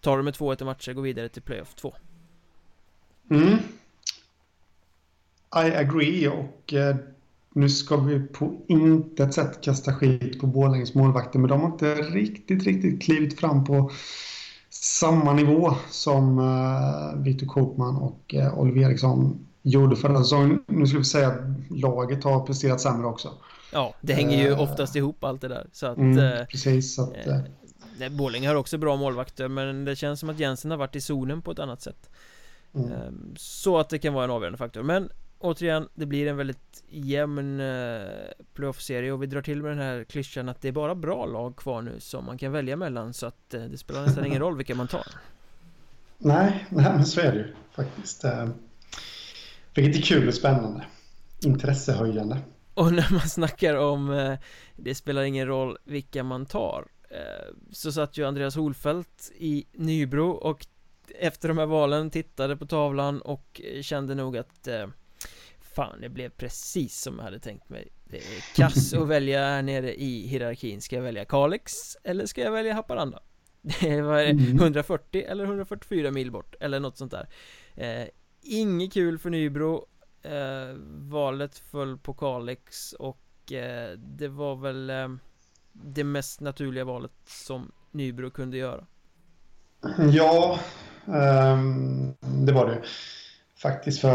[0.00, 1.94] tar det med 2-1 i matcher, och går vidare till playoff 2
[3.30, 3.58] Mm.
[5.64, 6.96] I agree och eh,
[7.54, 11.94] nu ska vi på intet sätt kasta skit på Borlänges målvakter men de har inte
[11.94, 13.90] riktigt, riktigt klivit fram på
[14.70, 20.64] samma nivå som eh, Victor Kopman och eh, Oliver Eriksson gjorde förra säsongen.
[20.66, 21.40] Nu ska vi säga att
[21.70, 23.32] laget har presterat sämre också.
[23.72, 24.60] Ja, det hänger ju Eh.
[24.60, 27.38] oftast ihop allt det där så att Mm, eh, precis, så att, eh,
[27.98, 31.00] Nej, Borlänge har också bra målvakter men det känns som att Jensen har varit i
[31.00, 32.10] zonen på ett annat sätt
[32.74, 32.92] mm.
[32.92, 36.84] Ehm, Så att det kan vara en avgörande faktor men Återigen, det blir en väldigt
[36.90, 38.06] jämn eh,
[38.54, 41.56] playoff-serie och vi drar till med den här klyschan att det är bara bra lag
[41.56, 44.56] kvar nu som man kan välja mellan så att eh, det spelar nästan ingen roll
[44.56, 45.06] vilka man tar
[46.18, 48.24] Nej, nej, men så är det ju faktiskt.
[49.76, 50.84] Vilket är kul och spännande.
[51.44, 52.38] Intressehöjande.
[52.74, 54.34] Och när man snackar om eh,
[54.76, 60.30] Det spelar ingen roll vilka man tar eh, Så satt ju Andreas Holfeldt i Nybro
[60.30, 60.66] och
[61.18, 64.86] Efter de här valen tittade på tavlan och kände nog att eh,
[65.60, 69.62] Fan, det blev precis som jag hade tänkt mig Det är kass att välja här
[69.62, 71.72] nere i hierarkin Ska jag välja Kalix
[72.04, 73.20] eller ska jag välja Haparanda?
[73.80, 74.56] Det var Mm.
[74.56, 77.28] 140 eller 144 mil bort eller något sånt där
[77.74, 78.08] eh,
[78.48, 79.86] Inget kul för Nybro
[80.22, 85.08] eh, Valet föll på Kalix och eh, det var väl eh,
[85.72, 88.86] det mest naturliga valet som Nybro kunde göra
[90.12, 90.58] Ja,
[91.06, 92.82] ehm, det var det.
[93.62, 94.10] Faktiskt för,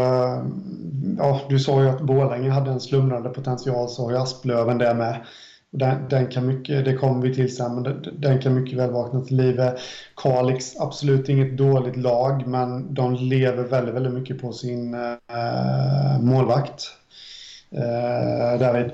[1.18, 4.94] ja, du sa ju att Borlänge hade en slumrande potential, så har ju Asplöven det
[4.94, 5.26] med.
[5.74, 8.90] Den, den, kan mycket, det kommer vi till sen, men den, den kan mycket väl
[8.90, 9.60] vakna till liv.
[10.16, 16.84] Kalix, absolut inget dåligt lag, men de lever väldigt, väldigt mycket på sin eh, målvakt.
[17.70, 18.90] Eh, David.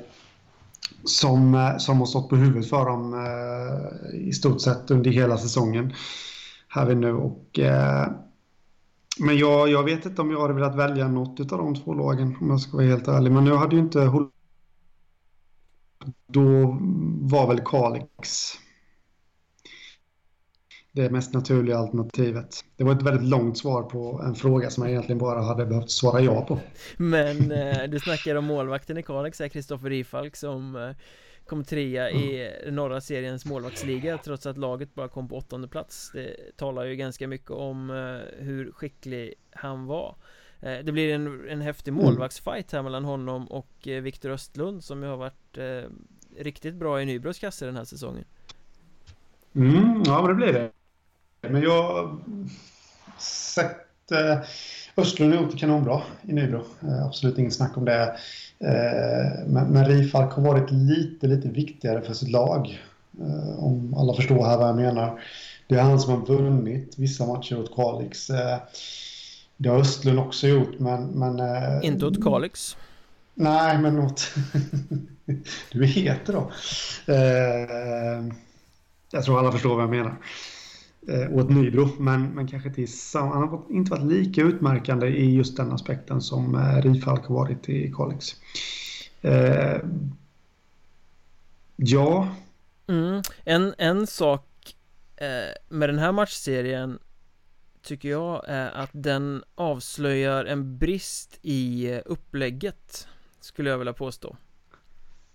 [1.05, 5.37] Som, eh, som har stått på huvudet för dem eh, i stort sett under hela
[5.37, 5.93] säsongen.
[6.69, 8.09] Här vi nu och eh,
[9.21, 12.37] men jag, jag vet inte om jag hade velat välja något av de två lagen
[12.41, 13.33] om jag ska vara helt ärlig.
[13.33, 14.01] Men jag hade ju inte
[16.27, 16.79] då
[17.21, 18.53] var väl Kalix
[20.93, 22.65] det mest naturliga alternativet.
[22.77, 25.91] Det var ett väldigt långt svar på en fråga som jag egentligen bara hade behövt
[25.91, 26.59] svara ja på.
[26.97, 30.91] Men eh, du snackar om målvakten i Kalix, Kristoffer Rifalk som eh,
[31.47, 36.57] kom trea i norra seriens målvaktsliga trots att laget bara kom på åttonde plats Det
[36.57, 40.15] talar ju ganska mycket om eh, hur skicklig han var eh,
[40.61, 42.05] det blir en, en häftig mm.
[42.05, 45.91] målvaktsfight här mellan honom och eh, Viktor Östlund som ju har varit eh,
[46.39, 48.25] riktigt bra i Nybros kasse den här säsongen
[49.55, 50.71] Mm, ja men det blir det
[51.49, 52.19] Men jag
[53.19, 54.39] sett eh,
[54.97, 58.19] Östlund har gjort kanonbra i Nybro eh, Absolut ingen snack om det
[58.61, 62.81] Eh, men, men Rifalk har varit lite, lite viktigare för sitt lag.
[63.21, 65.21] Eh, om alla förstår här vad jag menar.
[65.67, 68.31] Det är han som har vunnit vissa matcher åt Kalix.
[69.59, 71.07] Eh, det har Östlund också gjort, men...
[71.07, 71.41] men
[71.83, 72.77] Inte åt Kalix?
[73.35, 74.35] Nej, men åt...
[75.73, 76.53] du är heter då.
[79.11, 80.17] Jag tror alla förstår vad jag menar
[81.09, 81.89] eh, åt Nybro.
[81.99, 86.21] Men, men kanske till samma, han har inte varit lika utmärkande i just den aspekten
[86.21, 88.37] som eh, Rifalk har varit i Kalix.
[89.23, 89.81] Eh,
[91.77, 92.29] ja.
[92.87, 93.23] Mm.
[93.45, 94.77] En, en sak
[95.17, 96.99] eh, med den här matchserien
[97.89, 103.09] tycker jag är att den avslöjar en brist i eh, upplägget
[103.41, 104.37] skulle jag vilja påstå.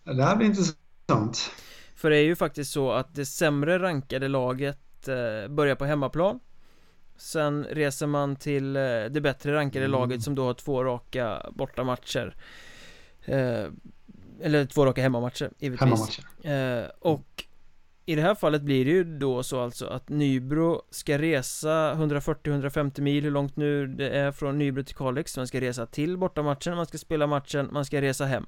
[0.03, 1.51] Det här blir intressant.
[1.95, 6.39] För det är ju faktiskt så att det sämre rankade laget eh, börja på hemmaplan
[7.17, 9.99] Sen reser man till eh, det bättre rankade mm.
[9.99, 12.35] laget som då har två raka bortamatcher
[13.25, 13.65] eh,
[14.41, 16.83] Eller två raka hemmamatcher givetvis hemmamatcher.
[16.83, 17.45] Eh, och
[18.05, 23.01] i det här fallet blir det ju då så alltså att Nybro ska resa 140-150
[23.01, 26.75] mil hur långt nu det är från Nybro till Kalix Man ska resa till bortamatchen,
[26.75, 28.45] man ska spela matchen, man ska resa hem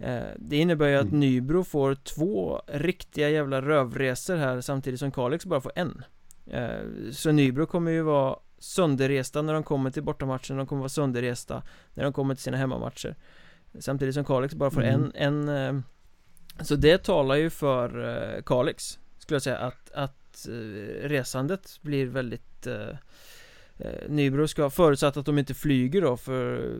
[0.00, 1.20] Eh, det innebär ju att mm.
[1.20, 6.04] Nybro får två riktiga jävla rövresor här samtidigt som Kalix bara får en
[6.46, 10.88] eh, Så Nybro kommer ju vara sönderresta när de kommer till bortamatchen, de kommer vara
[10.88, 11.62] sönderresta
[11.94, 13.16] när de kommer till sina hemmamatcher
[13.78, 15.12] Samtidigt som Kalix bara får mm.
[15.14, 15.82] en, en eh,
[16.60, 20.46] Så det talar ju för Kalix Skulle jag säga att, att
[21.02, 22.66] resandet blir väldigt
[24.08, 26.72] Nybro ska, förutsatt att de inte flyger då för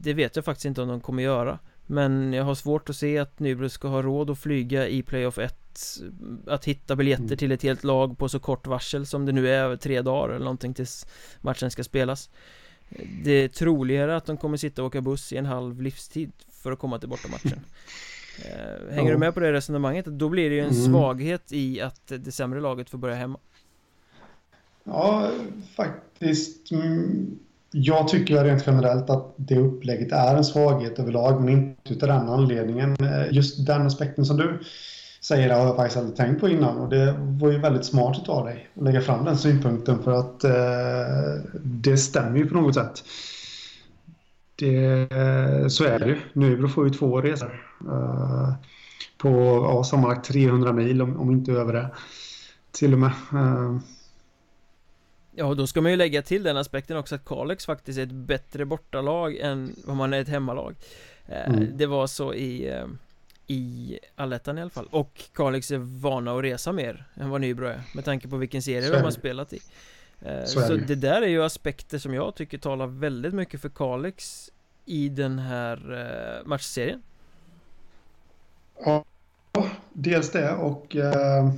[0.00, 1.58] Det vet jag faktiskt inte om de kommer göra.
[1.86, 5.38] Men jag har svårt att se att Nybro ska ha råd att flyga i Playoff
[5.38, 5.56] 1
[6.46, 7.36] Att hitta biljetter mm.
[7.36, 10.44] till ett helt lag på så kort varsel som det nu är, tre dagar eller
[10.44, 11.06] någonting tills
[11.40, 12.30] matchen ska spelas.
[13.24, 16.72] Det är troligare att de kommer sitta och åka buss i en halv livstid för
[16.72, 17.52] att komma till bortamatchen.
[17.52, 17.58] eh,
[18.90, 19.14] Hänger ja.
[19.14, 20.04] du med på det resonemanget?
[20.04, 20.84] Då blir det ju en mm.
[20.84, 23.38] svaghet i att det sämre laget får börja hemma
[24.86, 25.30] Ja,
[25.76, 27.38] faktiskt mm,
[27.70, 32.28] jag tycker rent generellt att det upplägget är en svaghet överlag, men inte av den
[32.28, 32.96] anledningen.
[33.00, 34.58] Eh, just den aspekten som du
[35.20, 38.44] säger har jag faktiskt aldrig tänkt på innan och det var ju väldigt smart av
[38.44, 43.04] dig att lägga fram den synpunkten för att eh, det stämmer ju på något sätt.
[44.56, 46.16] Det, så är det ju.
[46.32, 48.54] Nybro får ju två resor eh,
[49.18, 49.28] på
[49.70, 51.90] ja, sammanlagt 300 mil om, om inte över det
[52.72, 53.12] till och med.
[53.32, 53.78] Eh,
[55.38, 58.02] Ja, och då ska man ju lägga till den aspekten också att Kalix faktiskt är
[58.02, 60.74] ett bättre bortalag än vad man är ett hemmalag
[61.26, 61.76] eh, mm.
[61.76, 62.86] Det var så i eh,
[63.46, 67.66] i allettan i alla fall och Kalix är vana att resa mer än vad Nybro
[67.66, 69.62] är med tanke på vilken serie de har spelat i eh,
[70.44, 74.50] Så, så det där är ju aspekter som jag tycker talar väldigt mycket för Kalix
[74.84, 77.02] i den här matchserien.
[78.84, 79.04] Ja,
[79.92, 81.50] dels det och eh,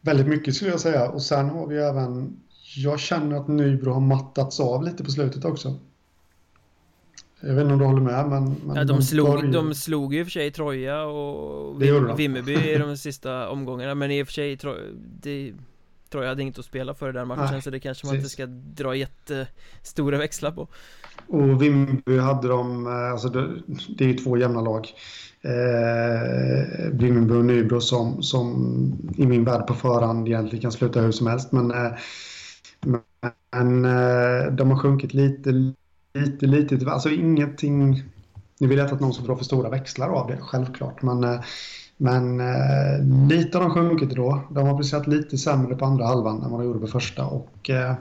[0.00, 1.10] väldigt mycket skulle jag säga.
[1.10, 2.40] Och sen har vi även
[2.76, 5.78] jag känner att Nybro har mattats av lite på slutet också.
[7.40, 8.54] Jag vet inte om du håller med men...
[8.64, 9.50] men ja, de, slog, ju...
[9.50, 13.94] de slog ju i och för sig Troja och Vim, Vimmerby i de sista omgångarna
[13.94, 14.58] Men i och för sig
[15.20, 15.52] det,
[16.12, 18.38] Troja hade inget att spela för i den matchen Nej, så det kanske man precis.
[18.38, 20.68] inte ska dra jättestora växlar på
[21.26, 23.62] Och Vimmerby hade de, eh, alltså det,
[23.98, 24.88] det är ju två jämna lag
[25.42, 28.46] eh, Vimmerby och Nybro som, som
[29.16, 31.92] i min värld på förhand egentligen kan sluta hur som helst men eh,
[33.50, 35.50] men eh, de har sjunkit lite,
[36.14, 38.02] lite, lite, alltså ingenting.
[38.58, 41.02] Nu vill jag inte att någon ska dra för stora växlar av det, självklart.
[41.02, 41.40] Men, eh,
[42.02, 44.42] men eh, lite har de sjunkit då.
[44.50, 47.26] De har presterat lite sämre på andra halvan än vad de gjorde på första.
[47.26, 47.96] Och, eh, eh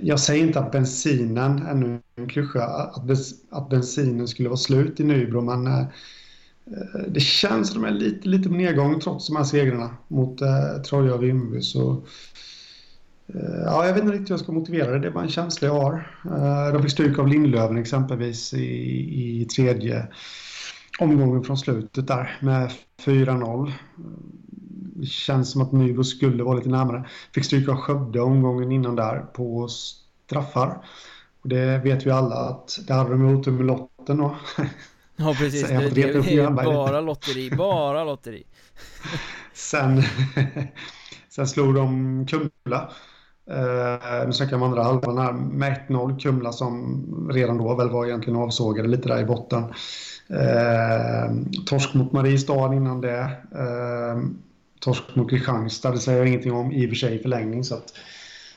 [0.00, 3.10] jag säger inte att bensinen, ännu en klyscha, att,
[3.50, 7.96] att bensinen skulle vara slut i Nybro, men eh, eh det känns som att de
[7.96, 11.62] är lite, lite på nedgång trots de här segrarna mot eh, Troja och Vimmerby.
[11.62, 12.02] Så
[13.34, 14.98] Eh, ja, jag vet inte riktigt hur jag ska motivera det.
[14.98, 16.10] Det är bara en känsla jag har.
[16.24, 20.06] Eh, de fick stryk av Lindlöven exempelvis i, i tredje
[20.98, 22.72] omgången från slutet där med
[23.04, 23.72] 4-0.
[24.94, 27.08] Det känns som att Nybro skulle vara lite närmare.
[27.34, 30.84] Fick stryk av Skövde omgången innan där på straffar.
[31.42, 34.36] Och det vet vi alla att det hade de otur med lotten då.
[35.18, 38.44] Ja precis, det, det, det är bara lotteri, bara lotteri.
[39.54, 40.02] sen,
[41.28, 42.90] sen slog de Kumla
[43.50, 46.18] Uh, nu snackar jag om andra halvan här med 1-0.
[46.18, 49.64] Kumla som redan då väl var egentligen avsågade lite där i botten.
[50.30, 51.36] Uh,
[51.66, 53.30] torsk mot Mariestad innan det.
[53.54, 54.22] Uh,
[54.80, 57.64] torsk mot Kristianstad, det säger jag ingenting om i och för sig i förlängning.
[57.64, 57.92] Så att,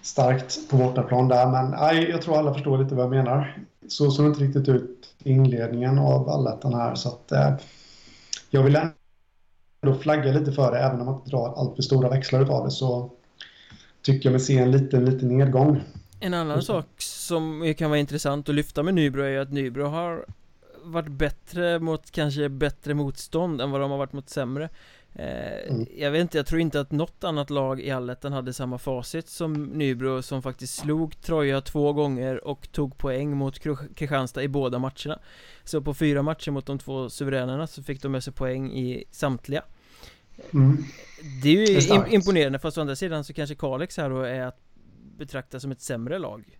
[0.01, 3.57] starkt på bortaplan där, men nej, jag tror alla förstår lite vad jag menar.
[3.87, 7.31] Så såg det inte riktigt ut i inledningen av allettan här, så att
[8.49, 8.79] jag vill
[9.81, 12.65] ändå flagga lite för det, även om man inte drar allt för stora växlar av
[12.65, 12.71] det.
[12.71, 13.11] Så
[14.01, 15.81] tycker jag mig se en liten, liten nedgång.
[16.19, 19.83] En annan sak som kan vara intressant att lyfta med Nybro är ju att Nybro
[19.83, 20.25] har
[20.83, 24.69] varit bättre mot kanske bättre motstånd än vad de har varit mot sämre.
[25.13, 25.85] Eh, mm.
[25.97, 29.29] Jag vet inte, jag tror inte att något annat lag i allettan hade samma facit
[29.29, 33.59] som Nybro som faktiskt slog Troja två gånger och tog poäng mot
[33.95, 35.19] Kristianstad i båda matcherna.
[35.63, 39.03] Så på fyra matcher mot de två suveränerna så fick de med sig poäng i
[39.11, 39.63] samtliga.
[40.53, 40.77] Mm.
[41.43, 44.21] Det är ju det är imponerande fast å andra sidan så kanske Kalix här då
[44.21, 44.59] är att
[45.17, 46.58] betrakta som ett sämre lag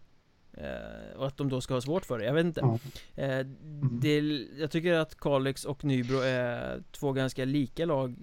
[1.16, 2.62] Och att de då ska ha svårt för det, jag vet inte.
[2.62, 2.80] Mm.
[3.16, 3.46] eh,
[3.92, 4.20] det,
[4.60, 8.16] Jag tycker att Kalix och Nybro är två ganska lika lag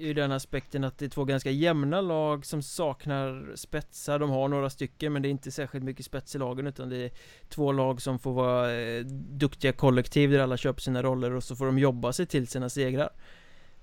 [0.00, 4.18] Ur den aspekten att det är två ganska jämna lag som saknar spetsar.
[4.18, 6.96] De har några stycken men det är inte särskilt mycket spets i lagen utan det
[6.96, 7.10] är
[7.48, 11.56] Två lag som får vara eh, duktiga kollektiv där alla köper sina roller och så
[11.56, 13.10] får de jobba sig till sina segrar.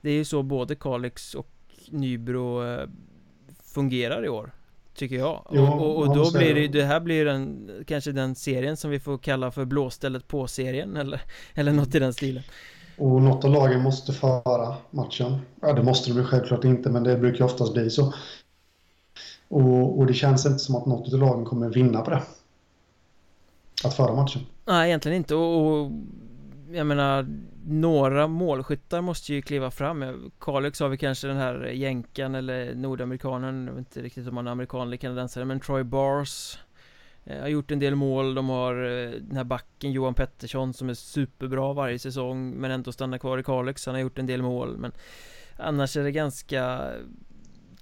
[0.02, 1.52] Det är ju så både Kalix och
[1.90, 2.90] Nybro eh,
[3.64, 4.52] fungerar i år
[4.96, 5.48] Tycker jag.
[5.52, 6.84] Jo, och, och, och då blir det, det.
[6.84, 11.22] här blir den, kanske den serien som vi får kalla för blåstället på serien eller,
[11.54, 12.44] eller något i den stilen.
[12.98, 15.38] Och något av lagen måste föra matchen.
[15.62, 18.14] Ja det måste det självklart inte men det brukar oftast bli så.
[19.48, 22.22] Och, och det känns inte som att något av lagen kommer vinna på det.
[23.84, 24.42] Att föra matchen.
[24.66, 25.36] Nej egentligen inte.
[25.36, 25.92] Och, och
[26.72, 27.28] jag menar
[27.66, 30.32] några målskyttar måste ju kliva fram.
[30.40, 34.48] Kalix har vi kanske den här jänkan eller nordamerikanen Jag vet inte riktigt om han
[34.48, 36.60] är amerikan eller kanadensare men Troy Bars
[37.24, 40.90] eh, Har gjort en del mål, de har eh, den här backen Johan Pettersson som
[40.90, 44.42] är superbra varje säsong Men ändå stannar kvar i Kalix, han har gjort en del
[44.42, 44.92] mål men
[45.58, 46.92] Annars är det ganska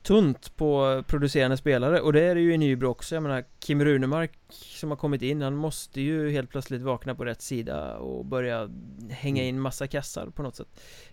[0.03, 3.85] tunt på producerande spelare och det är det ju i Nybro också Jag menar Kim
[3.85, 8.25] Runemark som har kommit in Han måste ju helt plötsligt vakna på rätt sida och
[8.25, 8.69] börja
[9.09, 9.55] hänga mm.
[9.55, 10.67] in massa kassar på något sätt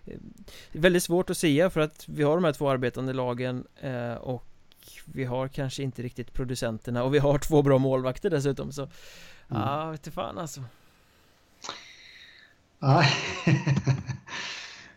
[0.05, 4.13] är Väldigt svårt att säga för att vi har de här två arbetande lagen eh,
[4.13, 4.47] och
[5.05, 8.91] vi har kanske inte riktigt producenterna och vi har två bra målvakter dessutom så mm.
[9.47, 9.91] Ja, mm.
[9.91, 10.63] vet fan alltså
[12.79, 13.13] Nej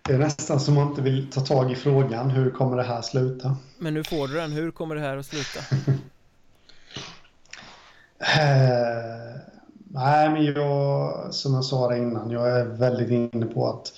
[0.09, 2.31] Det är nästan som man inte vill ta tag i frågan.
[2.31, 3.57] Hur kommer det här sluta?
[3.79, 4.53] Men nu får du den.
[4.53, 5.59] Hur kommer det här att sluta?
[5.59, 5.95] uh,
[9.89, 13.93] nej, men jag, som jag sa det innan, jag är väldigt inne på att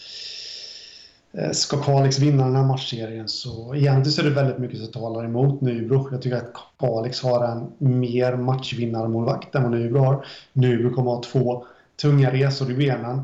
[1.38, 4.92] uh, ska Kalix vinna den här matchserien så egentligen så är det väldigt mycket som
[4.92, 6.08] talar emot Nybro.
[6.10, 10.26] Jag tycker att Kalix har en mer matchvinnarmålvakt än vad Nybro har.
[10.52, 11.66] Nybro kommer att ha två
[11.96, 13.22] tunga resor i benen.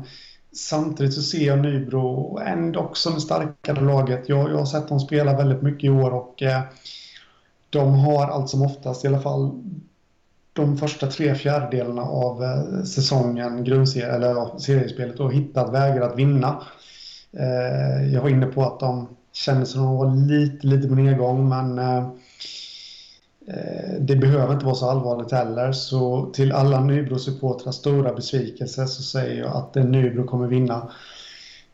[0.55, 4.29] Samtidigt så ser jag Nybro ändå som det starkare laget.
[4.29, 6.61] Jag, jag har sett dem spela väldigt mycket i år och eh,
[7.69, 9.63] de har allt som oftast i alla fall
[10.53, 16.17] de första tre fjärdedelarna av eh, säsongen, grundserie, eller ja, seriespelet, och hittat vägar att
[16.17, 16.63] vinna.
[17.31, 20.95] Eh, jag var inne på att de kände som att de var lite, lite på
[20.95, 22.07] nedgång, men Eh,
[23.99, 25.71] det behöver inte vara så allvarligt heller.
[25.71, 30.91] Så till alla Nybro-supportrar stora besvikelse så säger jag att Nybro kommer vinna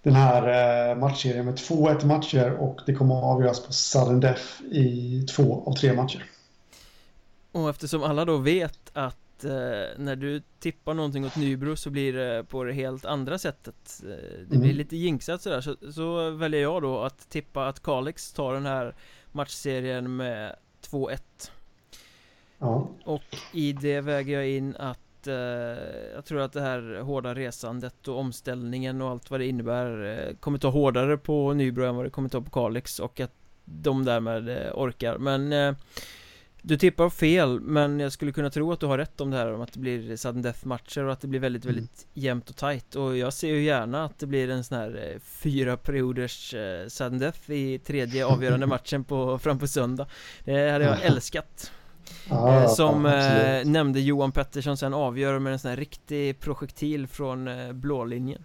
[0.03, 4.61] den här eh, matchserien med 2-1 matcher och det kommer att avgöras på sudden death
[4.71, 6.25] i två av tre matcher.
[7.51, 9.49] Och eftersom alla då vet att eh,
[9.97, 14.39] när du tippar någonting åt Nybro så blir det på det helt andra sättet eh,
[14.39, 14.77] Det blir mm.
[14.77, 18.95] lite jinxat sådär så, så väljer jag då att tippa att Kalix tar den här
[19.31, 20.55] matchserien med
[20.91, 21.17] 2-1
[22.59, 22.87] Ja.
[23.05, 27.35] Och i det väger jag in att att eh, jag tror att det här hårda
[27.35, 31.95] resandet och omställningen och allt vad det innebär eh, kommer ta hårdare på Nybro än
[31.95, 33.33] vad det kommer ta på Kalix och att
[33.65, 35.17] de därmed eh, orkar.
[35.17, 35.75] Men eh,
[36.61, 39.53] du tippar fel, men jag skulle kunna tro att du har rätt om det här
[39.53, 41.75] om att det blir sudden death matcher och att det blir väldigt, mm.
[41.75, 42.95] väldigt jämnt och tight.
[42.95, 46.87] Och jag ser ju gärna att det blir en sån här eh, fyra perioders eh,
[46.87, 50.07] sudden death i tredje avgörande matchen på, fram på söndag.
[50.43, 51.71] Det hade jag älskat
[52.29, 57.47] ah, Som eh, nämnde Johan Pettersson sen avgör med en sån här riktig projektil från
[57.47, 58.43] eh, blålinjen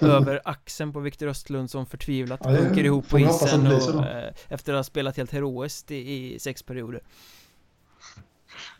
[0.00, 4.72] över axeln på Viktor Östlund som förtvivlat ja, sjunker ihop på isen och, eh, efter
[4.72, 7.02] att ha spelat helt heroiskt i, i sex perioder.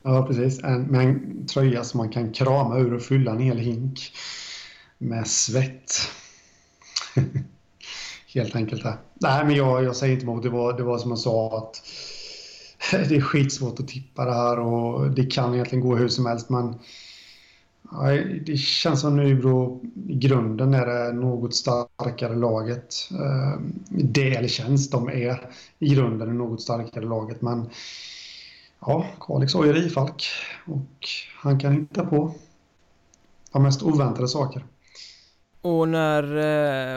[0.02, 0.62] Ja, precis.
[0.62, 4.12] En, med en tröja som man kan krama ur och fylla en hel hink
[4.98, 5.92] med svett.
[8.34, 8.84] Helt enkelt.
[8.84, 8.96] Här.
[9.14, 10.42] Nej, men jag, jag säger inte emot.
[10.42, 11.82] Det var, det var som jag sa att
[13.08, 16.48] det är skitsvårt att tippa det här och det kan egentligen gå hur som helst.
[16.48, 16.74] Men
[17.90, 18.10] ja,
[18.46, 22.94] det känns som Nybro i grunden är det något starkare laget.
[23.10, 27.42] Eh, det, eller känns, de är i grunden det något starkare laget.
[27.42, 27.70] Men
[28.80, 30.26] ja, Kalix har ju Rifalk
[30.66, 32.34] och han kan hitta på
[33.52, 34.64] de mest oväntade saker.
[35.60, 36.36] Och när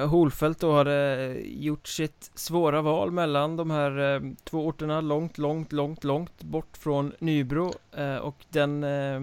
[0.02, 5.38] eh, Holfält då hade gjort sitt svåra val mellan de här eh, två orterna långt,
[5.38, 9.22] långt, långt, långt bort från Nybro eh, och den eh,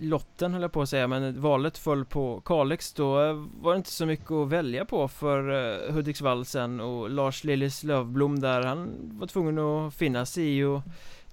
[0.00, 3.76] lotten höll jag på att säga, men valet föll på Kalix då eh, var det
[3.76, 8.62] inte så mycket att välja på för eh, Hudiksvall sen och Lars Lillis Lövblom där,
[8.62, 10.82] han var tvungen att finna sig i och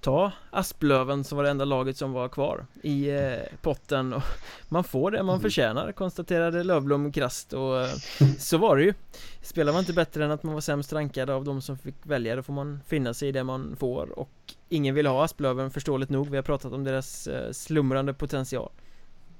[0.01, 4.23] ta Asplöven som var det enda laget som var kvar i eh, potten och
[4.69, 5.41] man får det man mm.
[5.41, 7.89] förtjänar konstaterade Lövblom krasst och eh,
[8.37, 8.93] så var det ju.
[9.41, 12.35] Spelar man inte bättre än att man var sämst rankad av de som fick välja
[12.35, 14.29] då får man finna sig i det man får och
[14.69, 16.29] ingen vill ha Asplöven förståeligt nog.
[16.29, 18.69] Vi har pratat om deras eh, slumrande potential.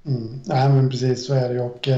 [0.06, 0.40] Mm.
[0.46, 1.88] Nej men precis så är det och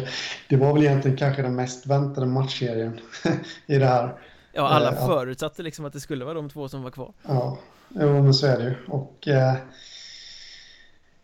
[0.48, 3.00] det var väl egentligen kanske den mest väntade matchserien
[3.66, 4.14] i det här.
[4.52, 7.12] Ja alla förutsatte liksom att det skulle vara de två som var kvar.
[7.22, 7.58] Ja
[7.94, 8.74] Jo, men så är det ju.
[8.86, 9.54] Och eh,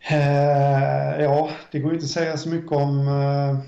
[0.09, 3.59] eh, ja, det går ju inte att säga så mycket om, eh,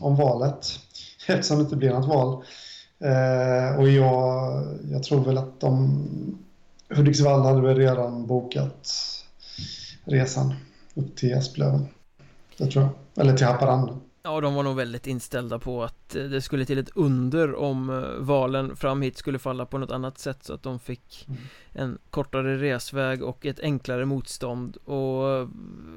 [0.00, 0.66] om valet
[1.26, 2.44] eftersom det inte blir något val.
[2.98, 6.38] Eh, och jag, jag tror väl att de
[6.88, 8.92] Hudiksvall hade väl redan bokat
[10.04, 10.54] resan
[10.94, 11.86] upp till Asplöven.
[12.56, 13.22] Det tror jag.
[13.24, 13.96] Eller till Haparanda.
[14.26, 17.90] Ja, de var nog väldigt inställda på att eh, det skulle till ett under om
[17.90, 21.40] eh, valen fram hit skulle falla på något annat sätt så att de fick mm.
[21.72, 25.48] en kortare resväg och ett enklare motstånd och eh,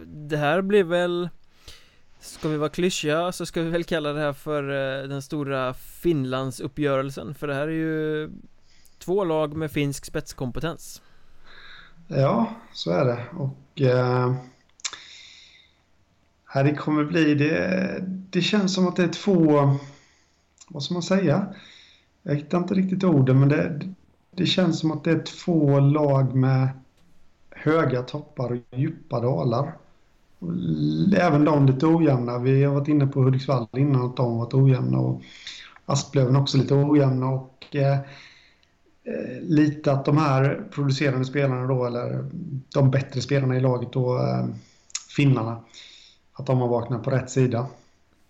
[0.06, 1.30] det här blir väl
[2.20, 4.64] Ska vi vara klyschiga så ska vi väl kalla det här för
[5.08, 8.30] den stora Finlandsuppgörelsen för det här är ju
[9.00, 11.02] två lag med finsk spetskompetens.
[12.08, 14.34] Ja, så är det och eh
[16.52, 19.76] här det kommer bli, det, det känns som att det är två,
[20.70, 21.54] vad ska man säga?
[22.24, 23.82] Jag hittar inte riktigt orden, men det,
[24.32, 26.70] det känns som att det är två lag med
[27.52, 29.78] höga toppar och djupa dalar.
[31.18, 32.40] Även de lite ojämna.
[32.40, 35.22] Vi har varit inne på Hudiksvall innan att de varit ojämna och
[35.86, 38.00] Asplöven också lite ojämna och eh,
[39.04, 42.30] eh, lite att de här producerande spelarna då, eller
[42.74, 44.46] de bättre spelarna i laget då, eh,
[45.16, 45.64] finnarna,
[46.40, 47.68] att de har vaknat på rätt sida.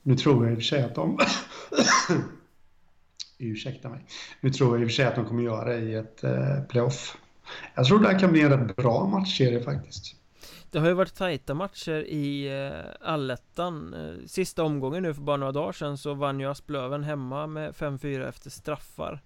[0.04, 1.20] Nu tror jag i och för sig att de...
[3.38, 4.06] Ursäkta mig.
[4.42, 6.62] Nu tror jag i och för sig att de kommer göra det i ett eh,
[6.70, 7.18] playoff.
[7.76, 10.16] Jag tror det här kan bli en rätt bra matchserie faktiskt.
[10.72, 15.38] Det har ju varit tajta matcher i eh, allettan eh, Sista omgången nu för bara
[15.38, 19.22] några dagar sedan så vann ju Asplöven hemma med 5-4 efter straffar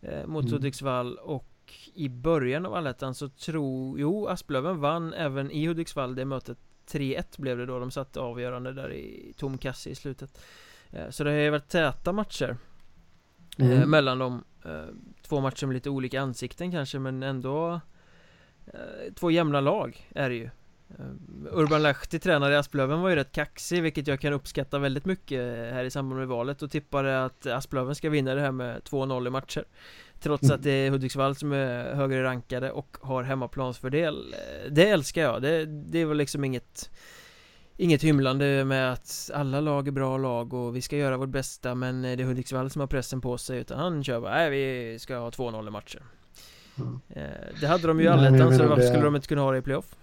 [0.00, 0.52] eh, Mot mm.
[0.52, 1.50] Hudiksvall och
[1.94, 7.24] i början av allettan så tror, jo Asplöven vann även i Hudiksvall det mötet 3-1
[7.36, 10.44] blev det då, de satte avgörande där i tom kasse i slutet.
[10.90, 12.56] Eh, Så det har ju varit täta matcher
[13.58, 13.90] eh, mm.
[13.90, 14.84] Mellan de eh,
[15.22, 17.80] Två matcher med lite olika ansikten kanske men ändå
[19.14, 20.50] Två jämna lag är det ju.
[21.50, 25.40] Urban Lahti tränare i Asplöven var ju rätt kaxig vilket jag kan uppskatta väldigt mycket
[25.74, 29.26] här i samband med valet och tippade att Asplöven ska vinna det här med 2-0
[29.26, 29.64] i matcher
[30.20, 34.34] Trots att det är Hudiksvall som är högre rankade och har hemmaplansfördel
[34.70, 36.90] Det älskar jag, det, det är väl liksom inget
[37.76, 41.74] Inget hymlande med att alla lag är bra lag och vi ska göra vårt bästa
[41.74, 44.98] men det är Hudiksvall som har pressen på sig utan han kör bara, nej vi
[44.98, 46.02] ska ha 2-0 i matcher
[46.78, 47.00] mm.
[47.60, 48.88] Det hade de ju i allettan så varför det...
[48.88, 49.96] skulle de inte kunna ha det i playoff?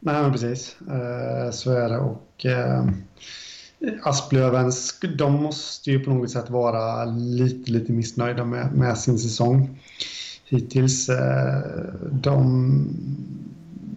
[0.00, 2.46] Nej men precis, eh, så är det och
[3.86, 4.72] eh, Asplöven,
[5.18, 9.78] de måste ju på något sätt vara lite, lite missnöjda med, med sin säsong
[10.44, 11.08] hittills.
[11.08, 11.62] Eh,
[12.12, 12.88] de,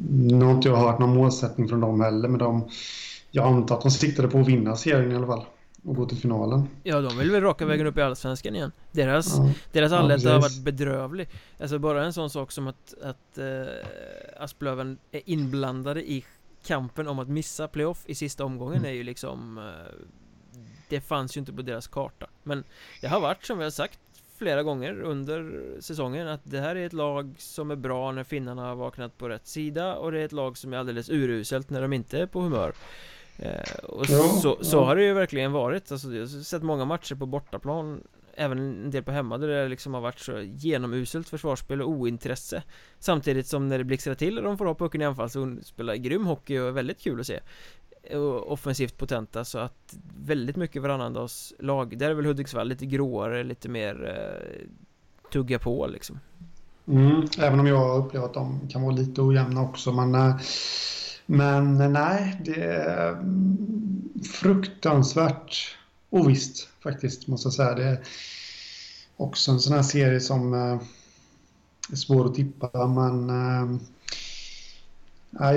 [0.09, 2.69] nu har inte jag hört någon målsättning från dem heller, men de,
[3.31, 5.45] jag antar att de siktade på att vinna serien i alla fall.
[5.83, 6.67] Och gå till finalen.
[6.83, 8.71] Ja, de vill väl raka vägen upp i Allsvenskan igen.
[8.91, 9.51] Deras, ja.
[9.71, 11.29] deras allettan ja, har varit bedrövlig.
[11.59, 16.25] Alltså bara en sån sak som att, att äh, Asplöven är inblandade i
[16.67, 18.89] kampen om att missa playoff i sista omgången mm.
[18.89, 20.05] är ju liksom äh,
[20.89, 22.27] Det fanns ju inte på deras karta.
[22.43, 22.63] Men
[23.01, 23.99] det har varit som vi har sagt
[24.37, 28.61] flera gånger under säsongen att det här är ett lag som är bra när finnarna
[28.61, 31.81] har vaknat på rätt sida och det är ett lag som är alldeles uruselt när
[31.81, 32.73] de inte är på humör
[33.37, 36.85] eh, Och ja, så, så har det ju verkligen varit alltså, Jag har sett många
[36.85, 38.03] matcher på bortaplan
[38.39, 42.63] Även en del på hemma där det liksom har varit så genomuselt försvarsspel och ointresse.
[42.99, 45.95] Samtidigt som när det blixtrar till och de får ha pucken i anfall så spelar
[45.95, 47.39] grym hockey och är väldigt kul att se.
[48.45, 51.97] Offensivt potenta så att väldigt mycket varannandags lag.
[51.97, 54.67] Där är väl Hudiksvall lite gråare, lite mer eh,
[55.31, 56.19] tugga på liksom.
[56.87, 60.35] Mm, Även om jag upplever att de kan vara lite ojämna också men eh,
[61.25, 65.77] Men eh, nej, det är mm, fruktansvärt
[66.09, 67.99] ovisst faktiskt måste jag säga Det är
[69.17, 70.79] också en sån här serie som eh,
[71.91, 73.79] är svår att tippa men eh,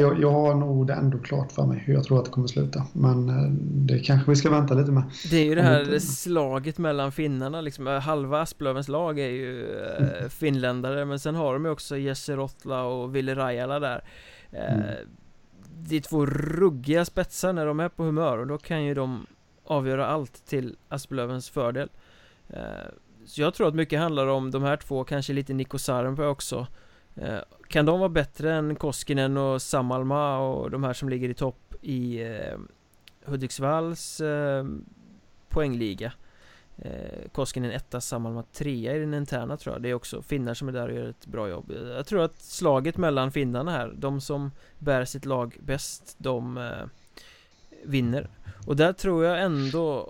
[0.01, 2.48] jag, jag har nog det ändå klart för mig hur jag tror att det kommer
[2.48, 2.86] sluta.
[2.93, 5.02] Men eh, det kanske vi ska vänta lite med.
[5.31, 6.01] Det är ju det här inte...
[6.01, 7.86] slaget mellan finnarna liksom.
[7.86, 10.31] Halva Asplövens lag är ju mm.
[10.31, 11.05] finländare.
[11.05, 14.05] Men sen har de ju också Jesse Rottla och Ville Rajala där.
[14.52, 14.82] Mm.
[15.82, 18.39] Det är två ruggiga spetsar när de är på humör.
[18.39, 19.27] Och då kan ju de
[19.70, 21.88] avgöra allt till Asplövens fördel.
[22.48, 22.60] Eh,
[23.26, 26.66] så jag tror att mycket handlar om de här två, kanske lite Niko Sarenpää också.
[27.16, 27.38] Eh,
[27.68, 31.74] kan de vara bättre än Koskinen och Samalma och de här som ligger i topp
[31.82, 32.59] i eh,
[33.24, 34.22] Hudiksvalls
[35.48, 36.12] poängliga?
[37.32, 40.72] Koskinen etta, Samalma trea i den interna tror jag Det är också finnar som är
[40.72, 44.51] där och gör ett bra jobb Jag tror att slaget mellan finnarna här De som
[44.78, 46.86] bär sitt lag bäst De eh,
[47.84, 48.28] vinner
[48.66, 50.09] och där tror jag ändå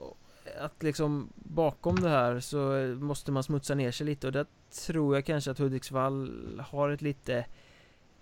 [0.60, 2.59] Att liksom bakom det här så
[3.01, 4.27] måste man smutsa ner sig lite.
[4.27, 4.47] Och där
[4.86, 6.31] tror jag kanske att Hudiksvall
[6.70, 7.44] har ett lite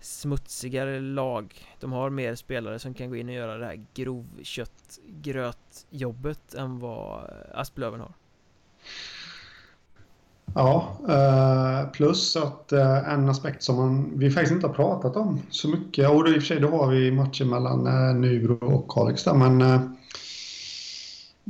[0.01, 1.55] smutsigare lag.
[1.81, 7.31] De har mer spelare som kan gå in och göra det här grovköttgrötjobbet än vad
[7.55, 8.13] Asplöven har.
[10.55, 15.41] Ja, eh, plus att eh, en aspekt som man, vi faktiskt inte har pratat om
[15.51, 18.91] så mycket, och i och för sig då har vi matchen mellan eh, Nybro och
[18.91, 19.61] Kalix där, men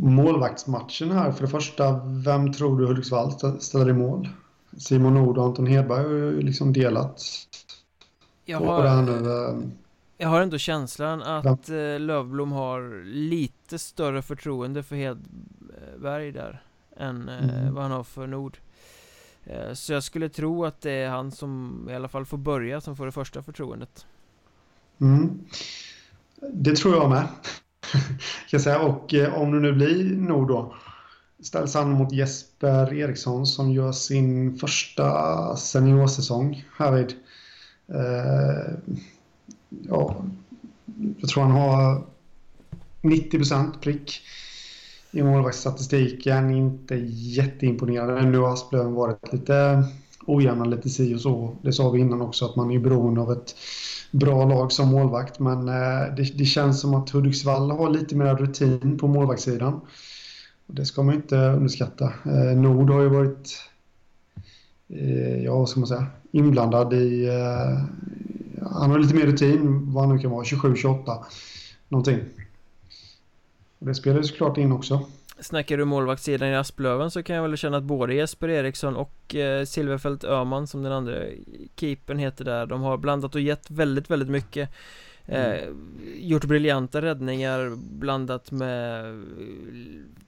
[0.01, 4.29] målvaktsmatchen här, för det första, vem tror du Hudiksvall ställer i mål?
[4.77, 7.23] Simon Nord och Anton Hedberg har ju liksom delat
[8.45, 9.69] jag har, nu, eh,
[10.19, 11.77] jag har ändå känslan att ja.
[11.77, 16.63] Eh, Lövblom har lite större förtroende för Hedberg där
[16.97, 17.75] än eh, mm.
[17.75, 18.59] vad han har för Nord
[19.75, 22.97] Så jag skulle tro att det är han som i alla fall får börja som
[22.97, 24.07] får det första förtroendet
[25.01, 25.41] mm.
[26.53, 27.27] Det tror jag med
[27.93, 28.01] kan
[28.51, 28.79] jag säga.
[28.79, 30.75] Och eh, om det nu blir Nord då
[31.43, 37.15] ställs han mot Jesper Eriksson som gör sin första seniorsäsong härvid.
[37.89, 38.75] Eh,
[39.69, 40.25] ja,
[41.19, 42.03] jag tror han har
[43.03, 44.21] 90% prick
[45.11, 46.51] i målvaktsstatistiken.
[46.51, 48.23] Inte jätteimponerande.
[48.23, 49.85] Nu har Asplöven varit lite
[50.27, 51.57] ojämna, lite si och så.
[51.63, 53.55] Det sa vi innan också att man är beroende av ett
[54.11, 55.39] bra lag som målvakt.
[55.39, 59.81] Men eh, det, det, känns som att Hudiksvall har lite mer rutin på målvaktssidan.
[60.67, 62.13] Det ska man inte underskatta.
[62.25, 63.63] Eh, Nord har ju varit,
[64.89, 67.29] eh, ja vad ska man säga, inblandad i...
[68.71, 71.25] Han har lite mer rutin, vad han nu kan vara, 27-28
[71.89, 72.19] någonting.
[73.79, 75.07] det spelar ju såklart in också.
[75.41, 79.35] Snackar du målvaktssidan i Asplöven så kan jag väl känna att både Jesper Eriksson och
[79.35, 81.15] eh, Silverfält Öman som den andra
[81.77, 84.71] keepern heter där De har blandat och gett väldigt, väldigt mycket.
[85.31, 85.69] Eh,
[86.15, 89.15] gjort briljanta räddningar blandat med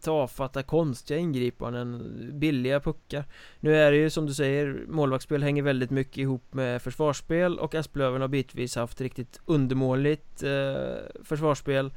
[0.00, 3.24] tafatta konstiga ingripanden, billiga puckar.
[3.60, 7.74] Nu är det ju som du säger, målvaktsspel hänger väldigt mycket ihop med försvarsspel och
[7.74, 11.92] Asplöven har bitvis haft riktigt undermåligt eh, försvarsspel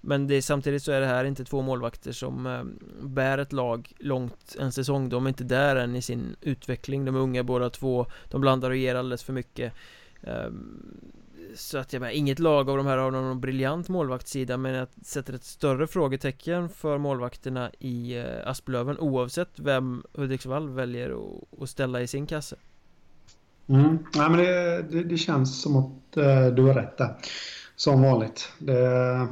[0.00, 2.62] men det är, samtidigt så är det här inte två målvakter som eh,
[3.02, 5.08] bär ett lag långt en säsong.
[5.08, 8.06] De är inte där än i sin utveckling, de är unga båda två.
[8.28, 9.72] De blandar och ger alldeles för mycket.
[10.22, 10.50] Eh,
[11.54, 14.88] så att jag menar, inget lag av de här har någon briljant målvaktssida Men jag
[15.02, 21.16] sätter ett större frågetecken för målvakterna i eh, Asplöven Oavsett vem Hudiksvall väljer
[21.60, 22.56] att ställa i sin kasse.
[23.66, 23.98] Mm.
[24.16, 27.16] Nej men det, det, det, känns som att eh, du har rätt där.
[27.76, 28.52] Som vanligt.
[28.58, 29.26] Det,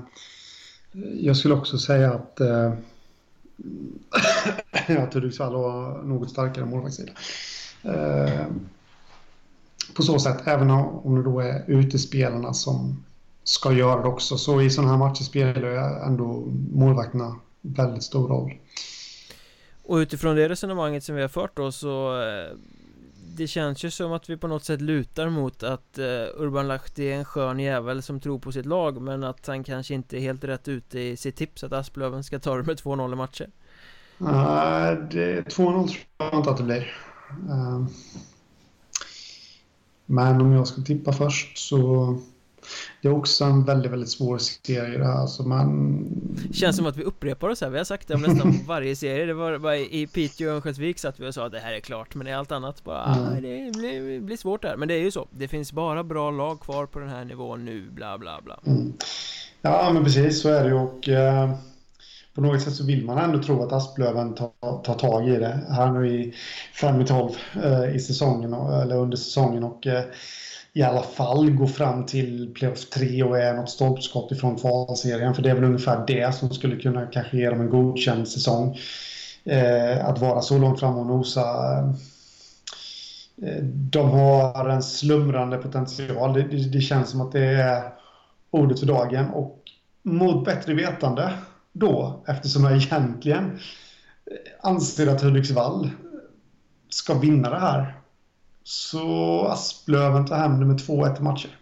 [1.21, 2.73] jag skulle också säga att eh,
[5.03, 7.13] att Hudiksvall har något starkare målvaktssida
[7.83, 8.47] eh,
[9.97, 13.05] på så sätt, även om det då är utespelarna som
[13.45, 14.39] ska göra det också.
[14.39, 18.53] Så i sådana här matcher spelar ändå målvakterna väldigt stor roll.
[19.83, 22.57] Och utifrån det resonemanget som vi har fört då så eh,
[23.39, 26.05] det känns ju som att vi på något sätt lutar mot att eh,
[26.37, 29.95] Urban Lahti är en skön jävel som tror på sitt lag Men att han kanske
[29.95, 33.13] inte är helt rätt ute i sitt tips att Asplöven ska ta det med 2-0
[33.13, 33.51] i matcher
[34.21, 35.89] uh, 2-0 tror
[36.19, 36.93] jag inte att det blir.
[37.49, 37.87] Uh,
[40.07, 42.19] Men om jag ska tippa först så
[43.03, 45.05] det är också en väldigt, väldigt svår serie.
[45.05, 46.05] Alltså man...
[46.53, 49.27] Känns som att vi upprepar oss här, vi har sagt det om nästan varje serie.
[49.27, 51.81] Det var bara i Piteå och Örnsköldsvik satt vi och sa att det här är
[51.81, 52.85] klart Men i allt annat.
[52.85, 53.27] Bara, mm.
[53.27, 56.31] ah, det blir, blir svårt där Men det är ju så, det finns bara bra
[56.31, 58.61] lag kvar på den här nivån nu, bla bla bla.
[58.67, 58.93] Mm.
[59.63, 60.75] Ja men precis, så är det ju.
[60.75, 61.51] Och eh,
[62.35, 65.61] på något sätt så vill man ändå tro att Asplöven tar, tar tag i det
[65.71, 66.35] här nu i
[66.81, 67.31] 5 i 12
[67.65, 69.65] eh, i säsongen, eller under säsongen.
[69.65, 70.05] Och eh,
[70.79, 75.35] i alla fall gå fram till playoff 3 och är något stolpskott ifrån kvalserien.
[75.35, 78.79] För det är väl ungefär det som skulle kunna kanske ge dem en godkänd säsong.
[79.45, 81.45] Eh, att vara så långt fram och nosa.
[83.43, 86.33] Eh, de har en slumrande potential.
[86.33, 87.83] Det, det, det, känns som att det är
[88.51, 89.31] ordet för dagen.
[89.31, 89.63] Och
[90.03, 91.33] mot bättre vetande
[91.73, 95.91] då, eftersom jag egentligen eh, anser att Hudiksvall
[96.89, 97.98] ska vinna det här
[98.69, 101.59] så Asplöven tar hem det med 2-1 matcher.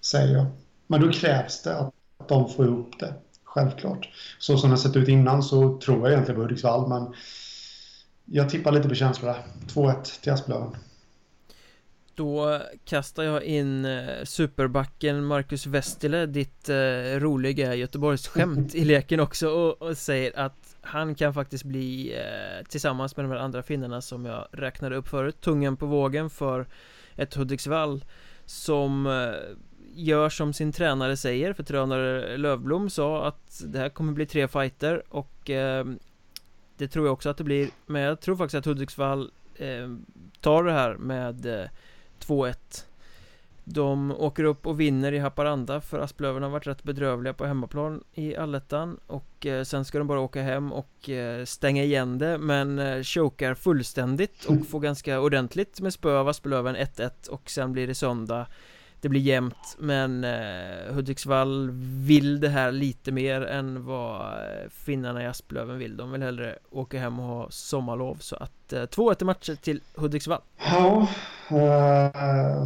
[0.00, 0.46] Säger jag.
[0.86, 1.94] Men då krävs det att
[2.28, 3.14] de får ihop det.
[3.44, 4.08] Självklart.
[4.38, 7.14] Så som det sett ut innan så tror jag egentligen på Hudiksvall, men
[8.24, 9.42] jag tippar lite på känsla där.
[9.68, 10.76] 2-1 till Asplöven.
[12.14, 16.76] Då kastar jag in eh, superbacken Marcus Westile, ditt eh,
[17.18, 23.16] roliga Göteborgsskämt i leken också och, och, säger att han kan faktiskt bli eh, tillsammans
[23.16, 26.66] med de här andra finnarna som jag räknade upp förut tungan på vågen för
[27.16, 28.04] ett Hudiksvall
[28.44, 29.56] som eh,
[29.94, 31.52] gör som sin tränare säger.
[31.52, 35.86] För tränare Lövblom sa att det här kommer bli tre fighter och eh,
[36.76, 37.68] det tror jag också att det blir.
[37.86, 39.88] Men jag tror faktiskt att Hudiksvall eh,
[40.40, 41.68] tar det här med eh,
[42.20, 42.84] 2-1
[43.68, 48.04] de åker upp och vinner i Haparanda för Asplöven har varit rätt bedrövliga på hemmaplan
[48.14, 52.38] i allettan och eh, sen ska de bara åka hem och eh, stänga igen det
[52.38, 57.72] men eh, chokar fullständigt och får ganska ordentligt med spö av Asplöven 1-1 och sen
[57.72, 58.46] blir det söndag
[59.00, 61.70] det blir jämnt men eh, Hudiksvall
[62.04, 65.96] vill det här lite mer än vad eh, finnarna i Asplöven vill.
[65.96, 70.40] De vill hellre åka hem och ha sommarlov så att eh, 2-1 matcher till Hudiksvall.
[70.58, 71.08] Ja,
[71.48, 72.64] eh,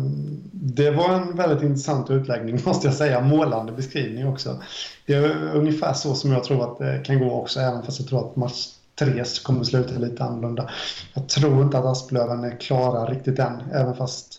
[0.53, 3.21] det var en väldigt intressant utläggning måste jag säga.
[3.21, 4.63] Målande beskrivning också.
[5.07, 8.09] Det är ungefär så som jag tror att det kan gå också även fast jag
[8.09, 8.69] tror att match
[9.01, 10.71] tre kommer sluta lite annorlunda.
[11.15, 14.30] Jag tror inte att Asplöven är klara riktigt än, även fast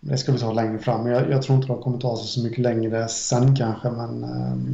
[0.00, 1.06] det ska vi ta längre fram.
[1.06, 4.66] Jag, jag tror inte de kommer ta sig så mycket längre sen kanske, men ehm,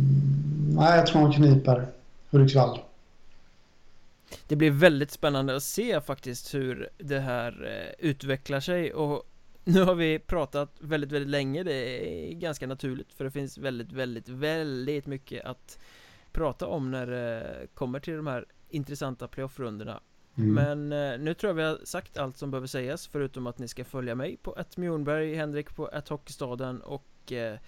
[0.74, 1.86] nej, jag tror de kniper
[2.30, 2.78] Hudiksvall.
[4.48, 9.22] Det blir väldigt spännande att se faktiskt hur det här eh, utvecklar sig och
[9.64, 13.92] nu har vi pratat väldigt, väldigt länge, det är ganska naturligt för det finns väldigt,
[13.92, 15.78] väldigt, väldigt mycket att
[16.32, 20.00] prata om när det kommer till de här intressanta playoff-rundorna
[20.38, 20.54] Mm.
[20.54, 23.68] Men eh, nu tror jag vi har sagt allt som behöver sägas förutom att ni
[23.68, 27.58] ska följa mig på att Mjornberg, Henrik på att Hockeystaden och eh,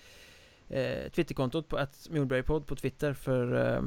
[0.68, 3.82] eh, Twitterkontot på att Mjornbergpodd på Twitter för eh,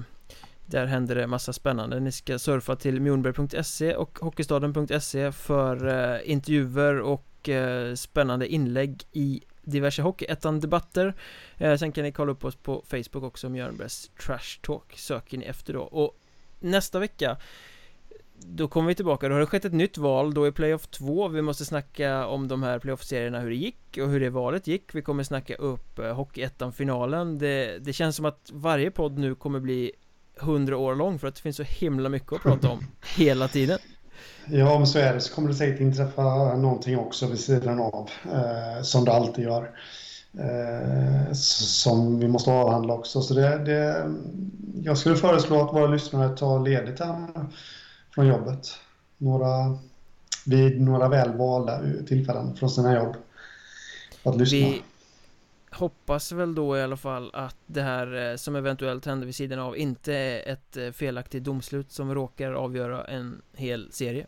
[0.66, 2.00] där händer det massa spännande.
[2.00, 9.42] Ni ska surfa till mjornberg.se och hockeystaden.se för eh, intervjuer och eh, spännande inlägg i
[9.62, 11.14] diverse Hockeyettan-debatter
[11.58, 14.94] eh, Sen kan ni kolla upp oss på Facebook också, Mjörnbergs Trash Talk.
[14.98, 15.82] Söker ni efter då.
[15.82, 16.20] Och
[16.60, 17.38] nästa vecka
[18.40, 21.28] då kommer vi tillbaka, då har det skett ett nytt val, då är Playoff 2
[21.28, 24.96] Vi måste snacka om de här Playoff-serierna, hur det gick och hur det valet gick
[24.96, 29.60] Vi kommer snacka upp eh, Hockeyettan-finalen det, det känns som att varje podd nu kommer
[29.60, 29.92] bli
[30.42, 32.80] 100 år lång för att det finns så himla mycket att prata om
[33.18, 33.80] hela tiden
[34.50, 35.22] Ja, men så är det.
[35.22, 39.72] Så kommer det säkert inträffa någonting också vid sidan av, eh, som det alltid gör.
[40.40, 43.22] Eh, som vi måste avhandla också.
[43.22, 44.12] Så det, det,
[44.84, 47.28] jag skulle föreslå att våra lyssnare tar ledigt här
[48.18, 48.68] från jobbet.
[49.18, 49.78] Några,
[50.46, 53.16] vid några väl valda tillfällen från sina jobb.
[54.24, 54.58] Att lyssna.
[54.58, 54.82] Vi
[55.72, 59.60] hoppas väl då i alla fall att det här eh, som eventuellt händer vid sidan
[59.60, 64.26] av inte är ett eh, felaktigt domslut som råkar avgöra en hel serie.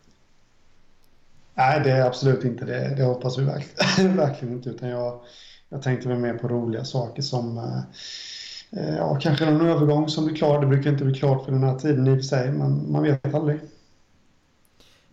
[1.54, 2.94] Nej, det är absolut inte det.
[2.96, 4.70] Det hoppas vi verkligen, verkligen inte.
[4.70, 5.20] Utan jag,
[5.68, 10.36] jag tänkte väl mer på roliga saker som eh, ja, kanske någon övergång som blir
[10.36, 10.60] klar.
[10.60, 13.02] Det brukar inte bli klart för den här tiden i och för sig, men man
[13.02, 13.60] vet aldrig.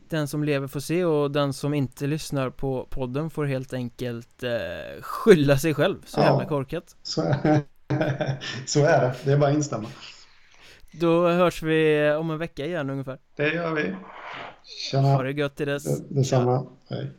[0.09, 4.43] Den som lever får se och den som inte lyssnar på podden får helt enkelt
[4.43, 6.23] eh, skylla sig själv Så Ja.
[6.25, 7.61] jävla korkat Så är,
[8.65, 9.15] så är det.
[9.23, 9.87] Det är bara att instämma.
[10.91, 13.81] Då hörs vi om en vecka igen ungefär Det gör vi.
[13.91, 13.97] Ha
[14.91, 15.23] Tjena.
[15.23, 16.65] det gött till dess Det- Detsamma.
[16.89, 17.11] Hej.